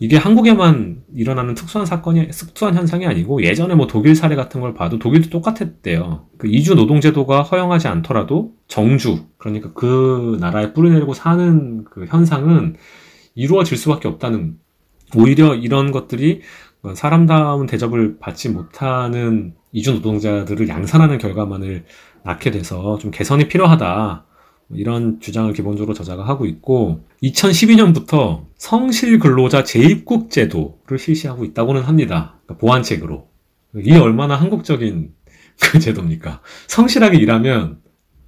[0.00, 4.98] 이게 한국에만 일어나는 특수한 사건이 특수한 현상이 아니고 예전에 뭐 독일 사례 같은 걸 봐도
[4.98, 6.26] 독일도 똑같았대요.
[6.38, 12.76] 그 이주 노동 제도가 허용하지 않더라도 정주 그러니까 그 나라에 뿌리내리고 사는 그 현상은
[13.34, 14.58] 이루어질 수밖에 없다는
[15.16, 16.42] 오히려 이런 것들이
[16.94, 21.86] 사람다운 대접을 받지 못하는 이주 노동자들을 양산하는 결과만을
[22.24, 24.27] 낳게 돼서 좀 개선이 필요하다.
[24.70, 32.34] 이런 주장을 기본적으로 저자가 하고 있고 2012년부터 성실 근로자 재입국 제도를 실시하고 있다고는 합니다.
[32.44, 33.28] 그러니까 보완책으로.
[33.76, 35.12] 이게 얼마나 한국적인
[35.60, 36.40] 그 제도입니까?
[36.66, 37.80] 성실하게 일하면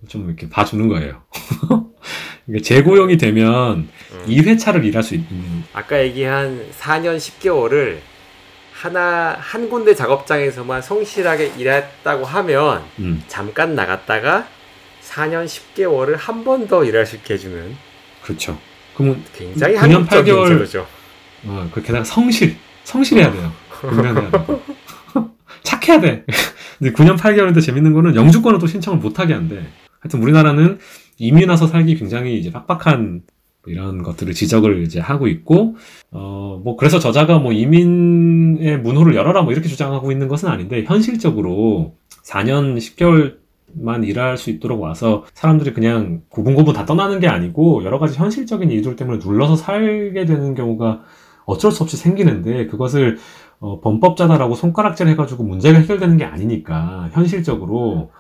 [0.09, 1.23] 좀 이렇게 봐주는 거예요.
[2.63, 4.25] 재고용이 되면 음.
[4.27, 7.99] 2회차를 일할 수 있는 아까 얘기한 4년 10개월을
[8.73, 14.49] 하나 한 군데 작업장에서만 성실하게 일했다고 하면 음, 잠깐 나갔다가
[15.11, 17.75] 4년 10개월을 한 번 더 일할 수 있게 해주는
[18.23, 18.57] 그렇죠.
[18.95, 20.87] 그러면 굉장히 9년 한국적인 8개월 제도죠.
[21.47, 23.53] 어, 그 게다가 성실, 성실해야 돼요.
[23.81, 24.31] 돼.
[25.63, 26.25] 착해야 돼.
[26.79, 29.63] 근데 9년 8개월인데 재밌는 거는 영주권을 또 신청을 못하게 한대.
[30.01, 30.79] 하여튼 우리나라는
[31.19, 33.23] 이민 와서 살기 굉장히 이제 빡빡한
[33.63, 35.77] 뭐 이런 것들을 지적을 이제 하고 있고,
[36.11, 41.97] 어, 뭐 그래서 저자가 뭐 이민의 문호를 열어라 뭐 이렇게 주장하고 있는 것은 아닌데, 현실적으로
[42.25, 43.40] 4년 10개월
[43.75, 48.71] 만 일할 수 있도록 와서 사람들이 그냥 고분고분 다 떠나는 게 아니고, 여러 가지 현실적인
[48.71, 51.01] 이유들 때문에 눌러서 살게 되는 경우가
[51.47, 53.19] 어쩔 수 없이 생기는데, 그것을
[53.61, 58.11] 어, 범법자다라고 손가락질 해가지고 문제가 해결되는 게 아니니까, 현실적으로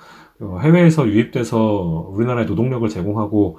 [0.41, 3.59] 어, 해외에서 유입돼서 우리나라에 노동력을 제공하고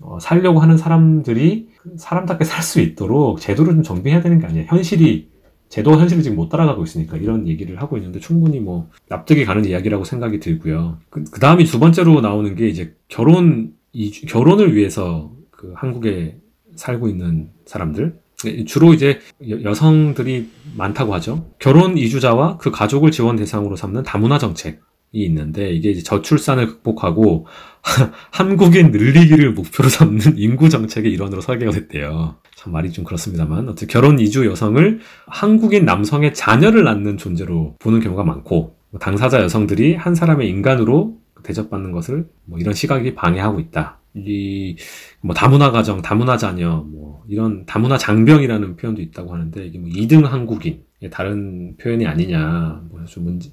[0.00, 4.66] 어, 살려고 하는 사람들이 사람답게 살 수 있도록 제도를 좀 정비해야 되는 게 아니에요.
[4.68, 5.29] 현실이
[5.70, 10.04] 제도가 현실을 지금 못 따라가고 있으니까 이런 얘기를 하고 있는데 충분히 뭐 납득이 가는 이야기라고
[10.04, 10.98] 생각이 들고요.
[11.08, 16.38] 그, 그 다음이 두 번째로 나오는 게 이제 결혼 이주- 결혼을 위해서 그 한국에
[16.76, 18.18] 살고 있는 사람들
[18.66, 21.50] 주로 이제 여- 여성들이 많다고 하죠.
[21.58, 24.80] 결혼 이주자와 그 가족을 지원 대상으로 삼는 다문화 정책.
[25.12, 27.46] 이 있는데 이게 이제 저출산을 극복하고
[28.30, 32.36] 한국인 늘리기를 목표로 삼는 인구 정책의 일환으로 설계가 됐대요.
[32.60, 38.22] 참 말이 좀 그렇습니다만 어쨌든 결혼 이주 여성을 한국인 남성의 자녀를 낳는 존재로 보는 경우가
[38.24, 43.98] 많고 당사자 여성들이 한 사람의 인간으로 대접받는 것을 뭐 이런 시각이 방해하고 있다.
[44.14, 44.76] 이
[45.22, 50.24] 뭐 다문화 가정, 다문화 자녀, 뭐 이런 다문화 장병이라는 표현도 있다고 하는데 이게 뭐 2등
[50.24, 53.50] 한국인 다른 표현이 아니냐 뭐 좀 문제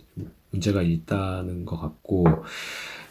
[0.51, 2.25] 문제가 있다는 것 같고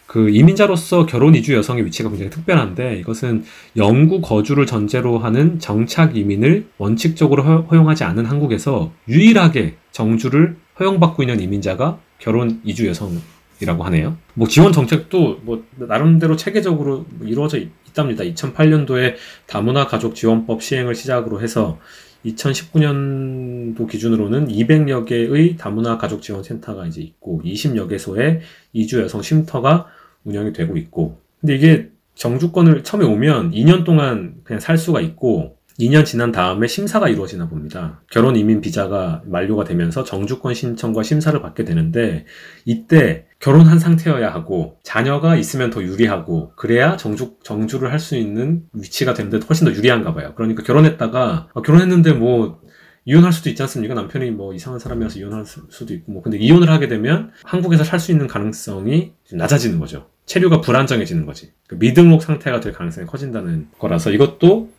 [0.06, 3.44] 그 이민자로서 결혼 이주 여성의 위치가 굉장히 특별한데 이것은
[3.76, 11.40] 영구 거주를 전제로 하는 정착 이민을 원칙적으로 허- 허용하지 않은 한국에서 유일하게 정주를 허용받고 있는
[11.40, 14.16] 이민자가 결혼 이주 여성이라고 하네요.
[14.34, 18.22] 뭐 지원 정책도 뭐 나름대로 체계적으로 이루어져 있- 있답니다.
[18.24, 19.14] 2008년도에
[19.46, 21.78] 다문화 가족 지원법 시행을 시작으로 해서
[22.26, 28.40] 2019년도 기준으로는 200여 개의 다문화 가족 지원 센터가 이제 있고 20여 개소의
[28.72, 29.86] 이주 여성 쉼터가
[30.26, 36.06] 운영이 되고 있고 근데 이게 정주권을 처음에 오면 2년 동안 그냥 살 수가 있고 2년
[36.06, 38.00] 지난 다음에 심사가 이루어지나 봅니다.
[38.10, 42.24] 결혼 이민 비자가 만료가 되면서 정주권 신청과 심사를 받게 되는데
[42.64, 49.12] 이때 결혼한 상태여야 하고 자녀가 있으면 더 유리하고 그래야 정주 정주를 할 수 있는 위치가
[49.12, 50.32] 되는데 훨씬 더 유리한가 봐요.
[50.34, 52.62] 그러니까 결혼했다가 아, 결혼했는데 뭐
[53.06, 53.94] 이혼할 수도 있지 않습니까?
[53.94, 58.00] 남편이 뭐 이상한 사람이라서 이혼할 수- 수도 있고 뭐 근데 이혼을 하게 되면 한국에서 살
[58.00, 60.08] 수 있는 가능성이 좀 낮아지는 거죠.
[60.26, 61.52] 체류가 불안정해지는 거지.
[61.68, 64.70] 그 미등록 상태가 될 가능성이 커진다는 거라서 이것도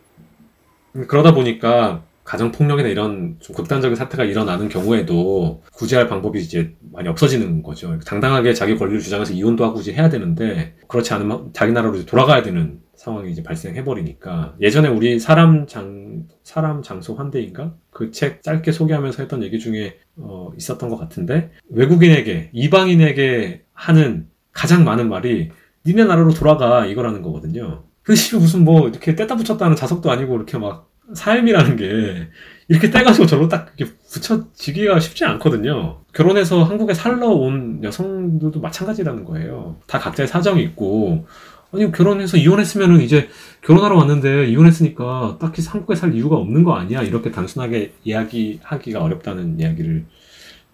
[1.08, 7.62] 그러다 보니까 가정 폭력이나 이런 좀 극단적인 사태가 일어나는 경우에도 구제할 방법이 이제 많이 없어지는
[7.62, 7.98] 거죠.
[8.04, 12.80] 당당하게 자기 권리를 주장해서 이혼도 하고 이제 해야 되는데 그렇지 않으면 자기 나라로 돌아가야 되는
[13.08, 19.22] 상황이 이제 발생해 버리니까 예전에 우리 사람 장 사람 장소 환대인가 그 책 짧게 소개하면서
[19.22, 25.50] 했던 얘기 중에 어, 있었던 것 같은데 외국인에게 이방인에게 하는 가장 많은 말이
[25.86, 27.84] 니네 나라로 돌아가 이거라는 거거든요.
[28.14, 32.28] 씨 무슨 뭐 이렇게 떼다 붙였다는 자석도 아니고 이렇게 막 삶이라는 게
[32.68, 36.00] 이렇게 떼가지고 저로 딱 이렇게 붙여지기가 쉽지 않거든요.
[36.12, 39.76] 결혼해서 한국에 살러 온 여성들도 마찬가지라는 거예요.
[39.86, 41.26] 다 각자의 사정이 있고,
[41.70, 43.28] 아니, 결혼해서 이혼했으면은 이제
[43.62, 47.02] 결혼하러 왔는데 이혼했으니까 딱히 한국에 살 이유가 없는 거 아니야?
[47.02, 50.04] 이렇게 단순하게 이야기하기가 어렵다는 이야기를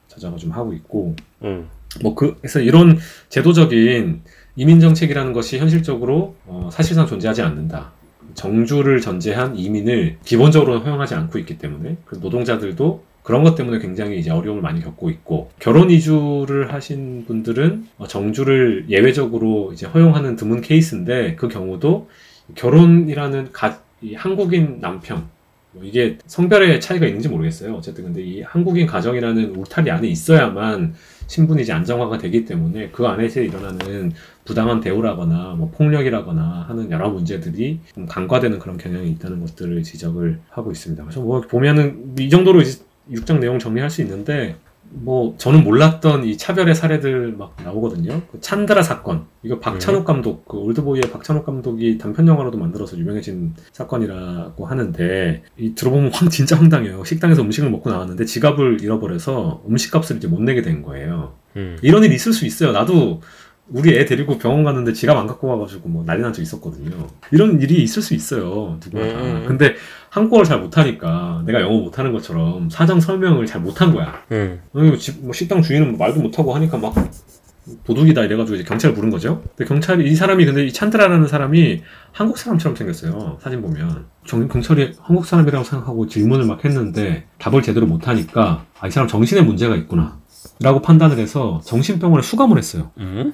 [0.06, 1.68] 자자가 좀 하고 있고, 음.
[2.02, 2.98] 뭐 그, 그래서 이런
[3.28, 4.22] 제도적인
[4.56, 7.92] 이민 정책이라는 것이 현실적으로 어, 사실상 존재하지 않는다.
[8.34, 14.30] 정주를 전제한 이민을 기본적으로 허용하지 않고 있기 때문에 그 노동자들도 그런 것 때문에 굉장히 이제
[14.30, 21.34] 어려움을 많이 겪고 있고 결혼 이주를 하신 분들은 어, 정주를 예외적으로 이제 허용하는 드문 케이스인데
[21.34, 22.10] 그 경우도
[22.55, 25.24] 결혼이라는 가, 이 한국인 남편
[25.72, 27.74] 뭐 이게 성별의 차이가 있는지 모르겠어요.
[27.74, 30.94] 어쨌든 근데 이 한국인 가정이라는 울타리 안에 있어야만
[31.26, 34.12] 신분이 이제 안정화가 되기 때문에 그 안에서 일어나는
[34.44, 40.70] 부당한 대우라거나 뭐 폭력이라거나 하는 여러 문제들이 좀 간과되는 그런 경향이 있다는 것들을 지적을 하고
[40.70, 41.02] 있습니다.
[41.02, 44.56] 그래서 뭐 보면은 이 정도로 이제 6장 내용 정리할 수 있는데
[44.97, 48.20] 뭐 저는 몰랐던 이 차별의 사례들 막 나오거든요.
[48.31, 54.66] 그 찬드라 사건 이거 박찬욱 감독 그 올드보이의 박찬욱 감독이 단편 영화로도 만들어서 유명해진 사건이라고
[54.66, 57.02] 하는데 이 들어보면 황 진짜 황당해요.
[57.05, 61.35] 식당에서 음식을 먹고 나왔는데 지갑을 잃어버려서 음식값을 이제 못 내게 된 거예요.
[61.56, 61.76] 음.
[61.82, 62.72] 이런 일이 있을 수 있어요.
[62.72, 63.20] 나도
[63.68, 67.09] 우리 애 데리고 병원 갔는데 지갑 안 갖고 와가지고 뭐 난리 난 적 있었거든요.
[67.32, 68.78] 이런 일이 있을 수 있어요.
[68.85, 69.22] 누구나 다.
[69.22, 69.44] 음.
[69.48, 69.74] 근데
[70.14, 74.14] 한국어를 잘 못하니까 내가 영어 못하는 것처럼 사정 설명을 잘 못한 거야.
[74.30, 74.60] 음.
[74.96, 76.94] 집, 뭐 식당 주인은 뭐 말도 못하고 하니까 막
[77.82, 79.42] 도둑이다 이래가지고 이제 경찰을 부른 거죠.
[79.56, 81.82] 근데 경찰이 이 사람이 근데 이 찬드라라는 사람이
[82.12, 83.38] 한국 사람처럼 생겼어요.
[83.42, 88.92] 사진 보면 경, 경찰이 한국 사람이라고 생각하고 질문을 막 했는데 답을 제대로 못하니까 아, 이
[88.92, 90.20] 사람 정신에 문제가 있구나.
[90.60, 92.92] 라고 판단을 해서 정신병원에 수감을 했어요.
[92.98, 93.32] 음.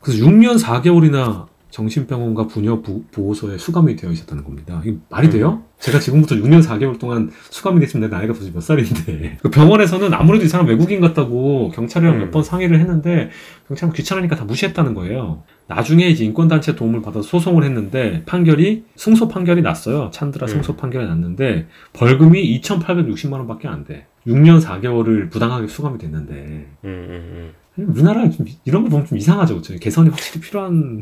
[0.00, 1.46] 그래서 6년 4개월이나
[1.90, 4.80] 정신병원과 부녀 부- 보호소에 수감이 되어 있었다는 겁니다.
[4.82, 5.62] 이게 말이 돼요?
[5.78, 9.36] 제가 지금부터 6년 4개월 동안 수감이 됐으면 내 나이가 도대체 몇 살인데.
[9.42, 12.20] 그 병원에서는 아무래도 이 사람 외국인 같다고 경찰이랑 음.
[12.20, 13.28] 몇번 상의를 했는데
[13.68, 15.42] 경찰은 귀찮으니까 다 무시했다는 거예요.
[15.68, 20.10] 나중에 이제 인권단체 도움을 받아서 소송을 했는데 판결이 승소 판결이 났어요.
[20.14, 20.48] 찬드라 음.
[20.48, 24.06] 승소 판결이 났는데 벌금이 2,860만 원밖에 안 돼.
[24.26, 27.52] 6년 4개월을 부당하게 수감이 됐는데 음.
[27.78, 27.84] 음.
[27.90, 29.74] 우리나라 좀 이- 이런 거 보면 좀 이상하죠, 그쵸?
[29.78, 31.00] 개선이 확실히 필요한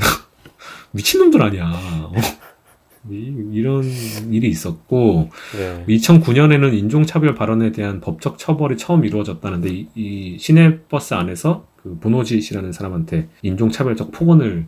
[0.93, 1.71] 미친놈들 아니야.
[1.75, 2.12] 어.
[3.11, 3.85] 이, 런
[4.31, 5.85] 일이 있었고 네.
[5.87, 12.73] 2009년에는 인종차별 발언에 대한 법적 처벌이 처음 이루어졌다는데 이, 이 시내버스 안에서 그 보노지 씨라는
[12.73, 14.66] 사람한테 인종차별적 폭언을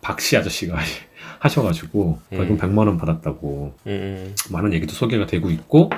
[0.00, 0.78] 박씨 아저씨가
[1.40, 2.58] 하셔가지고 벌금 음.
[2.58, 4.34] 100만 원 받았다고 음.
[4.50, 5.90] 많은 얘기도 소개가 되고 있고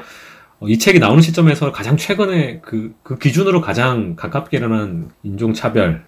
[0.60, 6.07] 어, 이 책이 나오는 시점에서 가장 최근에 그, 그 기준으로 가장 가깝게 일어난 인종차별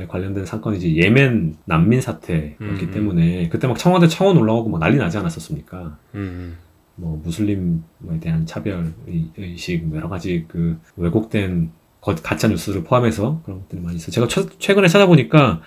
[0.00, 2.90] 에 관련된 사건이 이제 예멘 난민 사태였기 음, 음.
[2.90, 5.96] 때문에 그때 막 청와대 청원 올라오고 막 난리 나지 않았었습니까?
[6.14, 6.56] 음.
[6.96, 7.78] 뭐 무슬림에
[8.20, 11.70] 대한 차별 의- 의식 뭐 여러 가지 그 왜곡된
[12.00, 14.10] 거- 가짜 뉴스를 포함해서 그런 것들이 많이 있어요.
[14.10, 15.60] 제가 최, 최근에 찾아보니까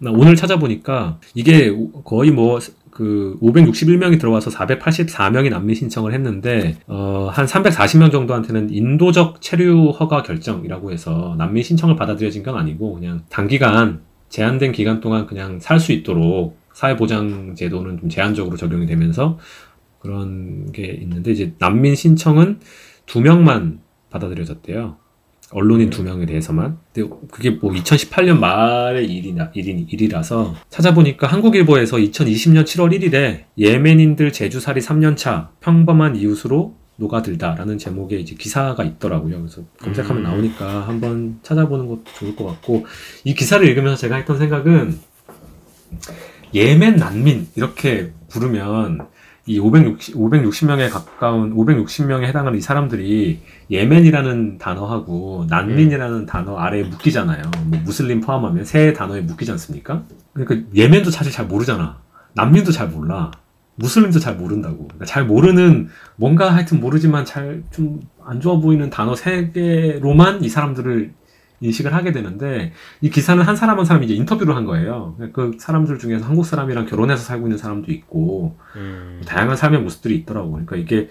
[0.00, 2.58] 나 오늘 찾아보니까 이게 오- 거의 뭐
[2.98, 10.90] 그 561명이 들어와서 484명이 난민 신청을 했는데 어, 한 340명 정도한테는 인도적 체류 허가 결정이라고
[10.90, 14.00] 해서 난민 신청을 받아들여진 건 아니고 그냥 단기간
[14.30, 19.38] 제한된 기간 동안 그냥 살 수 있도록 사회보장 제도는 좀 제한적으로 적용이 되면서
[20.00, 22.58] 그런 게 있는데 이제 난민 신청은
[23.06, 23.78] 두 명만
[24.10, 24.96] 받아들여졌대요.
[25.50, 26.78] 언론인 두 명에 대해서만.
[26.92, 34.80] 근데 그게 뭐 2018년 말의 일이나 일이, 일이라서 찾아보니까 한국일보에서 2020년 7월 1일에 예멘인들 제주살이
[34.80, 39.38] 3년차 평범한 이웃으로 녹아들다라는 제목의 이제 기사가 있더라고요.
[39.38, 40.22] 그래서 검색하면 음.
[40.24, 42.86] 나오니까 한번 찾아보는 것도 좋을 것 같고
[43.24, 44.98] 이 기사를 읽으면서 제가 했던 생각은
[46.54, 49.06] 예멘 난민 이렇게 부르면
[49.48, 57.42] 이 560, 560명에 가까운 560명에 해당하는 이 사람들이 예멘이라는 단어하고 난민이라는 단어 아래에 묶이잖아요.
[57.66, 60.04] 뭐 무슬림 포함하면 세 단어에 묶이지 않습니까?
[60.34, 61.98] 그러니까 예멘도 사실 잘 모르잖아.
[62.34, 63.30] 난민도 잘 몰라.
[63.76, 64.84] 무슬림도 잘 모른다고.
[64.84, 70.50] 그러니까 잘 모르는 뭔가 하여튼 모르지만 잘 좀 안 좋아 보이는 단어 세 개로만 이
[70.50, 71.14] 사람들을
[71.60, 75.16] 인식을 하게 되는데 이 기사는 한 사람 한 사람이 이제 인터뷰를 한 거예요.
[75.32, 79.22] 그 사람들 중에서 한국 사람이랑 결혼해서 살고 있는 사람도 있고 음.
[79.26, 80.52] 다양한 삶의 모습들이 있더라고.
[80.52, 81.08] 그러니까 이게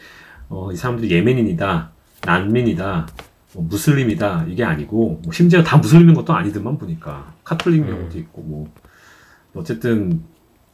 [0.50, 1.92] 어, 이 사람들이 예멘인이다,
[2.26, 3.08] 난민이다,
[3.54, 7.88] 뭐 무슬림이다 이게 아니고 뭐 심지어 다 무슬림인 것도 아니더만 보니까 카톨릭 음.
[7.88, 8.72] 경우도 있고 뭐
[9.56, 10.24] 어쨌든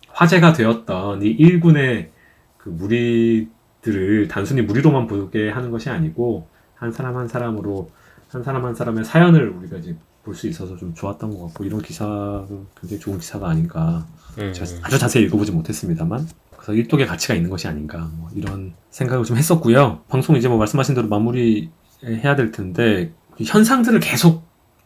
[0.10, 2.12] 화제가 되었던 이 일군의
[2.58, 7.90] 그 무리들을 단순히 무리로만 보게 하는 것이 아니고 한 사람 한 사람으로
[8.34, 11.82] 한 사람 한 사람의 사연을 우리가 이제 볼 수 있어서 좀 좋았던 것 같고 이런
[11.82, 12.48] 기사는
[12.80, 14.06] 굉장히 좋은 기사가 아닌가
[14.40, 14.54] 음.
[14.54, 19.36] 제가 아주 자세히 읽어보지 못했습니다만 그래서 일독의 가치가 있는 것이 아닌가 뭐 이런 생각을 좀
[19.36, 20.02] 했었고요.
[20.08, 21.70] 방송 이제 뭐 말씀하신 대로 마무리
[22.04, 24.44] 해야 될 텐데 이 현상들을 계속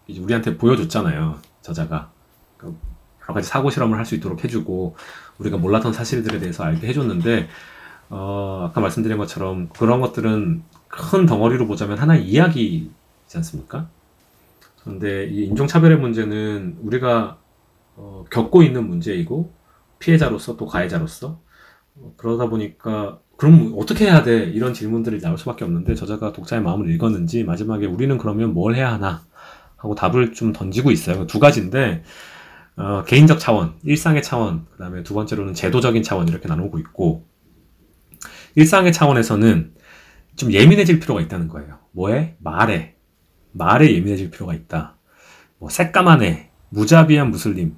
[0.07, 1.37] 이제 우리한테 보여줬잖아요.
[1.61, 2.11] 저자가
[2.57, 2.75] 그
[3.23, 4.95] 여러 가지 사고 실험을 할 수 있도록 해주고
[5.37, 7.47] 우리가 몰랐던 사실들에 대해서 알게 해줬는데
[8.09, 12.89] 어, 아까 말씀드린 것처럼 그런 것들은 큰 덩어리로 보자면 하나의 이야기
[13.27, 13.89] 이지 않습니까?
[14.81, 17.39] 그런데 이 인종차별의 문제는 우리가
[17.95, 19.53] 어, 겪고 있는 문제이고
[19.99, 21.41] 피해자로서 또 가해자로서
[21.95, 24.45] 어, 그러다 보니까 그럼 어떻게 해야 돼?
[24.45, 29.25] 이런 질문들이 나올 수밖에 없는데 저자가 독자의 마음을 읽었는지 마지막에 우리는 그러면 뭘 해야 하나
[29.75, 31.27] 하고 답을 좀 던지고 있어요.
[31.27, 32.03] 두 가지인데
[32.77, 37.27] 어, 개인적 차원, 일상의 차원, 그 다음에 두 번째로는 제도적인 차원 이렇게 나누고 있고
[38.55, 39.73] 일상의 차원에서는
[40.35, 41.79] 좀 예민해질 필요가 있다는 거예요.
[41.91, 42.37] 뭐에?
[42.39, 42.96] 말에.
[43.57, 44.95] 말에 예민해질 필요가 있다.
[45.59, 47.75] 뭐 새까만 애, 무자비한 무슬림,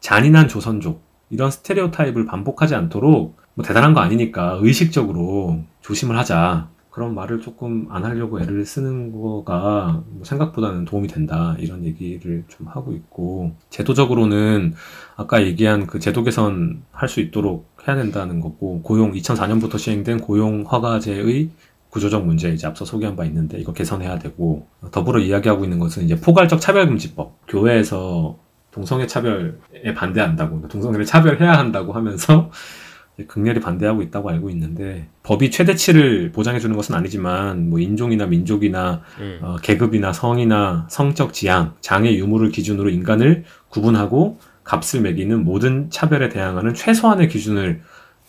[0.00, 6.68] 잔인한 조선족 이런 스테레오타입을 반복하지 않도록 뭐 대단한 거 아니니까 의식적으로 조심을 하자.
[6.90, 11.54] 그런 말을 조금 안 하려고 애를 쓰는 거가 뭐 생각보다는 도움이 된다.
[11.58, 14.72] 이런 얘기를 좀 하고 있고, 제도적으로는
[15.16, 20.62] 아까 얘기한 그 제도 개선 할 수 있도록 해야 된다는 거고, 고용, 2004년부터 시행된 고용
[20.62, 21.50] 허가제의
[21.96, 26.20] 구조적 문제 이제 앞서 소개한 바 있는데 이거 개선해야 되고, 더불어 이야기하고 있는 것은 이제
[26.20, 27.46] 포괄적 차별금지법.
[27.48, 28.38] 교회에서
[28.70, 32.50] 동성애 차별에 반대한다고, 그러니까 동성애를 차별해야 한다고 하면서
[33.28, 39.38] 극렬히 반대하고 있다고 알고 있는데 법이 최대치를 보장해 주는 것은 아니지만 뭐 인종이나 민족이나 음.
[39.40, 46.74] 어, 계급이나 성이나 성적 지향, 장애 유무를 기준으로 인간을 구분하고 값을 매기는 모든 차별에 대항하는
[46.74, 47.80] 최소한의 기준을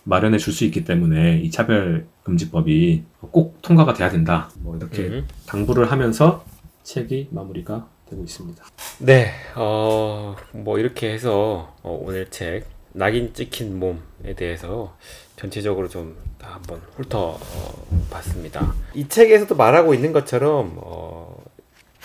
[0.08, 4.50] 마련해 줄 수 있기 때문에 이 차별 금지법이 꼭 통과가 돼야 된다.
[4.60, 5.28] 뭐 이렇게 음.
[5.46, 6.46] 당부를 하면서
[6.84, 8.64] 책이 마무리가 되고 있습니다.
[9.00, 14.96] 네, 어, 뭐 이렇게 해서 어, 오늘 책 낙인 찍힌 몸에 대해서
[15.36, 18.74] 전체적으로 좀다 한번 훑어 어, 봤습니다.
[18.94, 21.38] 이 책에서도 말하고 있는 것처럼 어,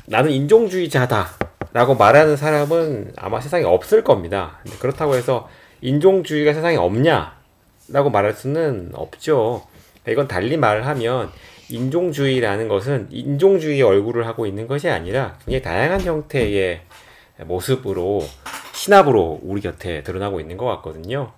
[0.06, 1.28] 나는 인종주의자다
[1.72, 4.58] 라고 말하는 사람은 아마 세상에 없을 겁니다.
[4.80, 5.48] 그렇다고 해서
[5.80, 7.41] 인종주의가 세상에 없냐
[7.88, 9.66] 라고 말할 수는 없죠.
[10.08, 11.30] 이건 달리 말을 하면
[11.68, 16.82] 인종주의라는 것은 인종주의의 얼굴을 하고 있는 것이 아니라 굉장히 다양한 형태의
[17.46, 18.22] 모습으로
[18.74, 21.32] 신압으로 우리 곁에 드러나고 있는 것 같거든요.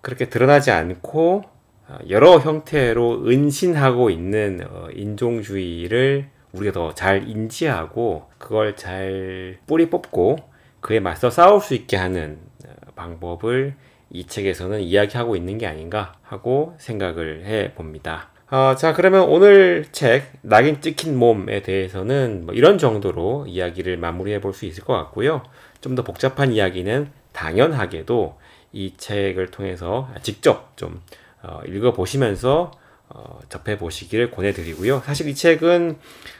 [0.00, 1.44] 그렇게 드러나지 않고
[1.88, 10.36] 어, 여러 형태로 은신하고 있는 어, 인종주의를 우리가 더 잘 인지하고 그걸 잘 뿌리 뽑고
[10.80, 13.74] 그에 맞서 싸울 수 있게 하는 어, 방법을
[14.10, 18.30] 이 책에서는 이야기하고 있는 게 아닌가 하고 생각을 해 봅니다.
[18.50, 24.54] 어, 자, 그러면 오늘 책, 낙인 찍힌 몸에 대해서는 뭐 이런 정도로 이야기를 마무리해 볼
[24.54, 25.42] 수 있을 것 같고요.
[25.82, 28.38] 좀 더 복잡한 이야기는 당연하게도
[28.72, 31.00] 이 책을 통해서 직접 좀
[31.42, 32.72] 어, 읽어보시면서
[33.10, 35.02] 어, 접해보시기를 권해드리고요.
[35.04, 35.98] 사실 이 책은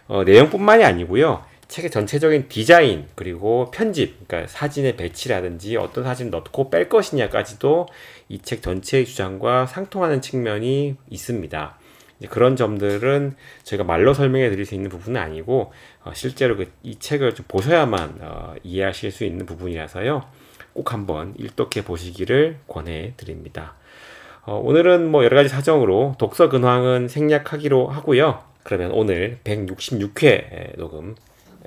[0.09, 1.45] 어, 내용뿐만이 아니고요.
[1.69, 7.87] 책의 전체적인 디자인 그리고 편집, 그러니까 사진의 배치라든지 어떤 사진을 넣고 뺄 것이냐까지도
[8.31, 11.79] 이 책 전체의 주장과 상통하는 측면이 있습니다.
[12.19, 13.35] 이제 그런 점들은
[13.65, 15.73] 저희가 말로 설명해 드릴 수 있는 부분은 아니고
[16.05, 20.25] 어, 실제로 그, 이 책을 좀 보셔야만 어, 이해하실 수 있는 부분이라서요.
[20.73, 23.75] 꼭 한번 일독해 보시기를 권해 드립니다.
[24.45, 28.43] 어, 오늘은 뭐 여러 가지 사정으로 독서 근황은 생략하기로 하고요.
[28.63, 31.15] 그러면 오늘 166회 녹음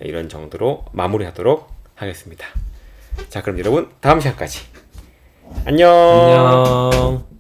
[0.04, 2.48] 이런 정도로 마무리하도록 하겠습니다.
[3.30, 4.62] 자, 그럼 여러분 다음 시간까지
[5.66, 5.90] 안녕.
[5.92, 7.31] 안녕.